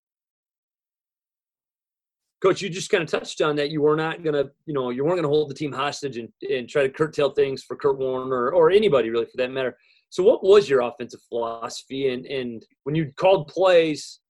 Coach, 2.41 2.61
you 2.61 2.69
just 2.69 2.91
kind 2.91 3.03
of 3.03 3.11
touched 3.11 3.41
on 3.41 3.57
that. 3.57 3.71
You 3.71 3.81
were 3.81 3.97
not 3.97 4.23
going 4.23 4.35
to, 4.35 4.51
you 4.67 4.75
know, 4.75 4.91
you 4.91 5.03
weren't 5.03 5.17
going 5.17 5.23
to 5.23 5.29
hold 5.29 5.51
the 5.51 5.55
team 5.55 5.73
hostage 5.73 6.19
and, 6.19 6.29
and 6.49 6.69
try 6.69 6.83
to 6.83 6.91
curtail 6.91 7.31
things 7.31 7.63
for 7.63 7.75
Kurt 7.75 7.99
Warner 7.99 8.51
or, 8.51 8.71
anybody 8.71 9.09
really 9.09 9.25
for 9.25 9.39
that 9.39 9.51
matter. 9.51 9.77
So, 10.11 10.23
what 10.23 10.45
was 10.45 10.69
your 10.69 10.83
offensive 10.83 11.21
philosophy? 11.29 12.13
And, 12.13 12.27
and 12.27 12.65
when 12.83 12.95
you 12.95 13.11
called 13.17 13.49
plays, 13.49 14.21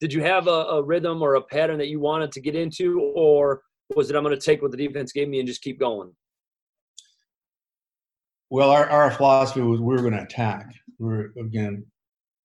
did 0.00 0.12
you 0.12 0.22
have 0.22 0.46
a, 0.46 0.50
a 0.50 0.82
rhythm 0.82 1.22
or 1.22 1.36
a 1.36 1.42
pattern 1.42 1.78
that 1.78 1.88
you 1.88 2.00
wanted 2.00 2.32
to 2.32 2.40
get 2.40 2.54
into, 2.54 3.00
or 3.14 3.62
was 3.96 4.10
it 4.10 4.16
I'm 4.16 4.24
going 4.24 4.38
to 4.38 4.40
take 4.40 4.60
what 4.60 4.70
the 4.70 4.76
defense 4.76 5.12
gave 5.12 5.28
me 5.28 5.38
and 5.38 5.48
just 5.48 5.62
keep 5.62 5.80
going? 5.80 6.12
Well, 8.52 8.70
our, 8.70 8.86
our 8.90 9.10
philosophy 9.10 9.62
was 9.62 9.80
we 9.80 9.86
were 9.86 10.02
going 10.02 10.12
to 10.12 10.24
attack. 10.24 10.74
We 10.98 11.06
were 11.06 11.32
again 11.40 11.86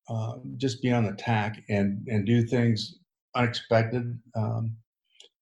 uh, 0.08 0.36
just 0.56 0.82
be 0.82 0.90
on 0.90 1.04
attack 1.04 1.62
and 1.68 2.08
and 2.08 2.26
do 2.26 2.44
things 2.44 3.00
unexpected. 3.36 4.18
Um, 4.34 4.78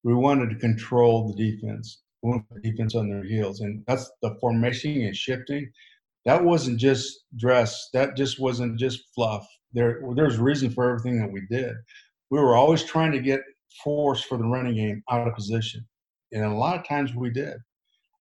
we 0.04 0.16
wanted 0.16 0.50
to 0.50 0.56
control 0.56 1.28
the 1.28 1.36
defense. 1.36 2.02
We 2.24 2.32
wanted 2.32 2.46
the 2.50 2.72
defense 2.72 2.96
on 2.96 3.12
their 3.12 3.24
heels, 3.24 3.60
and 3.60 3.84
that's 3.86 4.12
the 4.24 4.36
formation 4.42 5.04
and 5.04 5.16
shifting. 5.16 5.70
That 6.26 6.44
wasn't 6.44 6.80
just 6.80 7.26
dress. 7.38 7.90
That 7.94 8.16
just 8.18 8.40
wasn't 8.40 8.80
just 8.80 9.04
fluff. 9.14 9.46
There, 9.74 10.02
there's 10.16 10.40
reason 10.40 10.72
for 10.72 10.90
everything 10.90 11.20
that 11.20 11.32
we 11.32 11.44
did. 11.48 11.76
We 12.32 12.40
were 12.40 12.56
always 12.56 12.84
trying 12.84 13.12
to 13.12 13.20
get 13.20 13.42
force 13.84 14.24
for 14.24 14.40
the 14.40 14.48
running 14.48 14.78
game 14.78 15.04
out 15.12 15.28
of 15.28 15.36
position, 15.36 15.86
and 16.32 16.44
a 16.44 16.58
lot 16.58 16.76
of 16.76 16.88
times 16.88 17.14
we 17.14 17.30
did 17.30 17.58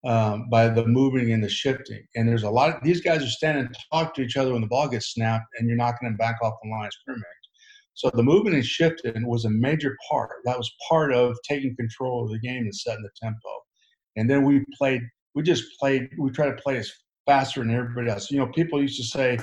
um, 0.05 0.49
by 0.51 0.69
the 0.69 0.87
moving 0.87 1.33
and 1.33 1.43
the 1.43 1.49
shifting. 1.49 2.05
And 2.17 2.29
there's 2.29 2.43
a 2.43 2.51
lot 2.51 2.75
of 2.75 2.83
these 2.83 3.01
guys 3.01 3.23
are 3.23 3.29
standing 3.29 3.67
and 3.67 3.77
talk 3.93 4.15
to 4.15 4.23
each 4.23 4.37
other 4.37 4.53
when 4.53 4.63
the 4.63 4.67
ball 4.67 4.89
gets 4.89 5.13
snapped 5.13 5.47
and 5.59 5.69
you're 5.69 5.77
knocking 5.77 6.09
them 6.09 6.17
back 6.17 6.37
off 6.43 6.55
the 6.63 6.71
line 6.71 6.87
of 6.87 6.93
scrimmage. 6.93 7.23
So 7.95 8.11
the 8.15 8.23
moving 8.23 8.55
and 8.55 8.65
shifting 8.65 9.27
was 9.27 9.45
a 9.45 9.51
major 9.51 9.97
part. 10.11 10.31
That 10.45 10.59
was 10.59 10.73
part 10.89 11.13
of 11.13 11.37
taking 11.49 11.77
control 11.77 12.25
of 12.25 12.31
the 12.31 12.39
game 12.39 12.63
and 12.63 12.75
setting 12.75 13.03
the 13.03 13.11
tempo. 13.23 13.39
And 14.17 14.29
then 14.29 14.45
we 14.45 14.65
played, 14.77 15.03
we 15.35 15.43
just 15.43 15.65
played, 15.79 16.09
we 16.19 16.31
tried 16.31 16.57
to 16.57 16.63
play 16.63 16.79
as 16.79 16.91
faster 17.27 17.61
than 17.61 17.75
everybody 17.75 18.11
else. 18.11 18.31
You 18.31 18.39
know, 18.39 18.47
people 18.49 18.81
used 18.81 18.97
to 18.97 19.07
say 19.07 19.39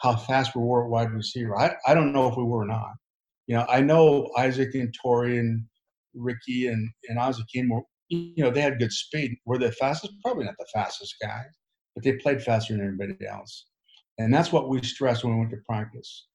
how 0.00 0.16
fast 0.16 0.54
we 0.56 0.62
were 0.62 0.84
at 0.84 0.90
wide 0.90 1.12
receiver. 1.12 1.56
I, 1.56 1.74
I 1.86 1.94
don't 1.94 2.12
know 2.12 2.28
if 2.28 2.36
we 2.36 2.42
were 2.42 2.64
or 2.64 2.66
not. 2.66 2.90
You 3.46 3.56
know, 3.56 3.66
I 3.68 3.80
know 3.80 4.30
Isaac 4.36 4.74
and 4.74 4.94
Torry 5.00 5.38
and 5.38 5.64
Ricky 6.14 6.66
and, 6.66 6.88
and 7.08 7.18
Isaac 7.18 7.46
were, 7.68 7.82
you 8.12 8.44
know, 8.44 8.50
they 8.50 8.60
had 8.60 8.78
good 8.78 8.92
speed. 8.92 9.36
Were 9.46 9.58
they 9.58 9.70
fastest? 9.70 10.14
Probably 10.22 10.44
not 10.44 10.54
the 10.58 10.66
fastest 10.72 11.16
guys, 11.20 11.46
but 11.94 12.04
they 12.04 12.12
played 12.14 12.42
faster 12.42 12.74
than 12.74 12.82
everybody 12.82 13.26
else. 13.26 13.66
And 14.18 14.32
that's 14.32 14.52
what 14.52 14.68
we 14.68 14.82
stressed 14.82 15.24
when 15.24 15.34
we 15.34 15.40
went 15.40 15.50
to 15.52 15.58
practice. 15.66 16.26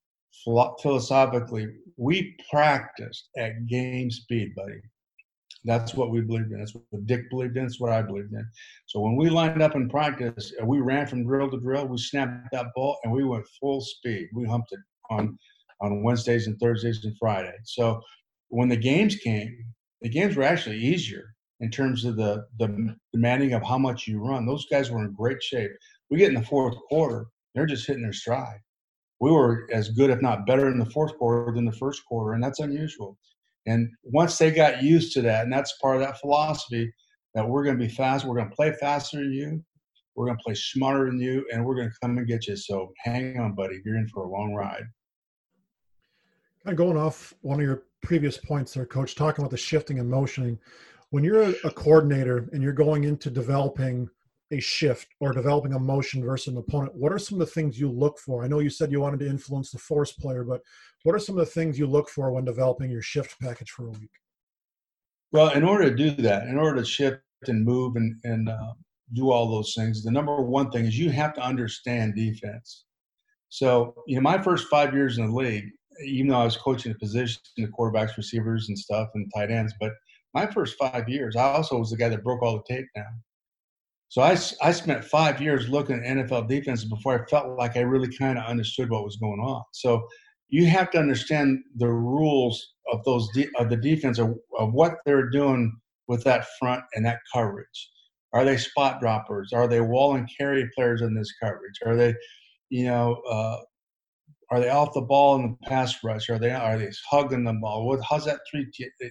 Philosophically, 0.44 1.68
we 1.98 2.36
practiced 2.50 3.30
at 3.38 3.66
game 3.68 4.10
speed, 4.12 4.54
buddy. 4.56 4.80
That's 5.66 5.94
what 5.96 6.12
we 6.12 6.22
believed 6.22 6.52
in. 6.52 6.60
That's 6.60 6.74
what 6.74 7.06
Dick 7.06 7.30
believed 7.30 7.58
in. 7.58 7.64
That's 7.64 7.80
what 7.80 7.92
I 7.92 8.02
believed 8.02 8.34
in. 8.34 8.48
So 8.86 9.00
when 9.00 9.16
we 9.16 9.30
lined 9.30 9.62
up 9.62 9.76
in 9.76 9.90
practice, 9.90 10.54
uh, 10.62 10.66
we 10.66 10.80
ran 10.80 11.08
from 11.08 11.26
drill 11.26 11.50
to 11.52 11.60
drill. 11.60 11.88
We 11.88 11.98
snapped 11.98 12.52
that 12.54 12.68
ball 12.76 12.98
and 13.04 13.12
we 13.12 13.24
went 13.24 13.46
full 13.60 13.82
speed. 13.82 14.30
We 14.34 14.46
humped 14.46 14.72
it 14.72 14.80
on 15.10 15.38
on 15.82 16.02
Wednesdays 16.04 16.48
and 16.48 16.60
Thursdays 16.60 17.04
and 17.06 17.16
Fridays. 17.20 17.60
So 17.66 18.02
when 18.50 18.70
the 18.70 18.78
games 18.78 19.16
came, 19.16 19.56
the 20.02 20.10
games 20.10 20.36
were 20.36 20.44
actually 20.44 20.78
easier 20.78 21.36
in 21.60 21.72
terms 21.72 22.06
of 22.06 22.16
the 22.16 22.46
the 22.60 22.96
demanding 23.14 23.54
of 23.54 23.64
how 23.64 23.78
much 23.78 24.08
you 24.08 24.20
run. 24.20 24.46
Those 24.46 24.66
guys 24.72 24.92
were 24.92 25.04
in 25.04 25.14
great 25.14 25.42
shape. 25.42 25.72
We 26.10 26.18
get 26.18 26.30
in 26.30 26.36
the 26.36 26.42
fourth 26.44 26.76
quarter, 26.90 27.28
they're 27.54 27.66
just 27.66 27.88
hitting 27.88 28.04
their 28.04 28.14
stride. 28.14 28.60
We 29.20 29.32
were 29.32 29.68
as 29.74 29.90
good, 29.90 30.12
if 30.12 30.22
not 30.22 30.46
better, 30.46 30.70
in 30.70 30.78
the 30.78 30.86
fourth 30.86 31.18
quarter 31.18 31.52
than 31.54 31.66
the 31.66 31.72
first 31.72 32.04
quarter, 32.06 32.34
and 32.34 32.44
that's 32.44 32.60
unusual. 32.60 33.18
And 33.66 33.90
once 34.04 34.38
they 34.38 34.52
got 34.52 34.84
used 34.84 35.12
to 35.14 35.22
that, 35.24 35.44
and 35.44 35.52
that's 35.52 35.78
part 35.82 35.96
of 35.96 36.02
that 36.02 36.20
philosophy 36.20 36.92
that 37.34 37.48
we're 37.48 37.64
going 37.64 37.78
to 37.78 37.86
be 37.86 37.92
fast, 37.92 38.26
we're 38.26 38.36
going 38.36 38.50
to 38.50 38.56
play 38.56 38.74
faster 38.80 39.18
than 39.18 39.34
you, 39.34 39.64
we're 40.16 40.28
going 40.28 40.38
to 40.38 40.44
play 40.44 40.56
smarter 40.56 41.08
than 41.08 41.20
you, 41.20 41.46
and 41.52 41.66
we're 41.66 41.76
going 41.76 41.90
to 41.90 41.96
come 42.02 42.18
and 42.18 42.28
get 42.28 42.48
you. 42.48 42.56
So 42.56 42.94
hang 43.04 43.40
on, 43.40 43.56
buddy, 43.56 43.82
you're 43.84 43.98
in 43.98 44.08
for 44.08 44.24
a 44.24 44.30
long 44.30 44.54
ride. 44.54 44.86
Kind 46.64 46.74
of 46.74 46.78
going 46.78 46.98
off 46.98 47.34
one 47.42 47.60
of 47.60 47.66
your 47.66 47.84
previous 48.02 48.38
points 48.38 48.74
there, 48.74 48.86
Coach, 48.86 49.16
talking 49.16 49.44
about 49.44 49.52
the 49.52 49.58
shifting 49.58 50.00
and 50.00 50.10
motioning 50.10 50.60
when 51.10 51.24
you're 51.24 51.42
a, 51.64 51.72
coordinator 51.72 52.50
and 52.52 52.62
you're 52.62 52.74
going 52.74 53.06
into 53.06 53.30
developing 53.30 54.10
a 54.52 54.60
shift 54.60 55.08
or 55.20 55.34
developing 55.34 55.74
a 55.74 55.80
motion 55.80 56.24
versus 56.24 56.54
an 56.54 56.58
opponent, 56.58 56.96
what 56.96 57.12
are 57.12 57.20
some 57.20 57.40
of 57.40 57.48
the 57.48 57.54
things 57.54 57.80
you 57.80 57.92
look 57.92 58.18
for? 58.20 58.44
I 58.44 58.48
know 58.48 58.60
you 58.60 58.70
said 58.70 58.92
you 58.92 59.02
wanted 59.02 59.20
to 59.22 59.28
influence 59.28 59.72
the 59.72 59.78
force 59.78 60.12
player, 60.12 60.44
but 60.44 60.62
what 61.04 61.16
are 61.16 61.20
some 61.20 61.38
of 61.38 61.46
the 61.46 61.52
things 61.52 61.80
you 61.80 61.88
look 61.88 62.10
for 62.10 62.32
when 62.32 62.46
developing 62.46 62.92
your 62.92 63.02
shift 63.02 63.36
package 63.42 63.72
for 63.72 63.88
a 63.88 63.92
week? 63.92 64.12
Well, 65.32 65.52
in 65.52 65.64
order 65.64 65.90
to 65.90 65.96
do 65.96 66.12
that, 66.22 66.48
in 66.48 66.58
order 66.58 66.78
to 66.78 66.86
shift 66.86 67.22
and 67.48 67.64
move 67.64 67.96
and, 67.96 68.16
and 68.24 68.50
uh, 68.50 68.74
do 69.14 69.32
all 69.32 69.50
those 69.50 69.74
things, 69.74 70.04
the 70.04 70.12
number 70.12 70.42
one 70.42 70.72
thing 70.72 70.86
is 70.86 70.98
you 70.98 71.10
have 71.12 71.34
to 71.36 71.42
understand 71.42 72.16
defense. 72.16 72.86
So, 73.50 74.04
you 74.08 74.16
know, 74.16 74.22
my 74.22 74.42
first 74.42 74.68
five 74.68 74.94
years 74.94 75.18
in 75.18 75.28
the 75.28 75.36
league, 75.36 75.66
even 76.06 76.28
though 76.28 76.42
I 76.42 76.46
was 76.46 76.58
coaching 76.58 76.92
the 76.92 77.00
position, 77.00 77.42
the 77.56 77.68
quarterbacks, 77.68 78.18
receivers, 78.18 78.70
and 78.70 78.78
stuff, 78.78 79.10
and 79.16 79.30
tight 79.36 79.52
ends, 79.52 79.74
but 79.80 79.92
my 80.38 80.46
first 80.46 80.76
five 80.78 81.10
years, 81.10 81.36
I 81.36 81.52
also 81.54 81.80
was 81.80 81.90
the 81.90 81.98
guy 81.98 82.10
that 82.10 82.24
broke 82.24 82.44
all 82.44 82.58
the 82.58 82.74
tape 82.76 82.86
down. 82.96 83.24
So 84.10 84.22
I, 84.22 84.38
I 84.62 84.72
spent 84.72 85.04
five 85.04 85.42
years 85.42 85.68
looking 85.68 85.96
at 85.96 86.18
NFL 86.18 86.48
defenses 86.48 86.86
before 86.86 87.20
I 87.20 87.30
felt 87.30 87.58
like 87.58 87.76
I 87.76 87.82
really 87.82 88.16
kind 88.16 88.38
of 88.38 88.46
understood 88.46 88.90
what 88.90 89.04
was 89.04 89.18
going 89.18 89.40
on. 89.40 89.64
So 89.74 90.08
you 90.50 90.68
have 90.68 90.92
to 90.92 91.00
understand 91.00 91.60
the 91.76 91.90
rules 91.90 92.74
of 92.94 93.04
those 93.04 93.30
de- 93.32 93.50
of 93.60 93.70
the 93.70 93.78
defense 93.78 94.20
of, 94.20 94.36
of 94.60 94.74
what 94.74 94.94
they're 95.06 95.30
doing 95.30 95.76
with 96.08 96.24
that 96.24 96.46
front 96.60 96.84
and 96.94 97.06
that 97.06 97.20
coverage. 97.34 97.90
Are 98.32 98.46
they 98.46 98.58
spot 98.58 99.02
droppers? 99.02 99.52
Are 99.54 99.68
they 99.68 99.82
wall 99.82 100.16
and 100.16 100.30
carry 100.38 100.70
players 100.76 101.02
in 101.02 101.16
this 101.16 101.34
coverage? 101.44 101.80
Are 101.86 101.96
they, 101.96 102.14
you 102.70 102.86
know, 102.86 103.16
uh, 103.30 103.58
are 104.50 104.60
they 104.60 104.70
off 104.70 104.94
the 104.94 105.02
ball 105.02 105.36
in 105.36 105.42
the 105.42 105.68
pass 105.68 105.96
rush? 106.04 106.30
Are 106.30 106.40
they 106.40 106.52
are 106.52 106.78
they 106.78 106.90
hugging 107.10 107.44
the 107.44 107.54
ball? 107.54 107.86
What 107.86 108.00
how's 108.10 108.26
that 108.26 108.40
three? 108.50 108.66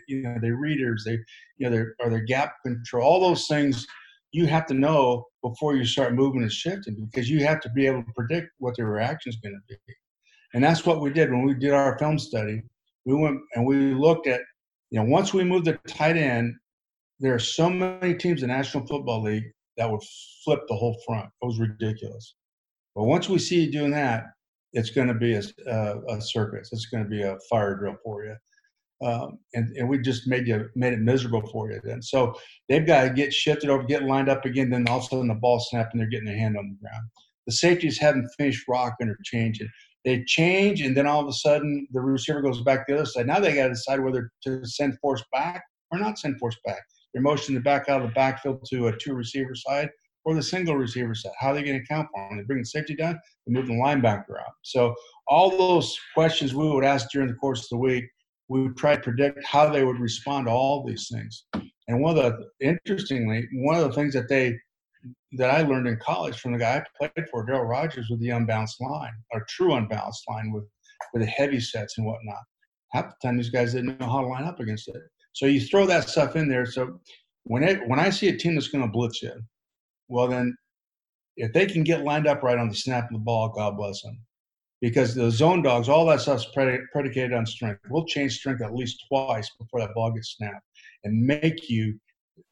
You 0.09 0.23
know, 0.23 0.37
they 0.41 0.51
readers. 0.51 1.05
They 1.05 1.19
you 1.59 1.69
know, 1.69 1.71
they 1.71 2.05
are 2.05 2.11
they 2.11 2.25
gap 2.25 2.55
control. 2.65 3.07
All 3.07 3.21
those 3.21 3.47
things 3.47 3.87
you 4.33 4.47
have 4.47 4.67
to 4.67 4.75
know 4.75 5.25
before 5.43 5.77
you 5.77 5.85
start 5.85 6.15
moving 6.15 6.43
and 6.43 6.53
shifting 6.53 7.09
because 7.11 7.31
you 7.31 7.45
have 7.45 7.61
to 7.61 7.71
be 7.71 7.87
able 7.87 8.03
to 8.03 8.13
predict 8.15 8.49
what 8.59 8.77
their 8.77 8.87
reaction 8.87 9.31
is 9.31 9.37
going 9.37 9.55
to 9.55 9.75
be. 9.75 9.95
And 10.55 10.65
that's 10.65 10.85
what 10.85 11.01
we 11.01 11.11
did 11.11 11.31
when 11.31 11.45
we 11.45 11.55
did 11.55 11.73
our 11.73 11.99
film 11.99 12.19
study. 12.19 12.63
We 13.05 13.15
went 13.15 13.39
and 13.55 13.67
we 13.67 13.95
looked 13.95 14.27
at, 14.27 14.41
you 14.91 14.99
know, 14.99 15.07
once 15.07 15.33
we 15.33 15.45
moved 15.45 15.67
the 15.67 15.79
tight 15.87 16.17
end, 16.17 16.55
there 17.21 17.35
are 17.35 17.39
so 17.39 17.71
many 17.71 18.15
teams 18.15 18.43
in 18.43 18.49
the 18.49 18.55
National 18.55 18.87
Football 18.87 19.23
League 19.23 19.45
that 19.77 19.91
would 19.91 20.03
flip 20.45 20.61
the 20.69 20.75
whole 20.75 20.97
front. 21.07 21.27
It 21.27 21.47
was 21.47 21.59
ridiculous. 21.59 22.35
But 22.95 23.05
once 23.05 23.29
we 23.29 23.39
see 23.39 23.65
you 23.65 23.73
doing 23.73 23.91
that, 23.93 24.25
it's 24.77 24.91
going 24.91 25.09
to 25.09 25.15
be 25.15 25.35
a, 25.35 25.43
a, 25.67 26.17
a 26.17 26.21
circus. 26.21 26.69
It's 26.71 26.87
going 26.87 27.03
to 27.03 27.09
be 27.09 27.23
a 27.23 27.39
fire 27.49 27.75
drill 27.77 27.97
for 28.05 28.25
you. 28.25 28.37
Um, 29.07 29.39
and, 29.55 29.75
and 29.77 29.89
we 29.89 29.99
just 29.99 30.27
made 30.27 30.47
you 30.47 30.69
made 30.75 30.93
it 30.93 31.01
miserable 31.01 31.47
for 31.49 31.71
you 31.71 31.81
then. 31.83 32.03
So 32.03 32.35
they've 32.69 32.87
got 32.87 33.05
to 33.05 33.11
get 33.11 33.33
shifted 33.33 33.71
over, 33.71 33.83
get 33.83 34.05
lined 34.05 34.29
up 34.29 34.45
again. 34.45 34.71
Then 34.71 34.87
all 34.89 34.99
of 34.99 35.05
a 35.05 35.07
sudden 35.07 35.29
the 35.29 35.35
ball 35.35 35.61
snapped 35.61 35.93
and 35.93 36.01
they're 36.01 36.09
getting 36.09 36.27
their 36.27 36.39
hand 36.39 36.57
on 36.57 36.69
the 36.69 36.87
ground. 36.87 37.05
The 37.47 37.53
safeties 37.53 37.99
haven't 37.99 38.29
finished 38.39 38.65
rocking 38.69 39.09
or 39.09 39.19
changing. 39.25 39.69
They 40.05 40.25
change 40.25 40.83
and 40.83 40.97
then 40.97 41.07
all 41.07 41.21
of 41.21 41.29
a 41.29 41.33
sudden 41.33 41.87
the 41.93 42.01
receiver 42.01 42.43
goes 42.43 42.63
back 42.63 42.87
the 42.87 42.95
other 42.95 43.07
side. 43.07 43.27
Now 43.27 43.41
they 43.41 43.55
got 43.55 43.65
to 43.65 43.71
decide 43.71 44.01
whether 44.01 44.31
to 44.45 44.65
send 44.65 44.99
force 45.01 45.25
back 45.33 45.65
or 45.91 45.99
not 45.99 46.19
send 46.19 46.39
force 46.39 46.57
back. 46.65 46.83
They're 47.13 47.23
motioning 47.23 47.61
the 47.61 47.65
back 47.65 47.89
out 47.89 48.03
of 48.03 48.09
the 48.09 48.15
backfield 48.15 48.67
to 48.71 48.89
a 48.89 48.97
two 48.97 49.15
receiver 49.15 49.55
side 49.55 49.89
or 50.27 50.35
the 50.35 50.43
single 50.43 50.77
receiver 50.77 51.15
set. 51.15 51.33
How 51.39 51.51
are 51.51 51.55
they 51.55 51.63
going 51.63 51.81
to 51.81 51.87
count 51.87 52.09
for 52.13 52.29
them? 52.29 52.37
They 52.37 52.45
bring 52.45 52.59
the 52.59 52.67
safety 52.67 52.95
down, 52.95 53.19
they 53.47 53.53
move 53.55 53.69
the 53.69 53.73
linebacker 53.73 54.39
up. 54.41 54.55
So 54.63 54.95
all 55.29 55.57
those 55.57 55.97
questions 56.15 56.55
we 56.55 56.69
would 56.69 56.85
ask 56.85 57.09
during 57.11 57.29
the 57.29 57.35
course 57.35 57.65
of 57.65 57.69
the 57.71 57.79
week 57.79 58.05
we 58.49 58.63
would 58.63 58.77
try 58.77 58.95
to 58.95 59.01
predict 59.01 59.45
how 59.45 59.69
they 59.71 59.85
would 59.85 59.99
respond 59.99 60.47
to 60.47 60.53
all 60.53 60.85
these 60.85 61.09
things. 61.13 61.45
And 61.89 62.01
one 62.01 62.17
of 62.17 62.23
the 62.23 62.47
interestingly, 62.61 63.49
one 63.55 63.77
of 63.77 63.89
the 63.89 63.95
things 63.95 64.15
that 64.15 64.29
they 64.29 64.59
that 65.33 65.51
I 65.51 65.63
learned 65.63 65.87
in 65.87 65.99
college 65.99 66.39
from 66.41 66.53
the 66.53 66.59
guy 66.59 66.77
I 66.77 67.09
played 67.09 67.29
for, 67.31 67.47
Darryl 67.47 67.69
Rogers, 67.69 68.09
with 68.09 68.21
the 68.21 68.31
unbalanced 68.31 68.81
line, 68.81 69.13
or 69.33 69.45
true 69.49 69.75
unbalanced 69.75 70.25
line 70.29 70.53
with 70.53 70.65
with 71.13 71.23
the 71.23 71.29
heavy 71.29 71.61
sets 71.61 71.99
and 71.99 72.07
whatnot. 72.07 72.43
Half 72.93 73.11
the 73.11 73.29
time, 73.29 73.37
these 73.37 73.51
guys 73.51 73.75
didn't 73.75 74.01
know 74.01 74.07
how 74.07 74.23
to 74.23 74.27
line 74.27 74.45
up 74.45 74.61
against 74.61 74.89
it. 74.89 74.97
So 75.33 75.47
you 75.47 75.61
throw 75.61 75.87
that 75.87 76.09
stuff 76.09 76.37
in 76.37 76.49
there. 76.49 76.67
So 76.67 77.01
when 77.45 77.63
it 77.63 77.87
when 77.89 78.01
I 78.01 78.11
see 78.11 78.29
a 78.29 78.37
team 78.37 78.55
that's 78.55 78.69
going 78.69 78.85
to 78.85 78.91
blitz 78.91 79.23
you, 79.23 79.33
well 80.09 80.29
then, 80.29 80.57
if 81.37 81.53
they 81.53 81.67
can 81.67 81.85
get 81.85 82.05
lined 82.05 82.27
up 82.27 82.43
right 82.43 82.59
on 82.59 82.69
the 82.69 82.75
snap 82.75 83.05
of 83.05 83.13
the 83.13 83.19
ball, 83.19 83.51
God 83.51 83.77
bless 83.77 84.03
them 84.03 84.19
because 84.81 85.15
the 85.15 85.31
zone 85.31 85.63
dogs, 85.63 85.89
all 85.89 86.07
that 86.07 86.21
stuff's 86.21 86.47
predicated 86.53 87.33
on 87.33 87.47
strength. 87.47 87.81
We'll 87.89 88.05
change 88.05 88.37
strength 88.37 88.63
at 88.63 88.75
least 88.75 89.05
twice 89.09 89.51
before 89.59 89.81
that 89.81 89.95
ball 89.95 90.13
gets 90.13 90.37
snapped 90.37 90.65
and 91.05 91.27
make 91.27 91.69
you. 91.69 91.99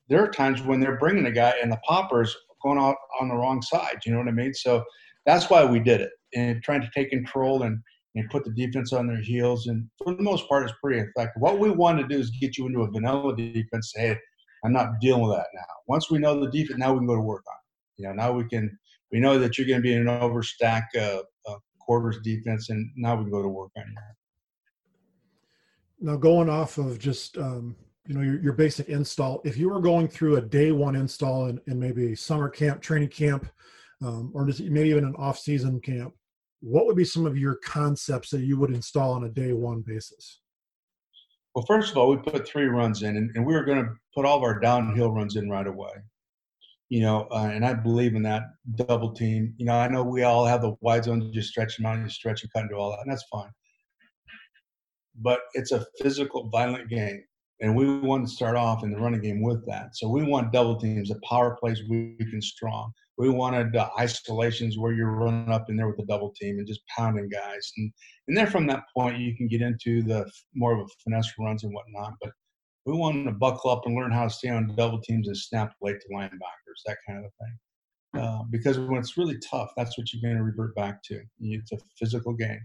There 0.08 0.22
are 0.22 0.30
times 0.30 0.62
when 0.62 0.80
they're 0.80 0.98
bringing 0.98 1.26
a 1.26 1.32
guy 1.32 1.54
and 1.62 1.70
the 1.70 1.80
popper's 1.86 2.34
going 2.62 2.78
out 2.78 2.96
on 3.20 3.28
the 3.28 3.34
wrong 3.34 3.62
side. 3.62 3.98
You 4.04 4.12
know 4.12 4.18
what 4.18 4.28
I 4.28 4.32
mean? 4.32 4.54
So 4.54 4.84
that's 5.26 5.50
why 5.50 5.64
we 5.64 5.80
did 5.80 6.00
it 6.00 6.10
and 6.34 6.62
trying 6.62 6.80
to 6.80 6.90
take 6.94 7.10
control 7.10 7.62
and, 7.62 7.78
and 8.14 8.28
put 8.30 8.44
the 8.44 8.50
defense 8.50 8.92
on 8.92 9.06
their 9.06 9.20
heels. 9.20 9.66
And 9.66 9.88
for 10.02 10.14
the 10.14 10.22
most 10.22 10.48
part, 10.48 10.64
it's 10.64 10.74
pretty 10.82 11.00
effective. 11.00 11.40
What 11.40 11.58
we 11.58 11.70
want 11.70 11.98
to 12.00 12.06
do 12.06 12.18
is 12.18 12.30
get 12.30 12.56
you 12.56 12.66
into 12.66 12.82
a 12.82 12.90
vanilla 12.90 13.36
defense. 13.36 13.92
Say, 13.94 14.08
hey, 14.08 14.18
I'm 14.64 14.72
not 14.72 15.00
dealing 15.00 15.22
with 15.22 15.36
that 15.36 15.48
now. 15.54 15.62
Once 15.86 16.10
we 16.10 16.18
know 16.18 16.40
the 16.40 16.50
defense, 16.50 16.78
now 16.78 16.92
we 16.92 16.98
can 16.98 17.06
go 17.06 17.14
to 17.14 17.20
work 17.20 17.44
on 17.46 17.54
it. 17.54 18.02
You 18.02 18.08
know, 18.08 18.14
now 18.14 18.32
we 18.32 18.44
can. 18.48 18.76
We 19.12 19.20
know 19.20 19.38
that 19.38 19.56
you're 19.56 19.66
going 19.66 19.78
to 19.78 19.82
be 19.82 19.92
in 19.94 20.08
an 20.08 20.20
overstack 20.20 20.86
uh, 20.98 21.20
uh, 21.46 21.58
quarters 21.78 22.18
defense, 22.24 22.70
and 22.70 22.90
now 22.96 23.14
we 23.14 23.24
can 23.24 23.30
go 23.30 23.42
to 23.42 23.48
work 23.48 23.70
on 23.76 23.84
that. 23.94 24.14
Now, 26.00 26.16
going 26.16 26.48
off 26.48 26.78
of 26.78 26.98
just 26.98 27.38
um, 27.38 27.76
you 28.06 28.14
know 28.14 28.22
your, 28.22 28.40
your 28.40 28.52
basic 28.54 28.88
install, 28.88 29.40
if 29.44 29.56
you 29.56 29.68
were 29.68 29.80
going 29.80 30.08
through 30.08 30.36
a 30.36 30.40
day 30.40 30.72
one 30.72 30.96
install 30.96 31.46
in, 31.46 31.60
in 31.66 31.78
maybe 31.78 32.16
summer 32.16 32.48
camp, 32.48 32.80
training 32.80 33.10
camp, 33.10 33.46
um, 34.02 34.32
or 34.34 34.46
just 34.46 34.60
maybe 34.60 34.88
even 34.88 35.04
an 35.04 35.14
off 35.16 35.38
season 35.38 35.80
camp, 35.80 36.14
what 36.60 36.86
would 36.86 36.96
be 36.96 37.04
some 37.04 37.26
of 37.26 37.36
your 37.36 37.56
concepts 37.56 38.30
that 38.30 38.40
you 38.40 38.58
would 38.58 38.70
install 38.70 39.12
on 39.12 39.24
a 39.24 39.28
day 39.28 39.52
one 39.52 39.82
basis? 39.86 40.40
Well, 41.54 41.66
first 41.66 41.92
of 41.92 41.98
all, 41.98 42.10
we 42.10 42.16
put 42.16 42.48
three 42.48 42.64
runs 42.64 43.02
in, 43.02 43.16
and, 43.16 43.30
and 43.36 43.46
we 43.46 43.54
were 43.54 43.64
going 43.64 43.84
to 43.84 43.92
put 44.14 44.24
all 44.24 44.36
of 44.36 44.42
our 44.42 44.58
downhill 44.58 45.10
runs 45.10 45.36
in 45.36 45.50
right 45.50 45.66
away 45.66 45.92
you 46.94 47.00
know, 47.00 47.26
uh, 47.30 47.50
and 47.52 47.64
I 47.64 47.74
believe 47.74 48.14
in 48.14 48.22
that 48.22 48.42
double 48.74 49.12
team. 49.12 49.54
You 49.56 49.66
know, 49.66 49.74
I 49.74 49.88
know 49.88 50.04
we 50.04 50.22
all 50.22 50.44
have 50.46 50.62
the 50.62 50.74
wide 50.80 51.04
zone 51.04 51.30
just 51.32 51.48
stretch 51.48 51.76
them 51.76 51.86
out 51.86 51.96
and 51.96 52.10
stretch 52.10 52.42
and 52.42 52.52
cut 52.52 52.60
and 52.60 52.70
do 52.70 52.76
all 52.76 52.90
that, 52.90 53.00
and 53.00 53.10
that's 53.10 53.24
fine. 53.32 53.50
But 55.20 55.40
it's 55.54 55.72
a 55.72 55.86
physical, 56.00 56.48
violent 56.50 56.88
game, 56.88 57.22
and 57.60 57.74
we 57.74 57.98
want 57.98 58.28
to 58.28 58.32
start 58.32 58.56
off 58.56 58.84
in 58.84 58.92
the 58.92 58.98
running 58.98 59.22
game 59.22 59.42
with 59.42 59.66
that. 59.66 59.96
So 59.96 60.08
we 60.08 60.22
want 60.22 60.52
double 60.52 60.76
teams, 60.76 61.08
the 61.08 61.18
power 61.28 61.56
plays 61.58 61.82
weak 61.88 62.20
and 62.20 62.44
strong. 62.44 62.92
We 63.16 63.28
wanted 63.28 63.74
uh, 63.74 63.90
isolations 63.98 64.76
where 64.76 64.92
you're 64.92 65.12
running 65.12 65.50
up 65.50 65.70
in 65.70 65.76
there 65.76 65.86
with 65.86 65.98
a 66.00 66.02
the 66.02 66.06
double 66.06 66.32
team 66.32 66.58
and 66.58 66.66
just 66.66 66.86
pounding 66.96 67.28
guys, 67.28 67.72
and 67.76 67.92
and 68.28 68.36
then 68.36 68.46
from 68.46 68.66
that 68.66 68.84
point 68.96 69.18
you 69.18 69.36
can 69.36 69.48
get 69.48 69.62
into 69.62 70.02
the 70.02 70.30
more 70.54 70.74
of 70.74 70.80
a 70.80 70.86
finesse 71.02 71.32
runs 71.38 71.64
and 71.64 71.72
whatnot. 71.72 72.14
But 72.20 72.32
we 72.86 72.92
want 72.94 73.26
to 73.26 73.32
buckle 73.32 73.70
up 73.70 73.82
and 73.86 73.94
learn 73.94 74.12
how 74.12 74.24
to 74.24 74.30
stay 74.30 74.48
on 74.48 74.74
double 74.76 75.00
teams 75.00 75.28
and 75.28 75.36
snap 75.36 75.74
late 75.80 76.00
to 76.00 76.08
linebackers, 76.14 76.82
that 76.86 76.98
kind 77.08 77.24
of 77.24 77.30
thing. 77.40 78.22
Uh, 78.22 78.42
because 78.50 78.78
when 78.78 78.98
it's 78.98 79.16
really 79.16 79.38
tough, 79.38 79.70
that's 79.76 79.98
what 79.98 80.12
you're 80.12 80.22
going 80.22 80.36
to 80.36 80.44
revert 80.44 80.74
back 80.76 81.02
to. 81.02 81.20
It's 81.40 81.72
a 81.72 81.78
physical 81.98 82.32
game. 82.32 82.60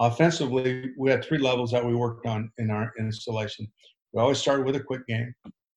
Offensively, 0.00 0.92
we 0.96 1.10
had 1.10 1.24
three 1.24 1.38
levels 1.38 1.72
that 1.72 1.84
we 1.84 1.94
worked 1.94 2.26
on 2.26 2.50
in 2.58 2.70
our 2.70 2.92
installation. 2.98 3.66
We 4.12 4.22
always 4.22 4.38
started 4.38 4.64
with 4.64 4.76
a 4.76 4.80
quick 4.80 5.06
game, 5.06 5.34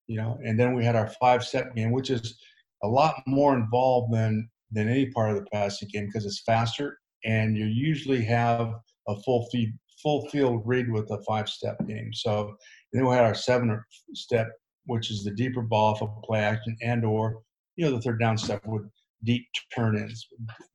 you 0.08 0.18
know, 0.18 0.40
and 0.46 0.60
then 0.60 0.74
we 0.74 0.86
had 0.86 0.96
our 0.96 1.10
five-step 1.20 1.76
game, 1.76 1.92
which 1.92 2.10
is 2.10 2.38
a 2.84 2.88
lot 2.88 3.16
more 3.28 3.56
involved 3.56 4.14
than 4.14 4.50
than 4.72 4.88
any 4.88 5.08
part 5.08 5.32
of 5.32 5.36
the 5.36 5.46
passing 5.52 5.90
game 5.92 6.06
because 6.06 6.26
it's 6.26 6.44
faster 6.46 6.98
and 7.26 7.58
you 7.58 7.66
usually 7.66 8.24
have 8.24 8.74
a 9.08 9.16
full 9.22 9.48
feed 9.52 9.74
full 10.02 10.28
field 10.30 10.64
read 10.66 10.92
with 10.92 11.10
a 11.12 11.22
five-step 11.28 11.78
game. 11.88 12.12
So 12.12 12.56
then 12.94 13.06
we 13.06 13.16
had 13.16 13.24
our 13.24 13.34
seven 13.34 13.80
step, 14.14 14.48
which 14.86 15.12
is 15.12 15.24
the 15.24 15.32
deeper 15.32 15.62
ball 15.62 15.96
for 15.96 16.14
play 16.24 16.40
action 16.40 16.76
and 16.82 17.06
or, 17.06 17.42
you 17.76 17.86
know, 17.86 17.92
the 17.92 18.02
third 18.02 18.20
down 18.20 18.38
step 18.38 18.62
with 18.66 18.84
deep 19.24 19.46
turn-ins. 19.76 20.28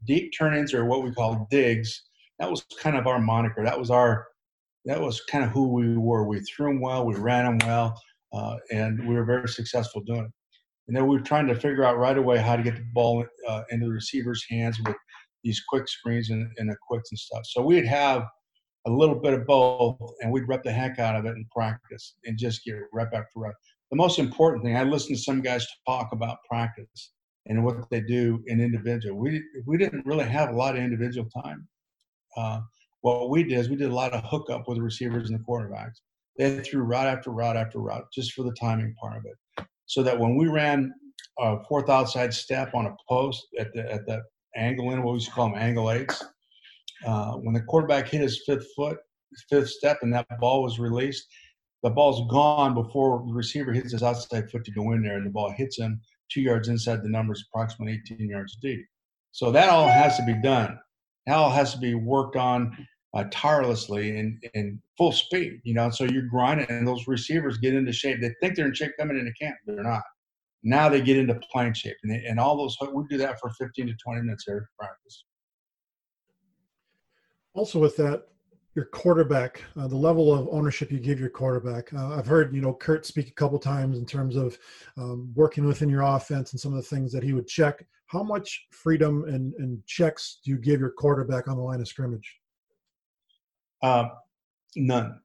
Deep 0.06 0.32
turn-ins 0.36 0.72
are 0.72 0.84
what 0.84 1.02
we 1.02 1.12
call 1.12 1.46
digs. 1.50 2.02
That 2.38 2.50
was 2.50 2.64
kind 2.80 2.96
of 2.96 3.06
our 3.06 3.20
moniker. 3.20 3.64
That 3.64 3.78
was 3.78 3.90
our, 3.90 4.26
that 4.84 5.00
was 5.00 5.20
kind 5.22 5.44
of 5.44 5.50
who 5.50 5.68
we 5.68 5.96
were. 5.96 6.26
We 6.26 6.40
threw 6.40 6.68
them 6.68 6.80
well, 6.80 7.04
we 7.04 7.16
ran 7.16 7.58
them 7.58 7.68
well, 7.68 8.00
uh, 8.32 8.56
and 8.70 9.06
we 9.08 9.14
were 9.14 9.24
very 9.24 9.48
successful 9.48 10.02
doing 10.02 10.24
it. 10.26 10.30
And 10.88 10.96
then 10.96 11.06
we 11.06 11.16
were 11.16 11.24
trying 11.24 11.48
to 11.48 11.54
figure 11.54 11.84
out 11.84 11.98
right 11.98 12.16
away 12.16 12.38
how 12.38 12.54
to 12.54 12.62
get 12.62 12.76
the 12.76 12.84
ball 12.94 13.24
uh, 13.48 13.62
into 13.70 13.86
the 13.86 13.92
receiver's 13.92 14.44
hands 14.48 14.78
with 14.86 14.94
these 15.42 15.60
quick 15.68 15.88
screens 15.88 16.30
and, 16.30 16.48
and 16.58 16.70
the 16.70 16.76
quicks 16.88 17.10
and 17.10 17.18
stuff. 17.18 17.42
So 17.46 17.62
we'd 17.62 17.86
have 17.86 18.24
a 18.86 18.90
little 18.90 19.14
bit 19.16 19.34
of 19.34 19.46
both, 19.46 19.98
and 20.20 20.30
we'd 20.30 20.48
rep 20.48 20.62
the 20.62 20.72
heck 20.72 20.98
out 20.98 21.16
of 21.16 21.26
it 21.26 21.36
in 21.36 21.44
practice 21.54 22.14
and 22.24 22.38
just 22.38 22.64
get 22.64 22.76
rep 22.92 23.10
after 23.12 23.26
rep. 23.36 23.54
The 23.90 23.96
most 23.96 24.18
important 24.18 24.64
thing, 24.64 24.76
I 24.76 24.84
listen 24.84 25.14
to 25.14 25.20
some 25.20 25.42
guys 25.42 25.66
talk 25.86 26.10
about 26.12 26.38
practice 26.48 27.12
and 27.46 27.64
what 27.64 27.88
they 27.90 28.00
do 28.00 28.42
in 28.46 28.60
individual. 28.60 29.18
We 29.18 29.42
we 29.66 29.76
didn't 29.76 30.06
really 30.06 30.24
have 30.24 30.50
a 30.50 30.56
lot 30.56 30.76
of 30.76 30.82
individual 30.82 31.28
time. 31.30 31.66
Uh, 32.36 32.60
what 33.02 33.30
we 33.30 33.44
did 33.44 33.58
is 33.58 33.68
we 33.68 33.76
did 33.76 33.90
a 33.90 33.94
lot 33.94 34.12
of 34.12 34.24
hookup 34.24 34.68
with 34.68 34.78
the 34.78 34.82
receivers 34.82 35.30
and 35.30 35.38
the 35.38 35.44
quarterbacks. 35.44 36.00
They 36.38 36.60
threw 36.60 36.82
route 36.82 37.06
after 37.06 37.30
route 37.30 37.56
after 37.56 37.78
route 37.78 38.06
just 38.12 38.32
for 38.32 38.42
the 38.42 38.52
timing 38.52 38.94
part 39.00 39.16
of 39.18 39.24
it, 39.24 39.66
so 39.86 40.02
that 40.02 40.18
when 40.18 40.36
we 40.36 40.48
ran 40.48 40.92
a 41.38 41.62
fourth 41.64 41.88
outside 41.88 42.34
step 42.34 42.74
on 42.74 42.86
a 42.86 42.94
post 43.08 43.46
at 43.58 43.72
the 43.72 43.90
at 43.92 44.06
the 44.06 44.22
angle 44.56 44.90
in 44.90 45.02
what 45.02 45.12
we 45.12 45.16
used 45.16 45.28
to 45.28 45.32
call 45.32 45.50
them 45.50 45.58
angle 45.58 45.90
eights, 45.90 46.24
uh, 47.04 47.32
when 47.32 47.54
the 47.54 47.62
quarterback 47.62 48.08
hit 48.08 48.20
his 48.20 48.42
fifth 48.46 48.66
foot, 48.74 48.98
fifth 49.50 49.68
step, 49.68 49.98
and 50.02 50.12
that 50.12 50.26
ball 50.40 50.62
was 50.62 50.78
released, 50.78 51.26
the 51.82 51.90
ball's 51.90 52.30
gone 52.30 52.74
before 52.74 53.22
the 53.26 53.34
receiver 53.34 53.72
hits 53.72 53.92
his 53.92 54.02
outside 54.02 54.50
foot 54.50 54.64
to 54.64 54.72
go 54.72 54.92
in 54.92 55.02
there, 55.02 55.16
and 55.16 55.26
the 55.26 55.30
ball 55.30 55.52
hits 55.56 55.78
him 55.78 56.00
two 56.30 56.40
yards 56.40 56.68
inside 56.68 57.02
the 57.02 57.08
numbers, 57.08 57.44
approximately 57.48 58.00
18 58.10 58.28
yards 58.28 58.56
deep. 58.60 58.84
So 59.32 59.50
that 59.52 59.68
all 59.68 59.86
has 59.86 60.16
to 60.16 60.24
be 60.24 60.34
done. 60.34 60.78
That 61.26 61.36
all 61.36 61.50
has 61.50 61.74
to 61.74 61.78
be 61.78 61.94
worked 61.94 62.36
on 62.36 62.76
uh, 63.14 63.24
tirelessly 63.30 64.18
and 64.18 64.42
in 64.54 64.80
full 64.96 65.12
speed. 65.12 65.60
You 65.64 65.74
know, 65.74 65.90
so 65.90 66.04
you're 66.04 66.22
grinding, 66.22 66.66
and 66.70 66.88
those 66.88 67.06
receivers 67.06 67.58
get 67.58 67.74
into 67.74 67.92
shape. 67.92 68.20
They 68.20 68.34
think 68.40 68.56
they're 68.56 68.66
in 68.66 68.74
shape 68.74 68.92
coming 68.98 69.18
into 69.18 69.32
camp, 69.40 69.56
they're 69.66 69.82
not. 69.82 70.02
Now 70.62 70.88
they 70.88 71.00
get 71.00 71.18
into 71.18 71.38
playing 71.52 71.74
shape, 71.74 71.96
and, 72.02 72.12
they, 72.12 72.24
and 72.24 72.40
all 72.40 72.56
those 72.56 72.76
we 72.92 73.04
do 73.08 73.18
that 73.18 73.38
for 73.38 73.50
15 73.50 73.86
to 73.86 73.94
20 74.02 74.22
minutes 74.22 74.46
every 74.48 74.62
practice 74.78 75.24
also 77.56 77.78
with 77.78 77.96
that 77.96 78.24
your 78.74 78.84
quarterback, 78.84 79.64
uh, 79.78 79.88
the 79.88 79.96
level 79.96 80.34
of 80.34 80.48
ownership 80.52 80.92
you 80.92 81.00
give 81.00 81.18
your 81.18 81.30
quarterback. 81.30 81.92
Uh, 81.94 82.14
I've 82.14 82.26
heard 82.26 82.54
you 82.54 82.60
know 82.60 82.74
Kurt 82.74 83.06
speak 83.06 83.28
a 83.28 83.32
couple 83.32 83.58
times 83.58 83.98
in 83.98 84.04
terms 84.04 84.36
of 84.36 84.58
um, 84.98 85.32
working 85.34 85.64
within 85.64 85.88
your 85.88 86.02
offense 86.02 86.52
and 86.52 86.60
some 86.60 86.72
of 86.72 86.76
the 86.76 86.96
things 86.96 87.10
that 87.12 87.22
he 87.22 87.32
would 87.32 87.48
check. 87.48 87.84
How 88.08 88.22
much 88.22 88.66
freedom 88.70 89.24
and, 89.24 89.54
and 89.54 89.84
checks 89.86 90.40
do 90.44 90.50
you 90.50 90.58
give 90.58 90.78
your 90.78 90.90
quarterback 90.90 91.48
on 91.48 91.56
the 91.56 91.62
line 91.62 91.80
of 91.80 91.88
scrimmage? 91.88 92.36
Uh, 93.82 94.08
none, 94.76 95.18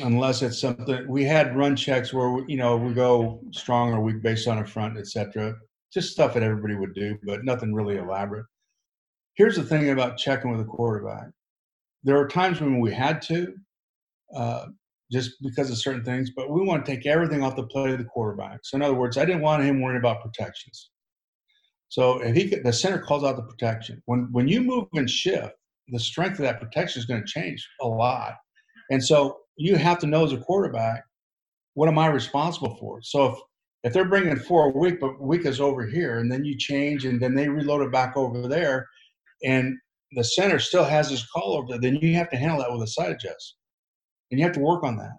unless 0.00 0.42
it's 0.42 0.60
something 0.60 1.08
we 1.08 1.24
had 1.24 1.56
run 1.56 1.74
checks 1.74 2.12
where 2.12 2.30
we, 2.30 2.44
you 2.46 2.58
know 2.58 2.76
we 2.76 2.92
go 2.92 3.40
strong 3.52 3.94
or 3.94 4.00
weak 4.00 4.22
based 4.22 4.46
on 4.46 4.58
a 4.58 4.66
front, 4.66 4.98
etc. 4.98 5.54
Just 5.90 6.12
stuff 6.12 6.34
that 6.34 6.42
everybody 6.42 6.74
would 6.74 6.94
do, 6.94 7.18
but 7.24 7.42
nothing 7.42 7.72
really 7.72 7.96
elaborate. 7.96 8.44
Here's 9.32 9.56
the 9.56 9.62
thing 9.62 9.88
about 9.88 10.18
checking 10.18 10.50
with 10.50 10.60
a 10.60 10.64
quarterback 10.64 11.28
there 12.04 12.18
are 12.18 12.28
times 12.28 12.60
when 12.60 12.80
we 12.80 12.92
had 12.92 13.22
to, 13.22 13.54
uh, 14.34 14.66
just 15.10 15.32
because 15.42 15.70
of 15.70 15.78
certain 15.78 16.04
things, 16.04 16.30
but 16.34 16.50
we 16.50 16.62
want 16.62 16.84
to 16.84 16.90
take 16.90 17.06
everything 17.06 17.42
off 17.42 17.54
the 17.54 17.66
play 17.66 17.92
of 17.92 17.98
the 17.98 18.04
quarterback. 18.04 18.60
So, 18.62 18.76
in 18.76 18.82
other 18.82 18.94
words, 18.94 19.18
I 19.18 19.24
didn't 19.24 19.42
want 19.42 19.62
him 19.62 19.80
worrying 19.80 20.00
about 20.00 20.22
protections. 20.22 20.90
So, 21.88 22.22
if 22.22 22.34
he 22.34 22.48
could, 22.48 22.64
the 22.64 22.72
center 22.72 22.98
calls 22.98 23.24
out 23.24 23.36
the 23.36 23.42
protection, 23.42 24.02
when 24.06 24.28
when 24.32 24.48
you 24.48 24.62
move 24.62 24.86
and 24.94 25.08
shift, 25.08 25.54
the 25.88 26.00
strength 26.00 26.38
of 26.38 26.44
that 26.44 26.60
protection 26.60 27.00
is 27.00 27.06
going 27.06 27.20
to 27.20 27.26
change 27.26 27.68
a 27.82 27.86
lot, 27.86 28.34
and 28.90 29.04
so 29.04 29.38
you 29.56 29.76
have 29.76 29.98
to 29.98 30.06
know 30.06 30.24
as 30.24 30.32
a 30.32 30.38
quarterback, 30.38 31.04
what 31.74 31.88
am 31.88 31.98
I 31.98 32.06
responsible 32.06 32.76
for? 32.76 33.02
So 33.02 33.26
if 33.26 33.38
if 33.84 33.92
they're 33.92 34.04
bringing 34.04 34.36
four 34.36 34.66
a 34.66 34.78
week, 34.78 35.00
but 35.00 35.20
week 35.20 35.44
is 35.44 35.60
over 35.60 35.84
here, 35.84 36.18
and 36.18 36.30
then 36.30 36.44
you 36.44 36.56
change, 36.56 37.04
and 37.04 37.20
then 37.20 37.34
they 37.34 37.48
reload 37.48 37.82
it 37.82 37.92
back 37.92 38.16
over 38.16 38.48
there, 38.48 38.88
and 39.44 39.76
the 40.14 40.24
center 40.24 40.58
still 40.58 40.84
has 40.84 41.10
his 41.10 41.26
call 41.26 41.56
over 41.56 41.66
there, 41.68 41.78
then 41.78 41.96
you 41.96 42.14
have 42.14 42.30
to 42.30 42.36
handle 42.36 42.58
that 42.58 42.72
with 42.72 42.82
a 42.82 42.86
side 42.86 43.12
adjust. 43.12 43.56
And 44.30 44.38
you 44.38 44.46
have 44.46 44.54
to 44.54 44.60
work 44.60 44.82
on 44.84 44.96
that. 44.96 45.16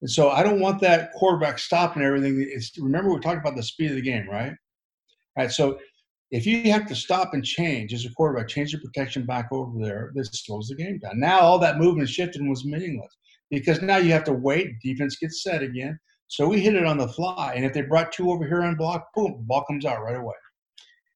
And 0.00 0.10
so 0.10 0.30
I 0.30 0.42
don't 0.42 0.60
want 0.60 0.80
that 0.80 1.12
quarterback 1.12 1.58
stopping 1.58 2.02
everything. 2.02 2.46
It's, 2.50 2.72
remember, 2.78 3.12
we 3.12 3.20
talked 3.20 3.40
about 3.40 3.56
the 3.56 3.62
speed 3.62 3.90
of 3.90 3.96
the 3.96 4.02
game, 4.02 4.28
right? 4.28 4.50
All 4.50 5.44
right. 5.44 5.50
So 5.50 5.78
if 6.30 6.46
you 6.46 6.70
have 6.70 6.86
to 6.86 6.94
stop 6.94 7.34
and 7.34 7.44
change 7.44 7.92
as 7.92 8.04
a 8.04 8.10
quarterback, 8.10 8.48
change 8.48 8.72
your 8.72 8.80
protection 8.80 9.24
back 9.24 9.48
over 9.50 9.72
there, 9.82 10.12
this 10.14 10.28
slows 10.32 10.68
the 10.68 10.76
game 10.76 10.98
down. 10.98 11.18
Now 11.18 11.40
all 11.40 11.58
that 11.58 11.78
movement 11.78 12.08
shifting 12.08 12.48
was 12.48 12.64
meaningless 12.64 13.16
because 13.50 13.82
now 13.82 13.96
you 13.96 14.12
have 14.12 14.24
to 14.24 14.32
wait. 14.32 14.80
Defense 14.82 15.16
gets 15.16 15.42
set 15.42 15.62
again. 15.62 15.98
So 16.28 16.46
we 16.46 16.60
hit 16.60 16.74
it 16.74 16.84
on 16.84 16.98
the 16.98 17.08
fly. 17.08 17.54
And 17.56 17.64
if 17.64 17.72
they 17.72 17.80
brought 17.80 18.12
two 18.12 18.30
over 18.30 18.46
here 18.46 18.62
on 18.62 18.76
block, 18.76 19.08
boom, 19.14 19.44
ball 19.48 19.64
comes 19.64 19.86
out 19.86 20.02
right 20.02 20.16
away 20.16 20.34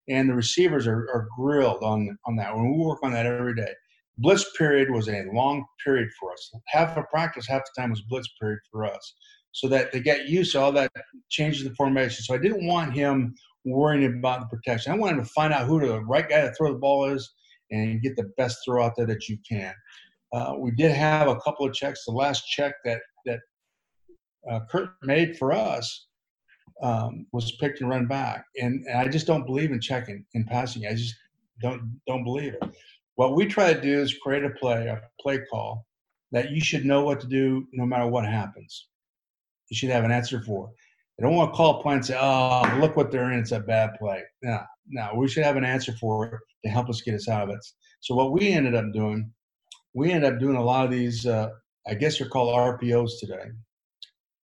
and 0.09 0.29
the 0.29 0.35
receivers 0.35 0.87
are, 0.87 1.09
are 1.13 1.29
grilled 1.37 1.83
on 1.83 2.17
on 2.27 2.37
that. 2.37 2.55
We 2.57 2.71
work 2.73 3.01
on 3.03 3.13
that 3.13 3.27
every 3.27 3.55
day, 3.55 3.73
blitz 4.19 4.45
period 4.57 4.91
was 4.91 5.09
a 5.09 5.25
long 5.33 5.65
period 5.85 6.09
for 6.19 6.33
us. 6.33 6.51
Half 6.67 6.97
of 6.97 7.05
practice, 7.11 7.47
half 7.49 7.63
the 7.63 7.81
time 7.81 7.91
was 7.91 8.03
blitz 8.03 8.29
period 8.41 8.61
for 8.71 8.85
us, 8.85 9.15
so 9.53 9.69
that 9.69 9.93
they 9.93 10.01
get 10.01 10.29
used 10.29 10.53
to 10.53 10.61
all 10.61 10.73
that 10.73 10.91
changes 11.31 11.65
the 11.65 11.75
formation. 11.75 12.25
So 12.25 12.35
I 12.35 12.39
didn't 12.39 12.67
want 12.67 12.95
him 12.95 13.35
worrying 13.65 14.19
about 14.19 14.41
the 14.41 14.57
protection. 14.57 14.93
I 14.93 14.97
wanted 14.97 15.19
him 15.19 15.25
to 15.25 15.31
find 15.31 15.53
out 15.53 15.67
who 15.67 15.81
the 15.81 16.01
right 16.05 16.29
guy 16.29 16.43
to 16.43 16.53
throw 16.55 16.73
the 16.73 16.79
ball 16.79 17.07
is 17.07 17.33
and 17.71 18.03
get 18.03 18.17
the 18.17 18.31
best 18.37 18.59
throw 18.65 18.85
out 18.85 18.93
there 18.97 19.07
that 19.07 19.29
you 19.29 19.39
can. 19.49 19.73
Uh, 20.33 20.55
we 20.59 20.71
did 20.73 20.91
have 20.91 21.29
a 21.29 21.37
couple 21.41 21.67
of 21.67 21.75
checks. 21.75 22.05
The 22.05 22.13
last 22.13 22.47
check 22.47 22.75
that 22.85 23.01
that 23.27 23.41
uh, 24.51 24.61
Kurt 24.71 24.91
made 25.03 25.37
for 25.37 25.53
us 25.53 26.09
um, 26.83 27.27
was 27.33 27.53
picked 27.53 27.81
and 27.81 27.89
run 27.89 28.07
back. 28.07 28.45
And, 28.61 28.85
and, 28.87 28.99
I 28.99 29.09
just 29.09 29.27
don't 29.27 29.47
believe 29.47 29.71
in 29.71 29.81
checking 29.81 30.25
in 30.35 30.45
passing. 30.45 30.87
I 30.87 30.95
just 30.95 31.15
don't 31.61 32.01
don't 32.07 32.25
believe 32.25 32.55
it. 32.55 32.63
What 33.15 33.35
we 33.37 33.47
try 33.47 33.73
to 33.73 33.81
do 33.81 34.01
is 34.01 34.19
create 34.19 34.45
a 34.45 34.51
play, 34.51 34.89
a 34.89 35.01
play 35.21 35.39
call 35.51 35.87
that 36.33 36.51
you 36.51 36.61
should 36.61 36.85
know 36.85 37.05
what 37.05 37.21
to 37.21 37.27
do 37.27 37.67
no 37.73 37.87
matter 37.87 38.07
what 38.07 38.25
happens. 38.25 38.89
You 39.71 39.77
should 39.77 39.91
have 39.91 40.05
an 40.05 40.11
answer 40.11 40.43
for. 40.43 40.71
I 41.19 41.23
don't 41.23 41.37
want 41.37 41.53
to 41.53 41.57
call 41.57 41.79
a 41.79 41.83
play 41.83 41.95
and 41.95 42.05
say, 42.05 42.17
"Oh, 42.19 42.79
look 42.81 42.97
what 42.97 43.13
they're 43.13 43.31
in. 43.33 43.39
It's 43.39 43.53
a 43.53 43.61
bad 43.61 43.91
play." 43.99 44.23
No, 44.43 44.61
no. 44.89 45.13
We 45.15 45.29
should 45.29 45.45
have 45.45 45.57
an 45.57 45.65
answer 45.65 45.93
for 45.93 46.27
it 46.27 46.41
to 46.65 46.71
help 46.71 46.89
us 46.89 47.03
get 47.03 47.15
us 47.15 47.29
out 47.29 47.45
of 47.45 47.51
it. 47.51 47.65
So 48.01 48.15
what 48.15 48.33
we 48.33 48.49
ended 48.49 48.75
up 48.75 48.93
doing, 48.93 49.31
we 49.95 50.11
ended 50.11 50.33
up 50.33 50.41
doing 50.41 50.57
a 50.57 50.65
lot 50.65 50.85
of 50.85 50.91
these. 50.91 51.27
Uh, 51.27 51.51
I 51.87 51.95
guess 51.95 52.19
they're 52.19 52.29
called 52.29 52.55
RPOs 52.57 53.21
today. 53.21 53.51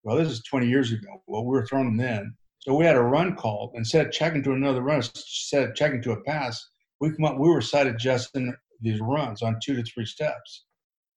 Well, 0.04 0.18
this 0.18 0.30
is 0.30 0.44
20 0.44 0.68
years 0.68 0.92
ago. 0.92 1.22
Well, 1.28 1.44
we 1.44 1.52
were 1.52 1.66
throwing 1.66 1.86
them 1.86 1.98
then. 1.98 2.34
So 2.60 2.76
we 2.76 2.86
had 2.86 2.96
a 2.96 3.02
run 3.02 3.36
called. 3.36 3.72
Instead 3.76 4.08
of 4.08 4.12
checking 4.12 4.44
to 4.44 4.52
another 4.52 4.82
run, 4.82 4.98
instead 4.98 5.70
of 5.70 5.76
checking 5.76 6.02
to 6.04 6.12
a 6.12 6.22
pass, 6.24 6.70
we 7.00 7.12
come 7.12 7.26
up, 7.26 7.38
we 7.38 7.50
were 7.50 7.62
side 7.62 7.88
adjusting 7.88 8.54
these 8.82 9.00
runs 9.02 9.42
on 9.42 9.60
two 9.64 9.76
to 9.76 9.84
three 9.84 10.06
steps 10.06 10.66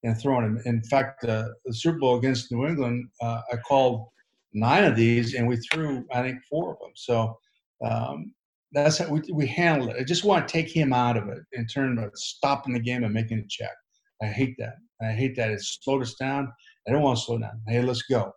and 0.02 0.20
throwing 0.20 0.54
them. 0.54 0.62
In 0.66 0.82
fact, 0.82 1.24
uh, 1.24 1.48
the 1.64 1.74
Super 1.74 1.98
Bowl 1.98 2.18
against 2.18 2.50
New 2.52 2.66
England, 2.66 3.08
uh, 3.20 3.40
I 3.52 3.56
called 3.56 4.08
nine 4.52 4.84
of 4.84 4.96
these 4.96 5.34
and 5.34 5.46
we 5.46 5.56
threw, 5.56 6.04
I 6.12 6.22
think, 6.22 6.38
four 6.48 6.72
of 6.72 6.78
them. 6.80 6.92
So 6.94 7.38
um, 7.84 8.34
that's 8.72 8.98
how 8.98 9.08
we, 9.08 9.20
we 9.32 9.46
handled 9.46 9.90
it. 9.90 9.96
I 10.00 10.04
just 10.04 10.24
want 10.24 10.46
to 10.46 10.52
take 10.52 10.68
him 10.68 10.92
out 10.92 11.16
of 11.16 11.28
it 11.28 11.40
in 11.52 11.66
terms 11.66 12.00
of 12.00 12.10
stopping 12.14 12.74
the 12.74 12.80
game 12.80 13.04
and 13.04 13.14
making 13.14 13.38
a 13.38 13.46
check. 13.48 13.74
I 14.22 14.26
hate 14.26 14.56
that. 14.58 14.76
I 15.00 15.12
hate 15.12 15.36
that. 15.36 15.50
It 15.50 15.60
slowed 15.60 16.02
us 16.02 16.14
down. 16.14 16.52
I 16.88 16.92
don't 16.92 17.02
want 17.02 17.18
to 17.18 17.24
slow 17.24 17.38
down. 17.38 17.60
Hey, 17.66 17.82
let's 17.82 18.02
go. 18.02 18.32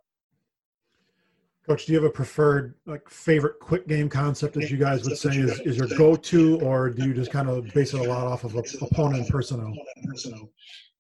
Coach, 1.67 1.87
do 1.87 1.93
you 1.93 1.97
have 1.97 2.07
a 2.07 2.11
preferred 2.11 2.75
like 2.85 3.09
favorite 3.09 3.59
quick 3.59 3.87
game 3.87 4.07
concept 4.07 4.53
that 4.53 4.69
you 4.69 4.77
guys 4.77 5.03
would 5.03 5.17
say 5.17 5.35
is, 5.35 5.59
is 5.61 5.77
your 5.77 5.87
go-to, 5.97 6.59
or 6.61 6.91
do 6.91 7.07
you 7.07 7.13
just 7.13 7.31
kind 7.31 7.49
of 7.49 7.65
base 7.73 7.93
it 7.93 8.01
a 8.01 8.03
lot 8.03 8.27
off 8.27 8.43
of 8.43 8.55
opponent 8.55 9.27
personnel? 9.29 9.73
A 9.73 10.47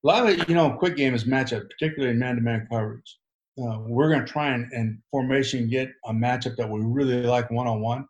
lot 0.03 0.27
of 0.27 0.49
you 0.49 0.55
know, 0.55 0.71
quick 0.71 0.95
game 0.95 1.13
is 1.13 1.25
matchup, 1.25 1.69
particularly 1.69 2.13
in 2.13 2.19
man-to-man 2.19 2.67
coverage. 2.71 3.17
Uh, 3.61 3.79
we're 3.81 4.09
going 4.09 4.25
to 4.25 4.31
try 4.31 4.53
and, 4.53 4.71
and 4.71 4.97
formation 5.11 5.69
get 5.69 5.89
a 6.05 6.11
matchup 6.11 6.55
that 6.57 6.69
we 6.69 6.81
really 6.81 7.21
like 7.21 7.49
one-on-one. 7.51 8.05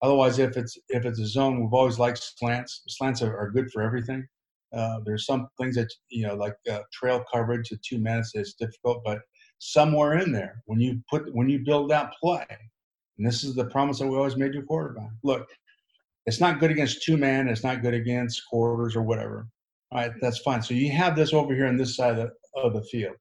Otherwise, 0.00 0.38
if 0.38 0.56
it's 0.56 0.78
if 0.88 1.04
it's 1.04 1.20
a 1.20 1.26
zone, 1.26 1.60
we've 1.60 1.74
always 1.74 1.98
liked 1.98 2.22
slants. 2.38 2.82
Slants 2.88 3.20
are, 3.20 3.36
are 3.36 3.50
good 3.50 3.70
for 3.70 3.82
everything. 3.82 4.26
Uh, 4.72 5.00
there's 5.04 5.26
some 5.26 5.48
things 5.60 5.74
that 5.74 5.92
you 6.08 6.26
know, 6.26 6.34
like 6.34 6.54
uh, 6.70 6.80
trail 6.92 7.22
coverage, 7.32 7.68
the 7.68 7.78
two 7.86 7.98
minutes 7.98 8.32
is 8.34 8.54
difficult, 8.54 9.02
but 9.04 9.18
somewhere 9.58 10.18
in 10.18 10.32
there 10.32 10.62
when 10.66 10.80
you 10.80 11.00
put 11.10 11.32
when 11.34 11.48
you 11.48 11.60
build 11.64 11.90
that 11.90 12.12
play. 12.20 12.46
And 13.18 13.26
this 13.26 13.42
is 13.42 13.54
the 13.54 13.66
promise 13.66 13.98
that 13.98 14.06
we 14.06 14.16
always 14.16 14.36
made 14.36 14.52
to 14.52 14.62
quarterback. 14.62 15.10
Look, 15.24 15.48
it's 16.26 16.40
not 16.40 16.60
good 16.60 16.70
against 16.70 17.02
two 17.02 17.16
man. 17.16 17.48
It's 17.48 17.64
not 17.64 17.82
good 17.82 17.94
against 17.94 18.42
quarters 18.48 18.94
or 18.94 19.02
whatever. 19.02 19.48
All 19.90 20.00
right, 20.00 20.12
that's 20.20 20.38
fine. 20.40 20.62
So 20.62 20.74
you 20.74 20.92
have 20.92 21.16
this 21.16 21.32
over 21.32 21.54
here 21.54 21.66
on 21.66 21.76
this 21.76 21.96
side 21.96 22.18
of 22.18 22.30
the, 22.54 22.60
of 22.60 22.74
the 22.74 22.82
field. 22.82 23.16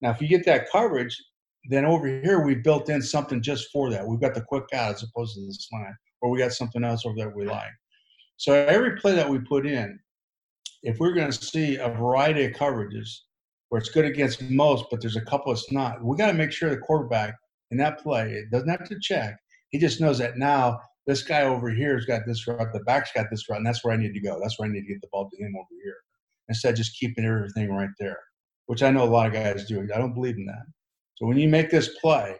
Now, 0.00 0.10
if 0.10 0.20
you 0.20 0.28
get 0.28 0.44
that 0.46 0.70
coverage, 0.70 1.16
then 1.68 1.84
over 1.84 2.06
here 2.06 2.40
we 2.40 2.54
built 2.54 2.88
in 2.88 3.02
something 3.02 3.42
just 3.42 3.70
for 3.70 3.90
that. 3.90 4.06
We've 4.06 4.20
got 4.20 4.34
the 4.34 4.40
quick 4.40 4.64
out 4.72 4.94
as 4.94 5.02
opposed 5.02 5.34
to 5.34 5.44
the 5.44 5.52
slant, 5.52 5.94
or 6.22 6.30
we 6.30 6.38
got 6.38 6.52
something 6.52 6.84
else 6.84 7.04
over 7.04 7.16
there 7.16 7.30
we 7.30 7.44
like. 7.44 7.70
So 8.38 8.54
every 8.54 8.96
play 8.96 9.14
that 9.14 9.28
we 9.28 9.38
put 9.40 9.66
in, 9.66 9.98
if 10.82 10.98
we're 10.98 11.12
going 11.12 11.30
to 11.30 11.44
see 11.44 11.76
a 11.76 11.88
variety 11.88 12.44
of 12.44 12.52
coverages, 12.52 13.08
where 13.68 13.78
it's 13.78 13.90
good 13.90 14.04
against 14.04 14.42
most, 14.42 14.86
but 14.90 15.00
there's 15.00 15.16
a 15.16 15.24
couple 15.24 15.52
it's 15.52 15.70
not. 15.70 16.02
We 16.02 16.16
got 16.16 16.28
to 16.28 16.34
make 16.34 16.52
sure 16.52 16.70
the 16.70 16.78
quarterback 16.78 17.34
in 17.70 17.78
that 17.78 17.98
play 17.98 18.32
it 18.32 18.50
doesn't 18.50 18.68
have 18.68 18.88
to 18.88 18.98
check. 19.00 19.36
He 19.70 19.78
just 19.78 20.00
knows 20.00 20.18
that 20.18 20.38
now 20.38 20.80
this 21.06 21.22
guy 21.22 21.42
over 21.42 21.70
here 21.70 21.94
has 21.94 22.04
got 22.04 22.22
this 22.26 22.46
route, 22.46 22.72
the 22.72 22.80
back's 22.80 23.10
got 23.14 23.26
this 23.30 23.48
route, 23.48 23.58
and 23.58 23.66
that's 23.66 23.84
where 23.84 23.94
I 23.94 23.96
need 23.96 24.14
to 24.14 24.20
go. 24.20 24.38
That's 24.40 24.58
where 24.58 24.68
I 24.68 24.72
need 24.72 24.82
to 24.82 24.88
get 24.88 25.00
the 25.00 25.08
ball 25.12 25.28
to 25.28 25.36
him 25.42 25.54
over 25.56 25.68
here 25.82 25.96
instead 26.48 26.72
of 26.72 26.76
just 26.76 26.98
keeping 26.98 27.24
everything 27.24 27.70
right 27.70 27.90
there, 27.98 28.18
which 28.66 28.82
I 28.82 28.90
know 28.90 29.04
a 29.04 29.04
lot 29.04 29.26
of 29.26 29.32
guys 29.32 29.66
do. 29.66 29.86
I 29.94 29.98
don't 29.98 30.14
believe 30.14 30.36
in 30.36 30.46
that. 30.46 30.64
So 31.16 31.26
when 31.26 31.36
you 31.36 31.48
make 31.48 31.70
this 31.70 31.98
play, 32.00 32.36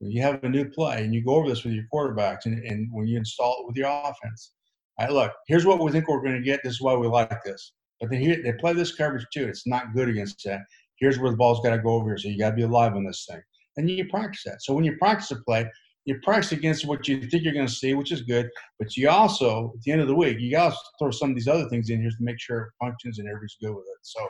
you 0.00 0.22
have 0.22 0.42
a 0.44 0.48
new 0.48 0.64
play 0.64 1.04
and 1.04 1.14
you 1.14 1.22
go 1.22 1.34
over 1.34 1.48
this 1.48 1.64
with 1.64 1.74
your 1.74 1.84
quarterbacks 1.92 2.46
and, 2.46 2.64
and 2.64 2.88
when 2.90 3.06
you 3.06 3.18
install 3.18 3.56
it 3.60 3.66
with 3.66 3.76
your 3.76 3.88
offense, 3.88 4.52
I 4.98 5.04
right, 5.04 5.12
look, 5.12 5.32
here's 5.46 5.66
what 5.66 5.80
we 5.80 5.90
think 5.90 6.08
we're 6.08 6.22
going 6.22 6.36
to 6.36 6.42
get. 6.42 6.60
This 6.62 6.74
is 6.74 6.80
why 6.80 6.94
we 6.94 7.06
like 7.06 7.42
this. 7.42 7.72
But 8.00 8.10
they, 8.10 8.36
they 8.36 8.52
play 8.54 8.72
this 8.72 8.94
coverage 8.94 9.26
too. 9.32 9.46
It's 9.46 9.66
not 9.66 9.94
good 9.94 10.08
against 10.08 10.42
that. 10.44 10.60
Here's 10.96 11.18
where 11.18 11.30
the 11.30 11.36
ball's 11.36 11.60
got 11.60 11.74
to 11.74 11.82
go 11.82 11.90
over 11.90 12.10
here. 12.10 12.18
So 12.18 12.28
you 12.28 12.38
got 12.38 12.50
to 12.50 12.56
be 12.56 12.62
alive 12.62 12.94
on 12.94 13.04
this 13.04 13.26
thing. 13.28 13.40
And 13.76 13.90
you 13.90 14.06
practice 14.08 14.42
that. 14.46 14.62
So 14.62 14.74
when 14.74 14.84
you 14.84 14.96
practice 14.96 15.30
a 15.30 15.36
play, 15.36 15.66
you 16.06 16.18
practice 16.22 16.52
against 16.52 16.86
what 16.86 17.06
you 17.06 17.20
think 17.20 17.44
you're 17.44 17.54
going 17.54 17.66
to 17.66 17.72
see, 17.72 17.94
which 17.94 18.12
is 18.12 18.22
good. 18.22 18.48
But 18.78 18.96
you 18.96 19.08
also, 19.08 19.72
at 19.76 19.82
the 19.82 19.92
end 19.92 20.00
of 20.00 20.08
the 20.08 20.14
week, 20.14 20.38
you 20.40 20.50
got 20.50 20.70
to 20.70 20.76
throw 20.98 21.10
some 21.10 21.30
of 21.30 21.36
these 21.36 21.48
other 21.48 21.68
things 21.68 21.90
in 21.90 22.00
here 22.00 22.10
to 22.10 22.16
make 22.20 22.40
sure 22.40 22.62
it 22.62 22.84
functions 22.84 23.18
and 23.18 23.28
everybody's 23.28 23.56
good 23.60 23.74
with 23.74 23.84
it. 23.84 23.98
So 24.02 24.26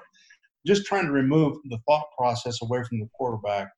just 0.67 0.85
trying 0.85 1.07
to 1.07 1.13
remove 1.13 1.57
the 1.65 1.79
thought 1.89 2.07
process 2.17 2.61
away 2.63 2.83
from 2.89 3.01
the 3.01 3.09
quarterback 3.15 3.69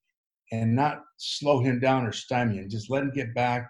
and 0.52 0.74
not 0.74 1.02
slow 1.18 1.60
him 1.60 1.80
down 1.80 2.04
or 2.04 2.12
stymie 2.12 2.58
him. 2.58 2.68
Just 2.68 2.90
let 2.90 3.02
him 3.02 3.12
get 3.14 3.34
back 3.34 3.68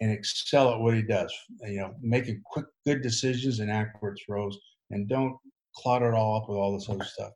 and 0.00 0.10
excel 0.10 0.72
at 0.72 0.80
what 0.80 0.94
he 0.94 1.02
does. 1.02 1.32
You 1.62 1.80
know, 1.80 1.94
making 2.00 2.42
quick, 2.44 2.66
good 2.86 3.02
decisions 3.02 3.60
and 3.60 3.70
accurate 3.70 4.18
throws, 4.26 4.58
and 4.90 5.08
don't 5.08 5.36
clot 5.74 6.02
it 6.02 6.14
all 6.14 6.36
up 6.36 6.48
with 6.48 6.56
all 6.56 6.72
this 6.72 6.88
other 6.88 7.04
stuff. 7.04 7.32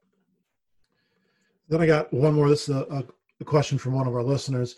Then 1.69 1.81
I 1.83 1.87
got 1.87 2.13
one 2.13 2.35
more. 2.35 2.49
This 2.49 2.69
is 2.69 2.75
a, 2.75 3.05
a 3.41 3.45
question 3.45 3.79
from 3.79 3.93
one 3.93 4.07
of 4.07 4.15
our 4.15 4.23
listeners. 4.23 4.77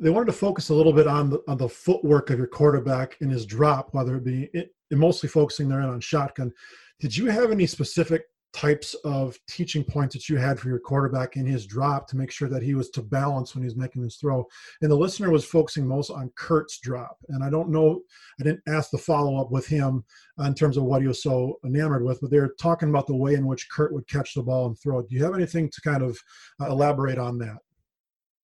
They 0.00 0.10
wanted 0.10 0.26
to 0.26 0.32
focus 0.32 0.68
a 0.68 0.74
little 0.74 0.92
bit 0.92 1.08
on 1.08 1.30
the, 1.30 1.42
on 1.48 1.58
the 1.58 1.68
footwork 1.68 2.30
of 2.30 2.38
your 2.38 2.46
quarterback 2.46 3.16
in 3.20 3.28
his 3.28 3.44
drop, 3.44 3.92
whether 3.92 4.16
it 4.16 4.24
be 4.24 4.48
it, 4.52 4.70
mostly 4.90 5.28
focusing 5.28 5.68
there 5.68 5.80
on 5.80 6.00
shotgun. 6.00 6.52
Did 7.00 7.16
you 7.16 7.26
have 7.26 7.50
any 7.50 7.66
specific 7.66 8.24
types 8.52 8.94
of 9.04 9.38
teaching 9.48 9.84
points 9.84 10.14
that 10.14 10.28
you 10.28 10.36
had 10.36 10.58
for 10.58 10.68
your 10.68 10.78
quarterback 10.78 11.36
in 11.36 11.46
his 11.46 11.66
drop 11.66 12.08
to 12.08 12.16
make 12.16 12.30
sure 12.30 12.48
that 12.48 12.62
he 12.62 12.74
was 12.74 12.90
to 12.90 13.02
balance 13.02 13.54
when 13.54 13.62
he 13.62 13.66
was 13.66 13.76
making 13.76 14.02
his 14.02 14.16
throw. 14.16 14.46
And 14.80 14.90
the 14.90 14.96
listener 14.96 15.30
was 15.30 15.44
focusing 15.44 15.86
most 15.86 16.10
on 16.10 16.30
Kurt's 16.34 16.78
drop. 16.80 17.16
And 17.28 17.44
I 17.44 17.50
don't 17.50 17.68
know, 17.68 18.00
I 18.40 18.44
didn't 18.44 18.62
ask 18.66 18.90
the 18.90 18.98
follow 18.98 19.40
up 19.40 19.50
with 19.50 19.66
him 19.66 20.04
in 20.44 20.54
terms 20.54 20.76
of 20.76 20.84
what 20.84 21.02
he 21.02 21.08
was 21.08 21.22
so 21.22 21.58
enamored 21.64 22.04
with, 22.04 22.20
but 22.20 22.30
they're 22.30 22.54
talking 22.60 22.88
about 22.88 23.06
the 23.06 23.16
way 23.16 23.34
in 23.34 23.46
which 23.46 23.68
Kurt 23.70 23.92
would 23.92 24.08
catch 24.08 24.34
the 24.34 24.42
ball 24.42 24.66
and 24.66 24.78
throw 24.78 25.00
it. 25.00 25.08
Do 25.08 25.16
you 25.16 25.24
have 25.24 25.34
anything 25.34 25.70
to 25.70 25.80
kind 25.82 26.02
of 26.02 26.18
uh, 26.60 26.66
elaborate 26.66 27.18
on 27.18 27.38
that? 27.38 27.58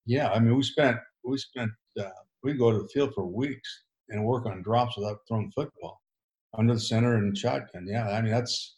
Yeah, 0.06 0.30
I 0.30 0.38
mean, 0.38 0.54
we 0.54 0.62
spent 0.62 0.98
we 1.24 1.38
spent 1.38 1.70
uh, 1.98 2.10
we 2.42 2.52
go 2.52 2.70
to 2.70 2.78
the 2.78 2.88
field 2.88 3.14
for 3.14 3.24
weeks 3.26 3.84
and 4.10 4.24
work 4.24 4.46
on 4.46 4.62
drops 4.62 4.96
without 4.98 5.20
throwing 5.26 5.50
football 5.50 6.02
under 6.58 6.74
the 6.74 6.80
center 6.80 7.16
and 7.16 7.36
shotgun. 7.36 7.86
Yeah, 7.88 8.08
I 8.10 8.20
mean 8.20 8.30
that's 8.30 8.76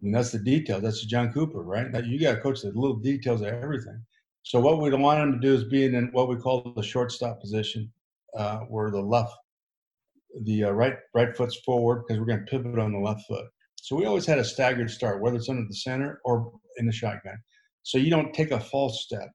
Mean, 0.00 0.12
that's 0.12 0.30
the 0.30 0.38
detail. 0.38 0.80
That's 0.80 1.04
John 1.04 1.32
Cooper, 1.32 1.62
right? 1.62 1.90
That 1.90 2.06
you 2.06 2.20
got 2.20 2.34
to 2.34 2.40
coach 2.40 2.60
the 2.62 2.68
little 2.68 2.96
details 2.96 3.40
of 3.40 3.48
everything. 3.48 4.00
So 4.42 4.60
what 4.60 4.80
we 4.80 4.90
want 4.94 5.20
him 5.20 5.32
to 5.32 5.38
do 5.38 5.54
is 5.54 5.64
be 5.64 5.84
in 5.84 6.10
what 6.12 6.28
we 6.28 6.36
call 6.36 6.72
the 6.76 6.82
shortstop 6.82 7.40
position, 7.40 7.90
uh, 8.36 8.58
where 8.60 8.90
the 8.90 9.00
left, 9.00 9.34
the 10.42 10.64
uh, 10.64 10.70
right 10.70 10.96
right 11.14 11.36
foot's 11.36 11.56
forward 11.64 12.04
because 12.06 12.20
we're 12.20 12.26
going 12.26 12.44
to 12.44 12.50
pivot 12.50 12.78
on 12.78 12.92
the 12.92 12.98
left 12.98 13.26
foot. 13.26 13.46
So 13.76 13.96
we 13.96 14.04
always 14.04 14.26
had 14.26 14.38
a 14.38 14.44
staggered 14.44 14.90
start, 14.90 15.22
whether 15.22 15.36
it's 15.36 15.48
under 15.48 15.66
the 15.66 15.74
center 15.74 16.20
or 16.24 16.52
in 16.76 16.86
the 16.86 16.92
shotgun. 16.92 17.38
So 17.82 17.98
you 17.98 18.10
don't 18.10 18.34
take 18.34 18.50
a 18.50 18.60
false 18.60 19.02
step. 19.02 19.30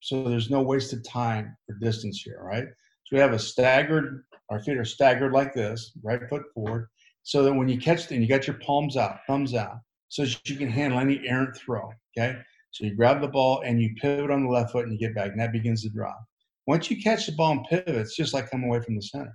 So 0.00 0.24
there's 0.24 0.50
no 0.50 0.62
wasted 0.62 1.04
time 1.04 1.56
or 1.68 1.76
distance 1.76 2.22
here, 2.24 2.40
right? 2.42 2.64
So 3.04 3.16
we 3.16 3.20
have 3.20 3.32
a 3.32 3.38
staggered, 3.38 4.24
our 4.48 4.60
feet 4.60 4.78
are 4.78 4.84
staggered 4.84 5.32
like 5.32 5.54
this, 5.54 5.92
right 6.02 6.28
foot 6.28 6.42
forward. 6.54 6.88
So 7.22 7.42
that 7.42 7.52
when 7.52 7.68
you 7.68 7.78
catch 7.78 8.10
and 8.10 8.22
you 8.22 8.28
got 8.28 8.46
your 8.46 8.58
palms 8.58 8.96
out, 8.96 9.20
thumbs 9.26 9.54
out 9.54 9.76
so 10.10 10.24
that 10.24 10.48
you 10.48 10.56
can 10.56 10.68
handle 10.68 10.98
any 10.98 11.26
errant 11.26 11.56
throw. 11.56 11.90
Okay. 12.16 12.36
So 12.72 12.84
you 12.84 12.94
grab 12.94 13.20
the 13.20 13.28
ball 13.28 13.62
and 13.64 13.80
you 13.80 13.94
pivot 13.94 14.30
on 14.30 14.44
the 14.44 14.50
left 14.50 14.72
foot 14.72 14.84
and 14.84 14.92
you 14.92 14.98
get 14.98 15.14
back, 15.14 15.30
and 15.30 15.40
that 15.40 15.52
begins 15.52 15.82
the 15.82 15.90
drop. 15.90 16.22
Once 16.66 16.90
you 16.90 17.02
catch 17.02 17.26
the 17.26 17.32
ball 17.32 17.52
and 17.52 17.64
pivot, 17.64 17.88
it's 17.88 18.16
just 18.16 18.34
like 18.34 18.50
coming 18.50 18.68
away 18.68 18.80
from 18.80 18.94
the 18.94 19.02
center. 19.02 19.34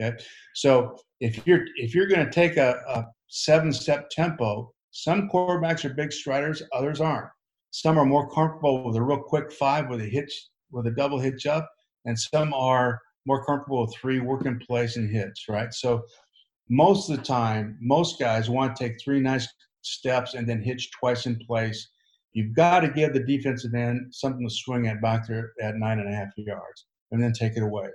Okay. 0.00 0.22
So 0.54 0.96
if 1.20 1.46
you're 1.46 1.64
if 1.76 1.94
you're 1.94 2.06
going 2.06 2.24
to 2.24 2.32
take 2.32 2.56
a, 2.56 2.82
a 2.88 3.04
seven 3.28 3.72
step 3.72 4.10
tempo, 4.10 4.72
some 4.90 5.28
quarterbacks 5.28 5.84
are 5.84 5.94
big 5.94 6.12
striders, 6.12 6.62
others 6.72 7.00
aren't. 7.00 7.30
Some 7.70 7.96
are 7.98 8.04
more 8.04 8.30
comfortable 8.30 8.84
with 8.84 8.96
a 8.96 9.02
real 9.02 9.22
quick 9.22 9.50
five 9.52 9.88
with 9.88 10.00
a 10.00 10.06
hitch 10.06 10.48
with 10.70 10.86
a 10.86 10.90
double 10.90 11.20
hitch 11.20 11.46
up, 11.46 11.68
and 12.04 12.18
some 12.18 12.52
are 12.52 13.00
more 13.24 13.44
comfortable 13.44 13.82
with 13.82 13.94
three 13.94 14.18
work 14.18 14.46
in 14.46 14.58
place 14.58 14.96
and 14.96 15.08
hits, 15.08 15.48
right? 15.48 15.72
So 15.72 16.02
most 16.68 17.08
of 17.08 17.16
the 17.16 17.22
time, 17.22 17.78
most 17.80 18.18
guys 18.18 18.50
want 18.50 18.74
to 18.74 18.88
take 18.88 19.00
three 19.00 19.20
nice 19.20 19.46
steps 19.82 20.34
and 20.34 20.48
then 20.48 20.62
hitch 20.62 20.90
twice 20.98 21.26
in 21.26 21.38
place. 21.46 21.88
You've 22.32 22.54
got 22.54 22.80
to 22.80 22.88
give 22.88 23.12
the 23.12 23.24
defensive 23.24 23.74
end 23.74 24.14
something 24.14 24.48
to 24.48 24.54
swing 24.54 24.86
at 24.86 25.02
back 25.02 25.28
there 25.28 25.52
at 25.60 25.76
nine 25.76 25.98
and 25.98 26.08
a 26.08 26.16
half 26.16 26.28
yards 26.36 26.86
and 27.10 27.22
then 27.22 27.32
take 27.32 27.56
it 27.56 27.62
away. 27.62 27.88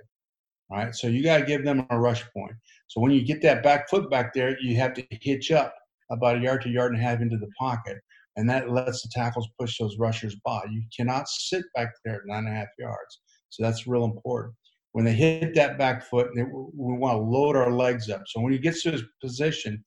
All 0.70 0.78
right. 0.78 0.94
So 0.94 1.06
you 1.08 1.22
got 1.22 1.38
to 1.38 1.46
give 1.46 1.64
them 1.64 1.86
a 1.90 1.98
rush 1.98 2.24
point. 2.32 2.52
So 2.88 3.00
when 3.00 3.10
you 3.10 3.24
get 3.24 3.42
that 3.42 3.62
back 3.62 3.88
foot 3.88 4.10
back 4.10 4.32
there, 4.34 4.56
you 4.60 4.76
have 4.76 4.94
to 4.94 5.06
hitch 5.10 5.50
up 5.50 5.74
about 6.10 6.36
a 6.36 6.40
yard 6.40 6.62
to 6.62 6.70
yard 6.70 6.92
and 6.92 7.00
a 7.00 7.04
half 7.04 7.20
into 7.20 7.38
the 7.38 7.50
pocket. 7.58 7.98
And 8.36 8.48
that 8.48 8.70
lets 8.70 9.02
the 9.02 9.08
tackles 9.12 9.48
push 9.58 9.78
those 9.78 9.98
rushers 9.98 10.36
by. 10.44 10.62
You 10.70 10.82
cannot 10.96 11.28
sit 11.28 11.64
back 11.74 11.88
there 12.04 12.16
at 12.16 12.20
nine 12.26 12.44
and 12.44 12.54
a 12.54 12.58
half 12.58 12.68
yards. 12.78 13.20
So 13.48 13.62
that's 13.62 13.86
real 13.86 14.04
important. 14.04 14.54
When 14.92 15.04
they 15.04 15.12
hit 15.12 15.54
that 15.54 15.78
back 15.78 16.04
foot, 16.04 16.30
we 16.34 16.44
want 16.74 17.14
to 17.14 17.22
load 17.22 17.56
our 17.56 17.72
legs 17.72 18.08
up. 18.08 18.22
So 18.26 18.40
when 18.40 18.52
he 18.52 18.58
gets 18.58 18.82
to 18.82 18.90
his 18.92 19.02
position, 19.20 19.82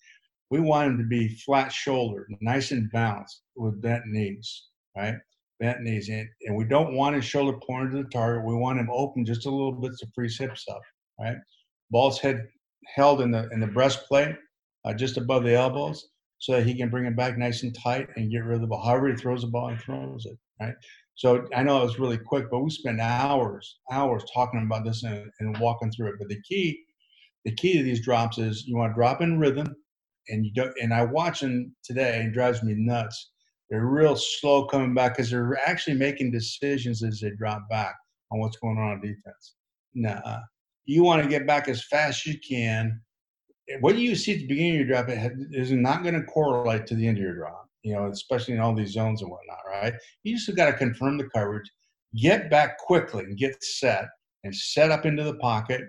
we 0.52 0.60
want 0.60 0.92
him 0.92 0.98
to 0.98 1.06
be 1.06 1.30
flat 1.30 1.72
shouldered, 1.72 2.28
nice 2.42 2.72
and 2.72 2.92
balanced 2.92 3.42
with 3.56 3.82
bent 3.82 4.06
knees, 4.06 4.68
right? 4.96 5.16
Bent 5.62 5.82
knees. 5.82 6.10
And, 6.10 6.28
and 6.46 6.58
we 6.58 6.66
don't 6.66 6.94
want 6.94 7.16
his 7.16 7.24
shoulder 7.24 7.58
pointed 7.66 7.92
to 7.92 8.04
the 8.04 8.10
target. 8.10 8.46
We 8.46 8.56
want 8.56 8.78
him 8.78 8.90
open 8.92 9.26
just 9.26 9.46
a 9.46 9.50
little 9.50 9.72
bit 9.72 9.94
to 9.98 10.08
free 10.14 10.28
his 10.28 10.38
hips 10.38 10.66
up, 10.70 10.82
right? 11.20 11.38
Ball's 11.90 12.20
head 12.20 12.48
held 12.94 13.22
in 13.22 13.32
the 13.32 13.50
in 13.52 13.62
the 13.62 13.68
breastplate, 13.68 14.36
uh, 14.84 14.94
just 14.94 15.18
above 15.18 15.44
the 15.44 15.56
elbows, 15.56 16.10
so 16.40 16.54
that 16.54 16.66
he 16.66 16.76
can 16.76 16.90
bring 16.90 17.06
it 17.06 17.16
back 17.16 17.38
nice 17.38 17.64
and 17.64 17.74
tight 17.74 18.10
and 18.18 18.30
get 18.30 18.44
rid 18.44 18.56
of 18.56 18.62
the 18.62 18.68
ball. 18.68 18.84
However 18.84 19.08
he 19.08 19.16
throws 19.16 19.42
the 19.42 19.48
ball, 19.48 19.70
he 19.70 19.78
throws 19.78 20.26
it, 20.26 20.38
right? 20.60 20.76
So 21.16 21.48
I 21.56 21.64
know 21.64 21.82
it 21.82 21.86
was 21.86 22.00
really 22.00 22.18
quick, 22.18 22.48
but 22.52 22.60
we 22.60 22.72
spent 22.72 23.00
hours, 23.00 23.80
hours 23.90 24.24
talking 24.34 24.64
about 24.64 24.84
this 24.84 25.04
and, 25.04 25.30
and 25.40 25.58
walking 25.60 25.92
through 25.92 26.10
it. 26.10 26.16
But 26.20 26.30
the 26.30 26.42
key, 26.42 26.84
the 27.46 27.56
key 27.56 27.78
to 27.78 27.84
these 27.84 28.04
drops 28.04 28.38
is 28.38 28.66
you 28.66 28.76
want 28.76 28.92
to 28.92 28.96
drop 28.96 29.22
in 29.22 29.40
rhythm, 29.40 29.76
and 30.30 30.46
you 30.46 30.54
don't. 30.54 30.74
And 30.82 30.94
I 30.94 31.04
watch 31.04 31.42
them 31.42 31.76
today, 31.84 32.20
and 32.20 32.30
it 32.30 32.34
drives 32.34 32.64
me 32.64 32.74
nuts. 32.76 33.32
They're 33.70 33.86
real 33.86 34.16
slow 34.16 34.66
coming 34.66 34.94
back 34.94 35.16
because 35.16 35.32
they're 35.32 35.58
actually 35.66 35.96
making 35.96 36.32
decisions 36.32 37.04
as 37.04 37.22
they 37.22 37.32
drop 37.32 37.70
back 37.70 37.96
on 38.32 38.40
what's 38.40 38.58
going 38.58 38.78
on 38.78 38.92
on 38.92 39.02
defense. 39.02 39.56
Nah, 39.94 40.40
you 40.86 41.04
want 41.04 41.24
to 41.24 41.30
get 41.30 41.48
back 41.48 41.68
as 41.68 41.84
fast 41.86 42.28
as 42.28 42.34
you 42.34 42.40
can. 42.48 43.02
What 43.80 43.98
you 43.98 44.16
see 44.16 44.34
at 44.34 44.40
the 44.40 44.48
beginning 44.48 44.82
of 44.82 44.88
your 44.88 44.88
drop 44.88 45.06
is 45.52 45.72
not 45.72 46.04
going 46.04 46.16
to 46.16 46.24
correlate 46.24 46.86
to 46.88 46.96
the 46.96 47.08
end 47.08 47.18
of 47.18 47.24
your 47.24 47.36
drop. 47.36 47.68
You 47.84 47.94
know, 47.94 48.08
especially 48.08 48.54
in 48.54 48.60
all 48.60 48.76
these 48.76 48.92
zones 48.92 49.22
and 49.22 49.32
whatnot, 49.32 49.60
right? 49.68 49.94
You 50.24 50.36
just 50.36 50.56
got 50.56 50.66
to 50.68 50.74
confirm 50.74 51.18
the 51.18 51.30
coverage, 51.30 51.72
get 52.16 52.52
back 52.52 52.78
quickly 52.78 53.24
and 53.24 53.38
get 53.38 53.64
set, 53.64 54.06
and 54.44 54.54
set 54.54 54.92
up 54.92 55.06
into 55.06 55.24
the 55.24 55.36
pocket, 55.36 55.82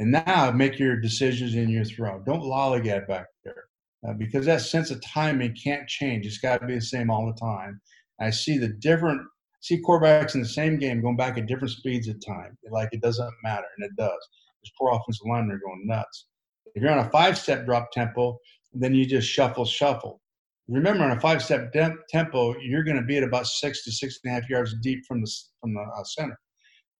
and 0.00 0.10
now 0.10 0.50
make 0.50 0.78
your 0.78 0.96
decisions 0.96 1.54
in 1.54 1.68
your 1.68 1.84
throw. 1.84 2.20
Don't 2.26 2.42
lollygag 2.42 3.06
back 3.06 3.26
there 3.44 3.64
uh, 4.06 4.14
because 4.14 4.46
that 4.46 4.60
sense 4.62 4.90
of 4.90 5.00
timing 5.02 5.54
can't 5.62 5.88
change. 5.88 6.26
It's 6.26 6.38
got 6.38 6.60
to 6.60 6.66
be 6.66 6.74
the 6.74 6.80
same 6.80 7.10
all 7.10 7.26
the 7.26 7.40
time. 7.40 7.80
I 8.20 8.30
see 8.30 8.58
the 8.58 8.68
different 8.68 9.20
see 9.60 9.82
quarterbacks 9.82 10.34
in 10.34 10.40
the 10.40 10.48
same 10.48 10.78
game 10.78 11.02
going 11.02 11.16
back 11.16 11.36
at 11.36 11.46
different 11.46 11.70
speeds 11.70 12.08
at 12.08 12.24
time. 12.26 12.56
Like 12.70 12.88
it 12.92 13.02
doesn't 13.02 13.30
matter, 13.42 13.66
and 13.76 13.84
it 13.84 13.96
does. 13.96 14.28
There's 14.62 14.72
poor 14.78 14.90
offensive 14.92 15.26
linemen 15.26 15.56
are 15.56 15.60
going 15.60 15.86
nuts. 15.86 16.26
If 16.74 16.82
you're 16.82 16.92
on 16.92 17.06
a 17.06 17.10
five-step 17.10 17.66
drop 17.66 17.90
tempo, 17.92 18.38
then 18.72 18.94
you 18.94 19.04
just 19.04 19.28
shuffle, 19.28 19.64
shuffle. 19.64 20.20
Remember, 20.68 21.02
on 21.02 21.16
a 21.16 21.20
five-step 21.20 21.72
de- 21.72 21.96
tempo, 22.08 22.54
you're 22.60 22.84
going 22.84 22.96
to 22.96 23.02
be 23.02 23.16
at 23.16 23.24
about 23.24 23.46
six 23.46 23.84
to 23.84 23.90
six 23.90 24.20
and 24.22 24.30
a 24.30 24.34
half 24.34 24.48
yards 24.48 24.74
deep 24.82 25.00
from 25.06 25.20
the 25.20 25.30
from 25.60 25.74
the 25.74 25.80
uh, 25.80 26.04
center. 26.04 26.38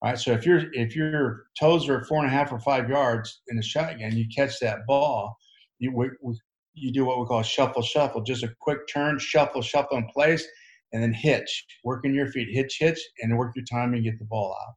All 0.02 0.10
right. 0.10 0.18
So 0.18 0.32
if 0.32 0.46
your 0.46 0.72
if 0.72 0.96
your 0.96 1.44
toes 1.58 1.88
are 1.88 2.04
four 2.04 2.18
and 2.18 2.26
a 2.26 2.30
half 2.30 2.52
or 2.52 2.60
five 2.60 2.88
yards 2.88 3.42
in 3.48 3.58
a 3.58 3.62
shotgun, 3.62 4.16
you 4.16 4.26
catch 4.34 4.58
that 4.60 4.86
ball. 4.86 5.36
You 5.78 5.94
we, 5.94 6.10
we 6.22 6.38
you 6.74 6.92
do 6.92 7.04
what 7.04 7.18
we 7.18 7.26
call 7.26 7.42
shuffle, 7.42 7.82
shuffle, 7.82 8.22
just 8.22 8.42
a 8.42 8.54
quick 8.60 8.86
turn, 8.92 9.18
shuffle, 9.18 9.62
shuffle 9.62 9.98
in 9.98 10.06
place, 10.06 10.46
and 10.92 11.02
then 11.02 11.12
hitch. 11.12 11.64
Working 11.84 12.14
your 12.14 12.30
feet, 12.30 12.48
hitch, 12.50 12.76
hitch, 12.78 13.00
and 13.20 13.36
work 13.36 13.54
your 13.56 13.64
time 13.64 13.94
and 13.94 14.04
get 14.04 14.18
the 14.18 14.24
ball 14.24 14.56
out. 14.60 14.74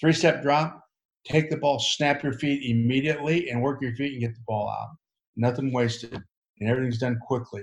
Three 0.00 0.12
step 0.12 0.42
drop, 0.42 0.80
take 1.26 1.50
the 1.50 1.56
ball, 1.56 1.78
snap 1.78 2.22
your 2.22 2.32
feet 2.32 2.68
immediately, 2.70 3.50
and 3.50 3.62
work 3.62 3.80
your 3.82 3.94
feet 3.94 4.12
and 4.12 4.20
get 4.20 4.34
the 4.34 4.44
ball 4.46 4.68
out. 4.68 4.96
Nothing 5.36 5.72
wasted, 5.72 6.18
and 6.60 6.68
everything's 6.68 6.98
done 6.98 7.18
quickly. 7.26 7.62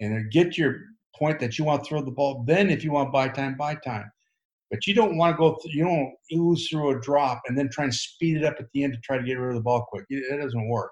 And 0.00 0.30
get 0.30 0.58
your 0.58 0.76
point 1.16 1.38
that 1.40 1.58
you 1.58 1.64
want 1.64 1.84
to 1.84 1.88
throw 1.88 2.02
the 2.02 2.10
ball. 2.10 2.44
Then, 2.46 2.70
if 2.70 2.82
you 2.82 2.92
want 2.92 3.12
buy 3.12 3.28
time, 3.28 3.56
buy 3.56 3.76
time. 3.76 4.10
But 4.70 4.86
you 4.86 4.94
don't 4.94 5.16
want 5.16 5.34
to 5.34 5.38
go. 5.38 5.54
Through, 5.54 5.70
you 5.72 5.84
don't 5.84 6.14
ooze 6.32 6.68
through 6.68 6.96
a 6.96 7.00
drop 7.00 7.42
and 7.46 7.56
then 7.56 7.68
try 7.70 7.84
and 7.84 7.94
speed 7.94 8.38
it 8.38 8.44
up 8.44 8.56
at 8.58 8.66
the 8.72 8.82
end 8.82 8.94
to 8.94 8.98
try 9.00 9.16
to 9.16 9.22
get 9.22 9.38
rid 9.38 9.50
of 9.50 9.54
the 9.54 9.62
ball 9.62 9.86
quick. 9.88 10.04
It 10.08 10.40
doesn't 10.40 10.68
work 10.68 10.90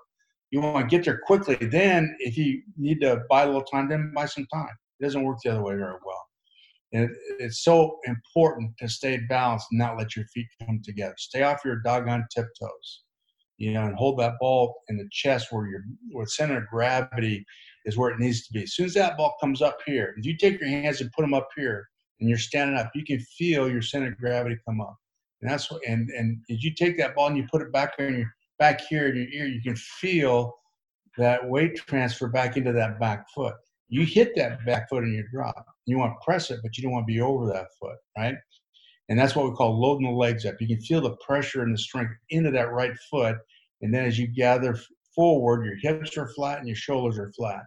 you 0.53 0.61
want 0.61 0.89
to 0.89 0.97
get 0.97 1.05
there 1.05 1.21
quickly. 1.25 1.57
Then, 1.57 2.15
if 2.21 2.37
you 2.37 2.63
need 2.77 3.01
to 3.01 3.23
buy 3.29 3.43
a 3.43 3.47
little 3.47 3.63
time, 3.63 3.89
then 3.89 4.13
buy 4.15 4.27
some 4.27 4.47
time. 4.53 4.69
It 5.01 5.05
doesn't 5.05 5.25
work 5.25 5.39
the 5.43 5.51
other 5.51 5.63
way 5.63 5.75
very 5.75 5.97
well. 6.05 6.25
And 6.93 7.09
it's 7.39 7.65
so 7.65 7.99
important 8.05 8.73
to 8.79 8.89
stay 8.89 9.19
balanced 9.29 9.69
and 9.71 9.79
not 9.79 9.97
let 9.97 10.15
your 10.15 10.27
feet 10.27 10.47
come 10.65 10.81
together. 10.85 11.15
Stay 11.17 11.43
off 11.43 11.65
your 11.65 11.81
doggone 11.81 12.27
tiptoes, 12.33 13.03
you 13.57 13.73
know, 13.73 13.87
and 13.87 13.97
hold 13.97 14.19
that 14.19 14.35
ball 14.39 14.75
in 14.89 14.99
the 14.99 15.09
chest 15.11 15.49
where 15.51 15.67
your 15.67 15.81
where 16.11 16.27
center 16.27 16.59
of 16.59 16.69
gravity 16.69 17.47
is 17.87 17.97
where 17.97 18.11
it 18.11 18.21
needs 18.21 18.47
to 18.47 18.53
be. 18.53 18.65
As 18.65 18.75
soon 18.75 18.87
as 18.87 18.95
that 18.95 19.17
ball 19.17 19.35
comes 19.41 19.63
up 19.63 19.79
here, 19.87 20.15
if 20.19 20.27
you 20.27 20.37
take 20.37 20.61
your 20.61 20.69
hands 20.69 21.01
and 21.01 21.11
put 21.13 21.23
them 21.23 21.35
up 21.35 21.49
here, 21.57 21.89
and 22.21 22.29
you're 22.29 22.39
standing 22.39 22.77
up, 22.77 22.91
you 22.95 23.05
can 23.05 23.19
feel 23.21 23.71
your 23.71 23.83
center 23.83 24.09
of 24.09 24.19
gravity 24.19 24.57
come 24.69 24.81
up. 24.81 24.97
And 25.41 25.51
that's 25.51 25.71
what, 25.71 25.81
and 25.89 26.11
and 26.11 26.39
if 26.49 26.63
you 26.63 26.75
take 26.75 26.99
that 26.99 27.15
ball 27.15 27.29
and 27.29 27.39
you 27.39 27.47
put 27.51 27.63
it 27.63 27.73
back 27.73 27.95
in 27.99 28.19
your 28.19 28.33
back 28.63 28.81
here 28.89 29.09
in 29.09 29.17
your 29.17 29.27
ear, 29.33 29.47
you 29.49 29.61
can 29.61 29.75
feel 29.75 30.55
that 31.19 31.49
weight 31.49 31.75
transfer 31.75 32.29
back 32.29 32.57
into 32.57 32.73
that 32.73 33.01
back 33.01 33.27
foot. 33.35 33.57
You 33.89 34.07
hit 34.07 34.37
that 34.37 34.65
back 34.65 34.89
foot 34.89 35.03
in 35.03 35.13
your 35.13 35.25
drop. 35.33 35.67
You 35.85 35.99
want 35.99 36.13
to 36.13 36.25
press 36.25 36.49
it, 36.53 36.61
but 36.63 36.79
you 36.79 36.85
don't 36.85 36.93
want 36.93 37.03
to 37.09 37.13
be 37.13 37.21
over 37.21 37.49
that 37.49 37.67
foot, 37.81 37.97
right? 38.17 38.37
And 39.09 39.19
that's 39.19 39.35
what 39.35 39.51
we 39.51 39.57
call 39.57 39.81
loading 39.81 40.07
the 40.07 40.17
legs 40.17 40.47
up. 40.47 40.61
You 40.61 40.69
can 40.69 40.81
feel 40.81 41.01
the 41.01 41.17
pressure 41.17 41.63
and 41.63 41.75
the 41.75 41.79
strength 41.79 42.13
into 42.31 42.53
that 42.53 42.71
right 42.71 42.97
foot. 43.11 43.37
And 43.81 43.93
then 43.93 44.05
as 44.05 44.17
you 44.17 44.29
gather 44.29 44.79
forward, 45.13 45.67
your 45.67 45.75
hips 45.75 46.17
are 46.17 46.29
flat 46.29 46.61
and 46.61 46.69
your 46.69 46.77
shoulders 46.77 47.19
are 47.19 47.33
flat. 47.33 47.65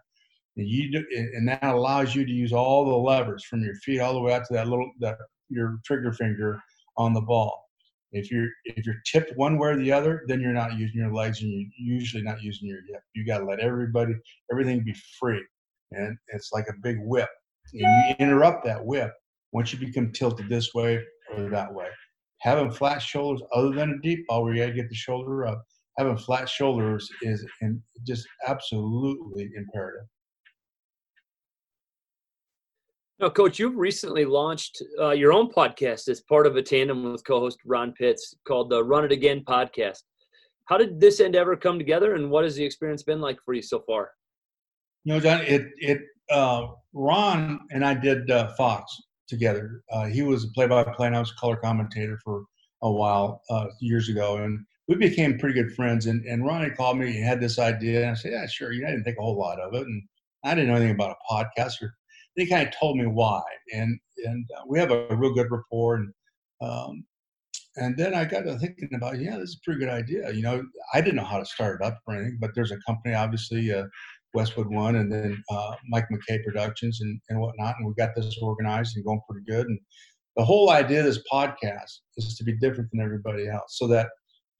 And 0.55 0.65
you 0.65 0.93
do, 0.93 1.05
and 1.11 1.45
that 1.49 1.61
allows 1.61 2.15
you 2.15 2.25
to 2.25 2.31
use 2.31 2.53
all 2.53 2.85
the 2.85 2.95
levers 2.95 3.43
from 3.43 3.61
your 3.61 3.75
feet 3.75 3.99
all 3.99 4.13
the 4.13 4.21
way 4.21 4.33
out 4.33 4.45
to 4.45 4.53
that 4.53 4.69
little 4.69 4.89
that 5.01 5.17
your 5.49 5.77
trigger 5.85 6.13
finger 6.13 6.57
on 6.95 7.13
the 7.13 7.19
ball. 7.19 7.64
If 8.15 8.31
you're 8.31 8.47
if 8.63 8.85
you're 8.85 9.01
tipped 9.11 9.33
one 9.35 9.57
way 9.57 9.69
or 9.69 9.77
the 9.77 9.91
other, 9.91 10.23
then 10.27 10.39
you're 10.39 10.53
not 10.53 10.77
using 10.77 11.01
your 11.01 11.13
legs 11.13 11.41
and 11.41 11.51
you're 11.51 11.97
usually 11.99 12.23
not 12.23 12.41
using 12.41 12.69
your 12.69 12.79
hip. 12.87 13.01
You 13.13 13.25
got 13.25 13.39
to 13.39 13.45
let 13.45 13.59
everybody 13.59 14.13
everything 14.51 14.83
be 14.83 14.95
free, 15.19 15.43
and 15.91 16.17
it's 16.29 16.51
like 16.53 16.67
a 16.69 16.73
big 16.81 16.97
whip. 17.01 17.29
and 17.73 17.81
you 17.81 18.15
interrupt 18.19 18.63
that 18.65 18.83
whip 18.85 19.11
once 19.51 19.73
you 19.73 19.79
become 19.79 20.11
tilted 20.13 20.47
this 20.49 20.73
way 20.73 21.03
or 21.35 21.49
that 21.49 21.73
way. 21.73 21.87
Having 22.39 22.71
flat 22.71 23.01
shoulders, 23.01 23.41
other 23.53 23.71
than 23.71 23.91
a 23.91 24.01
deep 24.01 24.25
ball 24.27 24.43
where 24.43 24.53
you 24.53 24.61
got 24.61 24.67
to 24.67 24.73
get 24.73 24.89
the 24.89 24.95
shoulder 24.95 25.45
up, 25.47 25.63
having 25.97 26.17
flat 26.17 26.47
shoulders 26.47 27.09
is 27.21 27.45
just 28.05 28.27
absolutely 28.47 29.49
imperative. 29.57 30.05
Now, 33.17 33.29
Coach, 33.29 33.59
you've 33.59 33.77
recently 33.77 34.25
launched 34.25 34.83
uh, 34.99 35.11
your 35.11 35.31
own 35.31 35.49
podcast 35.49 36.09
as 36.09 36.19
part 36.19 36.45
of 36.45 36.57
a 36.57 36.61
tandem 36.61 37.13
with 37.13 37.23
co-host 37.23 37.59
Ron 37.63 37.93
Pitts 37.93 38.35
called 38.45 38.69
the 38.69 38.83
Run 38.83 39.05
It 39.05 39.11
Again 39.13 39.41
podcast. 39.47 40.01
How 40.65 40.77
did 40.77 40.99
this 40.99 41.21
endeavor 41.21 41.55
come 41.55 41.77
together, 41.79 42.15
and 42.15 42.29
what 42.29 42.43
has 42.43 42.55
the 42.55 42.65
experience 42.65 43.03
been 43.03 43.21
like 43.21 43.37
for 43.45 43.53
you 43.53 43.61
so 43.61 43.83
far? 43.87 44.11
You 45.05 45.13
know, 45.13 45.19
John, 45.21 45.41
it 45.43 45.67
it 45.77 46.01
uh, 46.29 46.67
Ron 46.91 47.61
and 47.71 47.85
I 47.85 47.93
did 47.93 48.29
uh, 48.29 48.53
Fox 48.57 48.93
together. 49.29 49.81
Uh, 49.93 50.07
he 50.07 50.21
was 50.21 50.43
a 50.43 50.49
play-by-play, 50.49 51.07
and 51.07 51.15
I 51.15 51.19
was 51.19 51.31
a 51.31 51.39
color 51.39 51.55
commentator 51.55 52.19
for 52.21 52.43
a 52.81 52.91
while 52.91 53.43
uh, 53.49 53.67
years 53.79 54.09
ago, 54.09 54.37
and 54.37 54.59
we 54.89 54.95
became 54.95 55.39
pretty 55.39 55.53
good 55.53 55.73
friends. 55.73 56.07
And 56.07 56.25
and 56.25 56.45
Ronnie 56.45 56.71
called 56.71 56.97
me, 56.97 57.13
he 57.13 57.21
had 57.21 57.39
this 57.39 57.59
idea, 57.59 58.01
and 58.01 58.11
I 58.11 58.13
said, 58.15 58.33
"Yeah, 58.33 58.45
sure." 58.47 58.73
You 58.73 58.81
know, 58.81 58.87
I 58.87 58.91
didn't 58.91 59.05
think 59.05 59.17
a 59.19 59.21
whole 59.21 59.37
lot 59.37 59.61
of 59.61 59.73
it, 59.73 59.83
and 59.83 60.03
I 60.43 60.53
didn't 60.53 60.67
know 60.67 60.75
anything 60.75 60.95
about 60.95 61.15
a 61.15 61.33
podcast 61.33 61.81
or 61.81 61.93
he 62.35 62.47
kind 62.47 62.67
of 62.67 62.73
told 62.77 62.97
me 62.97 63.05
why, 63.05 63.41
and 63.73 63.99
and 64.25 64.45
uh, 64.57 64.63
we 64.67 64.79
have 64.79 64.91
a 64.91 65.15
real 65.15 65.33
good 65.33 65.51
rapport. 65.51 65.95
And 65.95 66.13
um, 66.61 67.05
and 67.77 67.97
then 67.97 68.13
I 68.13 68.25
got 68.25 68.41
to 68.41 68.57
thinking 68.57 68.89
about, 68.93 69.19
yeah, 69.19 69.37
this 69.37 69.49
is 69.49 69.57
a 69.61 69.63
pretty 69.65 69.81
good 69.81 69.89
idea. 69.89 70.31
You 70.31 70.43
know, 70.43 70.63
I 70.93 71.01
didn't 71.01 71.17
know 71.17 71.25
how 71.25 71.39
to 71.39 71.45
start 71.45 71.81
it 71.81 71.85
up 71.85 71.99
or 72.07 72.15
anything, 72.15 72.37
but 72.39 72.51
there's 72.55 72.71
a 72.71 72.79
company, 72.87 73.13
obviously, 73.13 73.73
uh, 73.73 73.83
Westwood 74.33 74.67
One, 74.67 74.95
and 74.95 75.11
then 75.11 75.41
uh, 75.49 75.75
Mike 75.89 76.07
McKay 76.11 76.43
Productions 76.43 77.01
and 77.01 77.19
and 77.29 77.39
whatnot, 77.39 77.75
and 77.77 77.87
we 77.87 77.93
got 77.95 78.15
this 78.15 78.37
organized 78.41 78.95
and 78.95 79.05
going 79.05 79.21
pretty 79.29 79.45
good. 79.45 79.67
And 79.67 79.79
the 80.35 80.45
whole 80.45 80.69
idea 80.69 80.99
of 80.99 81.05
this 81.05 81.23
podcast 81.31 81.99
is 82.17 82.35
to 82.35 82.43
be 82.43 82.57
different 82.57 82.89
than 82.91 83.01
everybody 83.01 83.47
else, 83.47 83.77
so 83.77 83.87
that 83.87 84.09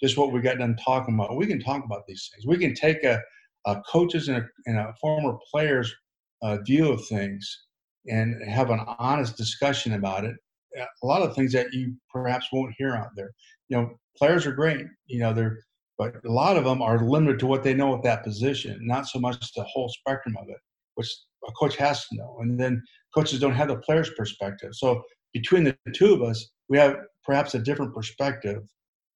just 0.02 0.18
what 0.18 0.32
we 0.32 0.42
got 0.42 0.58
done 0.58 0.76
talking 0.84 1.16
about, 1.16 1.38
we 1.38 1.48
can 1.48 1.62
talk 1.62 1.84
about 1.86 2.04
these 2.08 2.30
things. 2.32 2.46
We 2.46 2.58
can 2.58 2.74
take 2.74 3.04
a, 3.04 3.22
a 3.66 3.82
coaches 3.90 4.28
and 4.28 4.38
a, 4.38 4.46
and 4.66 4.78
a 4.78 4.94
former 5.00 5.38
players 5.52 5.94
uh, 6.42 6.58
view 6.66 6.92
of 6.92 7.06
things 7.08 7.66
and 8.08 8.36
have 8.48 8.70
an 8.70 8.82
honest 9.00 9.38
discussion 9.38 9.94
about 9.94 10.26
it. 10.26 10.36
A 10.78 11.06
lot 11.06 11.22
of 11.22 11.36
things 11.36 11.54
that 11.54 11.74
you 11.74 11.96
perhaps 12.12 12.48
won't 12.52 12.76
hear 12.78 12.96
out 12.96 13.10
there. 13.16 13.32
You 13.70 13.78
know, 13.78 13.90
players 14.18 14.46
are 14.46 14.52
great. 14.52 14.86
You 15.08 15.20
know, 15.20 15.34
they're 15.34 15.60
but 15.98 16.16
a 16.26 16.32
lot 16.32 16.58
of 16.58 16.66
them 16.66 16.82
are 16.82 17.00
limited 17.00 17.40
to 17.40 17.48
what 17.48 17.64
they 17.64 17.74
know 17.74 17.96
at 17.96 18.04
that 18.04 18.24
position, 18.24 18.78
not 18.82 19.08
so 19.08 19.20
much 19.20 19.54
the 19.54 19.64
whole 19.64 19.90
spectrum 19.90 20.36
of 20.38 20.50
it, 20.50 20.58
which 20.96 21.10
a 21.48 21.52
coach 21.54 21.78
has 21.78 22.06
to 22.08 22.16
know. 22.18 22.38
And 22.42 22.60
then 22.60 22.84
coaches 23.14 23.40
don't 23.40 23.54
have 23.54 23.70
the 23.70 23.78
player's 23.78 24.10
perspective. 24.12 24.72
So 24.74 25.02
between 25.34 25.64
the 25.64 25.78
two 25.94 26.14
of 26.14 26.22
us, 26.22 26.50
we 26.68 26.78
have 26.78 26.98
perhaps 27.24 27.56
a 27.56 27.60
different 27.60 27.96
perspective 27.96 28.64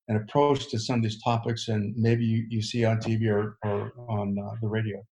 and 0.08 0.18
approach 0.18 0.70
to 0.70 0.80
some 0.80 0.98
of 0.98 1.04
these 1.04 1.22
topics, 1.22 1.68
and 1.68 1.94
maybe 1.96 2.26
you, 2.26 2.46
you 2.50 2.62
see 2.62 2.86
on 2.86 2.98
TV 2.98 3.30
or, 3.30 3.58
or 3.64 3.92
on 4.08 4.38
uh, 4.40 4.56
the 4.62 4.68
radio 4.68 5.04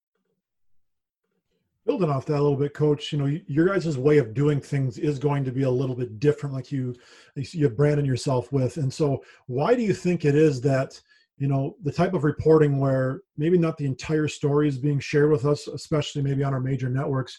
building 1.88 2.10
off 2.10 2.26
that 2.26 2.38
a 2.38 2.42
little 2.42 2.54
bit 2.54 2.74
coach 2.74 3.12
you 3.12 3.18
know 3.18 3.40
your 3.46 3.66
guys' 3.66 3.96
way 3.96 4.18
of 4.18 4.34
doing 4.34 4.60
things 4.60 4.98
is 4.98 5.18
going 5.18 5.42
to 5.42 5.50
be 5.50 5.62
a 5.62 5.70
little 5.70 5.96
bit 5.96 6.20
different 6.20 6.54
like 6.54 6.70
you 6.70 6.94
you 7.34 7.68
branded 7.68 8.06
yourself 8.06 8.52
with. 8.52 8.76
And 8.76 8.92
so 8.92 9.24
why 9.46 9.74
do 9.74 9.82
you 9.82 9.94
think 9.94 10.24
it 10.24 10.36
is 10.36 10.60
that 10.60 11.00
you 11.38 11.48
know 11.48 11.76
the 11.82 11.92
type 11.92 12.14
of 12.14 12.24
reporting 12.24 12.78
where 12.78 13.22
maybe 13.36 13.58
not 13.58 13.78
the 13.78 13.86
entire 13.86 14.28
story 14.28 14.68
is 14.68 14.78
being 14.78 15.00
shared 15.00 15.30
with 15.30 15.44
us 15.46 15.66
especially 15.68 16.20
maybe 16.20 16.44
on 16.44 16.52
our 16.52 16.60
major 16.60 16.88
networks 16.88 17.38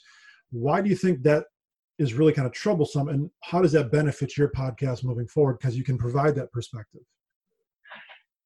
why 0.52 0.82
do 0.82 0.90
you 0.90 0.96
think 0.96 1.22
that 1.22 1.46
is 2.00 2.14
really 2.14 2.34
kind 2.34 2.48
of 2.48 2.54
troublesome? 2.54 3.10
And 3.10 3.30
how 3.44 3.62
does 3.62 3.74
that 3.74 3.92
benefit 3.92 4.38
your 4.38 4.50
podcast 4.50 5.04
moving 5.04 5.28
forward? 5.28 5.60
Because 5.60 5.78
you 5.78 5.84
can 5.84 5.98
provide 5.98 6.34
that 6.36 6.52
perspective. 6.52 7.02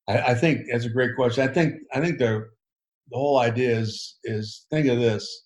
I, 0.09 0.31
I 0.31 0.33
think 0.33 0.61
that's 0.69 0.85
a 0.85 0.89
great 0.89 1.15
question. 1.15 1.47
I 1.47 1.53
think 1.53 1.75
i 1.93 2.01
think 2.01 2.17
the 2.17 2.49
the 3.11 3.17
whole 3.17 3.39
idea 3.39 3.77
is 3.77 4.17
is 4.23 4.65
think 4.69 4.87
of 4.87 4.99
this 4.99 5.45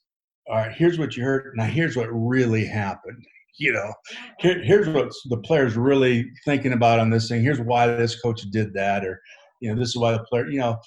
all 0.50 0.56
right, 0.56 0.72
here's 0.72 0.98
what 0.98 1.16
you 1.16 1.24
heard. 1.24 1.54
Now 1.56 1.66
here's 1.66 1.98
what 1.98 2.08
really 2.12 2.66
happened. 2.66 3.24
You 3.60 3.74
know, 3.74 3.92
here, 4.40 4.62
here's 4.64 4.88
what 4.88 5.12
the 5.30 5.38
player's 5.38 5.76
really 5.76 6.30
thinking 6.46 6.74
about 6.74 7.00
on 7.00 7.10
this 7.10 7.28
thing. 7.28 7.42
Here's 7.42 7.60
why 7.60 7.88
this 7.88 8.20
coach 8.22 8.42
did 8.52 8.74
that, 8.76 9.04
or 9.04 9.20
you 9.62 9.74
know, 9.74 9.80
this 9.80 9.90
is 9.90 9.98
why 9.98 10.12
the 10.12 10.24
player. 10.26 10.48
You 10.48 10.60
know, 10.60 10.78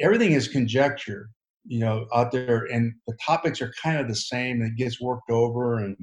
everything 0.00 0.32
is 0.32 0.48
conjecture. 0.48 1.30
You 1.64 1.80
know, 1.80 2.06
out 2.14 2.30
there, 2.32 2.66
and 2.72 2.92
the 3.06 3.16
topics 3.24 3.62
are 3.62 3.72
kind 3.82 3.98
of 3.98 4.08
the 4.08 4.16
same. 4.16 4.60
and 4.60 4.72
It 4.72 4.76
gets 4.76 5.00
worked 5.00 5.30
over, 5.30 5.78
and 5.78 5.96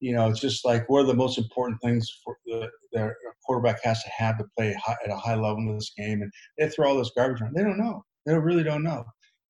you 0.00 0.12
know, 0.14 0.28
it's 0.28 0.40
just 0.40 0.64
like 0.64 0.88
what 0.88 1.04
are 1.04 1.06
the 1.06 1.14
most 1.14 1.38
important 1.38 1.80
things 1.82 2.10
for 2.22 2.36
the, 2.46 2.68
the 2.92 3.12
quarterback 3.44 3.82
has 3.82 4.02
to 4.02 4.10
have 4.10 4.38
to 4.38 4.44
play 4.56 4.74
high, 4.74 4.96
at 5.04 5.10
a 5.10 5.16
high 5.16 5.34
level 5.34 5.58
in 5.58 5.74
this 5.74 5.92
game, 5.96 6.22
and 6.22 6.30
they 6.58 6.68
throw 6.68 6.90
all 6.90 6.98
this 6.98 7.12
garbage 7.16 7.40
around. 7.40 7.54
They 7.54 7.64
don't 7.64 7.78
know. 7.78 8.04
They 8.26 8.36
really 8.36 8.62
don't 8.62 8.82
know. 8.82 9.04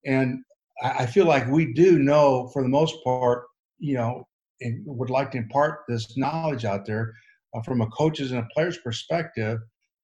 And 0.06 0.38
I 0.82 1.06
feel 1.06 1.26
like 1.26 1.48
we 1.48 1.72
do 1.72 1.98
know 1.98 2.48
for 2.52 2.62
the 2.62 2.68
most 2.68 2.94
part, 3.02 3.44
you 3.78 3.94
know, 3.94 4.24
and 4.60 4.82
would 4.86 5.10
like 5.10 5.30
to 5.32 5.38
impart 5.38 5.80
this 5.88 6.16
knowledge 6.16 6.64
out 6.64 6.86
there 6.86 7.12
uh, 7.54 7.62
from 7.62 7.80
a 7.80 7.86
coach's 7.88 8.32
and 8.32 8.40
a 8.40 8.48
player's 8.54 8.78
perspective, 8.78 9.58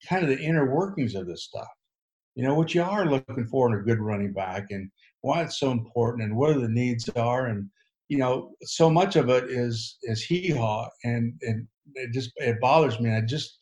kind 0.07 0.23
of 0.23 0.29
the 0.29 0.39
inner 0.39 0.73
workings 0.73 1.15
of 1.15 1.27
this 1.27 1.45
stuff. 1.45 1.67
You 2.35 2.43
know, 2.43 2.55
what 2.55 2.73
you 2.73 2.83
are 2.83 3.05
looking 3.05 3.47
for 3.47 3.67
in 3.67 3.79
a 3.79 3.83
good 3.83 3.99
running 3.99 4.33
back 4.33 4.65
and 4.69 4.89
why 5.21 5.41
it's 5.41 5.59
so 5.59 5.71
important 5.71 6.23
and 6.23 6.35
what 6.35 6.59
the 6.59 6.67
needs 6.67 7.07
are. 7.09 7.47
And, 7.47 7.69
you 8.09 8.17
know, 8.17 8.51
so 8.63 8.89
much 8.89 9.15
of 9.15 9.29
it 9.29 9.45
is, 9.45 9.97
is 10.03 10.23
hee 10.23 10.49
haw 10.49 10.89
and, 11.03 11.33
and 11.41 11.67
it 11.93 12.11
just, 12.13 12.31
it 12.37 12.59
bothers 12.59 12.99
me. 12.99 13.11
I 13.11 13.21
just, 13.21 13.57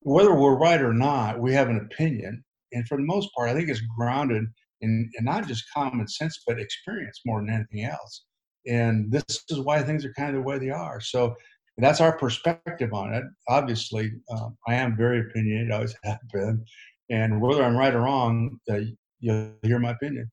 whether 0.00 0.34
we're 0.34 0.58
right 0.58 0.80
or 0.80 0.92
not, 0.92 1.40
we 1.40 1.52
have 1.52 1.68
an 1.68 1.88
opinion. 1.90 2.42
And 2.72 2.86
for 2.88 2.96
the 2.96 3.04
most 3.04 3.28
part, 3.36 3.48
I 3.48 3.54
think 3.54 3.68
it's 3.68 3.82
grounded 3.96 4.44
and, 4.82 5.10
and 5.16 5.24
not 5.24 5.46
just 5.46 5.64
common 5.74 6.06
sense, 6.08 6.42
but 6.46 6.58
experience 6.58 7.20
more 7.24 7.40
than 7.40 7.50
anything 7.50 7.84
else. 7.84 8.24
And 8.66 9.10
this 9.10 9.24
is 9.48 9.60
why 9.60 9.82
things 9.82 10.04
are 10.04 10.12
kind 10.14 10.30
of 10.30 10.36
the 10.36 10.48
way 10.48 10.58
they 10.58 10.70
are. 10.70 11.00
So 11.00 11.34
that's 11.78 12.00
our 12.00 12.16
perspective 12.16 12.92
on 12.92 13.14
it. 13.14 13.24
Obviously, 13.48 14.12
um, 14.30 14.56
I 14.68 14.74
am 14.74 14.96
very 14.96 15.20
opinionated, 15.20 15.72
I 15.72 15.76
always 15.76 15.94
have 16.04 16.18
been. 16.32 16.64
And 17.10 17.40
whether 17.40 17.64
I'm 17.64 17.76
right 17.76 17.94
or 17.94 18.02
wrong, 18.02 18.58
uh, 18.70 18.80
you'll 19.18 19.52
hear 19.62 19.78
my 19.78 19.90
opinion. 19.90 20.30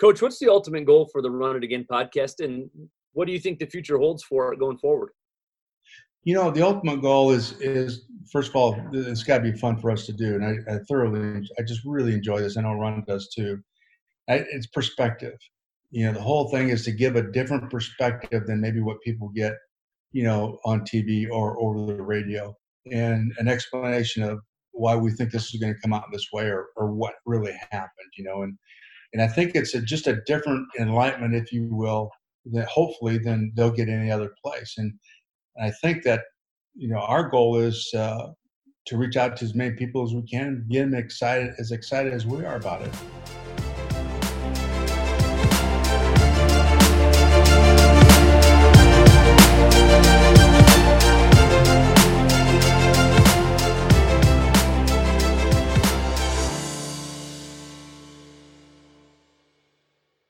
Coach, 0.00 0.22
what's 0.22 0.38
the 0.38 0.48
ultimate 0.48 0.86
goal 0.86 1.08
for 1.10 1.20
the 1.22 1.30
Run 1.30 1.56
It 1.56 1.64
Again 1.64 1.84
podcast, 1.90 2.44
and 2.44 2.70
what 3.12 3.26
do 3.26 3.32
you 3.32 3.40
think 3.40 3.58
the 3.58 3.66
future 3.66 3.98
holds 3.98 4.22
for 4.22 4.52
it 4.52 4.60
going 4.60 4.78
forward? 4.78 5.10
You 6.24 6.34
know, 6.34 6.50
the 6.50 6.62
ultimate 6.62 7.00
goal 7.00 7.30
is 7.30 7.52
is 7.60 8.04
first 8.30 8.50
of 8.50 8.56
all, 8.56 8.78
it's 8.92 9.22
got 9.22 9.38
to 9.38 9.50
be 9.50 9.58
fun 9.58 9.78
for 9.78 9.90
us 9.90 10.06
to 10.06 10.12
do, 10.12 10.34
and 10.34 10.44
I, 10.44 10.74
I, 10.74 10.78
thoroughly, 10.88 11.46
I 11.58 11.62
just 11.62 11.82
really 11.84 12.12
enjoy 12.12 12.40
this. 12.40 12.56
I 12.56 12.62
know 12.62 12.74
Ron 12.74 13.04
does 13.06 13.28
too. 13.28 13.58
I, 14.28 14.44
it's 14.50 14.66
perspective. 14.66 15.38
You 15.90 16.06
know, 16.06 16.12
the 16.12 16.20
whole 16.20 16.50
thing 16.50 16.68
is 16.68 16.84
to 16.84 16.92
give 16.92 17.16
a 17.16 17.30
different 17.30 17.70
perspective 17.70 18.46
than 18.46 18.60
maybe 18.60 18.80
what 18.80 19.00
people 19.02 19.30
get, 19.30 19.54
you 20.12 20.22
know, 20.22 20.58
on 20.64 20.80
TV 20.82 21.26
or 21.30 21.58
over 21.60 21.92
the 21.92 22.02
radio, 22.02 22.54
and 22.92 23.32
an 23.38 23.48
explanation 23.48 24.22
of 24.22 24.40
why 24.72 24.94
we 24.94 25.10
think 25.10 25.32
this 25.32 25.54
is 25.54 25.60
going 25.60 25.74
to 25.74 25.80
come 25.80 25.92
out 25.92 26.04
this 26.12 26.28
way 26.32 26.44
or, 26.44 26.66
or 26.76 26.92
what 26.92 27.14
really 27.24 27.54
happened. 27.70 28.12
You 28.16 28.24
know, 28.24 28.42
and 28.42 28.58
and 29.12 29.22
I 29.22 29.28
think 29.28 29.52
it's 29.54 29.74
a, 29.74 29.80
just 29.80 30.06
a 30.06 30.20
different 30.26 30.66
enlightenment, 30.78 31.34
if 31.34 31.52
you 31.52 31.68
will, 31.70 32.10
that 32.52 32.68
hopefully 32.68 33.18
then 33.18 33.52
they'll 33.56 33.70
get 33.70 33.88
any 33.88 34.10
other 34.10 34.32
place. 34.44 34.74
And 35.58 35.66
I 35.66 35.70
think 35.82 36.04
that 36.04 36.22
you 36.74 36.88
know 36.88 36.98
our 36.98 37.28
goal 37.28 37.56
is 37.56 37.92
uh, 37.94 38.28
to 38.86 38.96
reach 38.96 39.16
out 39.16 39.36
to 39.36 39.44
as 39.44 39.54
many 39.54 39.74
people 39.74 40.02
as 40.04 40.14
we 40.14 40.22
can, 40.22 40.64
get 40.70 40.82
them 40.82 40.94
excited 40.94 41.54
as 41.58 41.72
excited 41.72 42.12
as 42.12 42.24
we 42.24 42.44
are 42.44 42.56
about 42.56 42.82
it. 42.82 42.94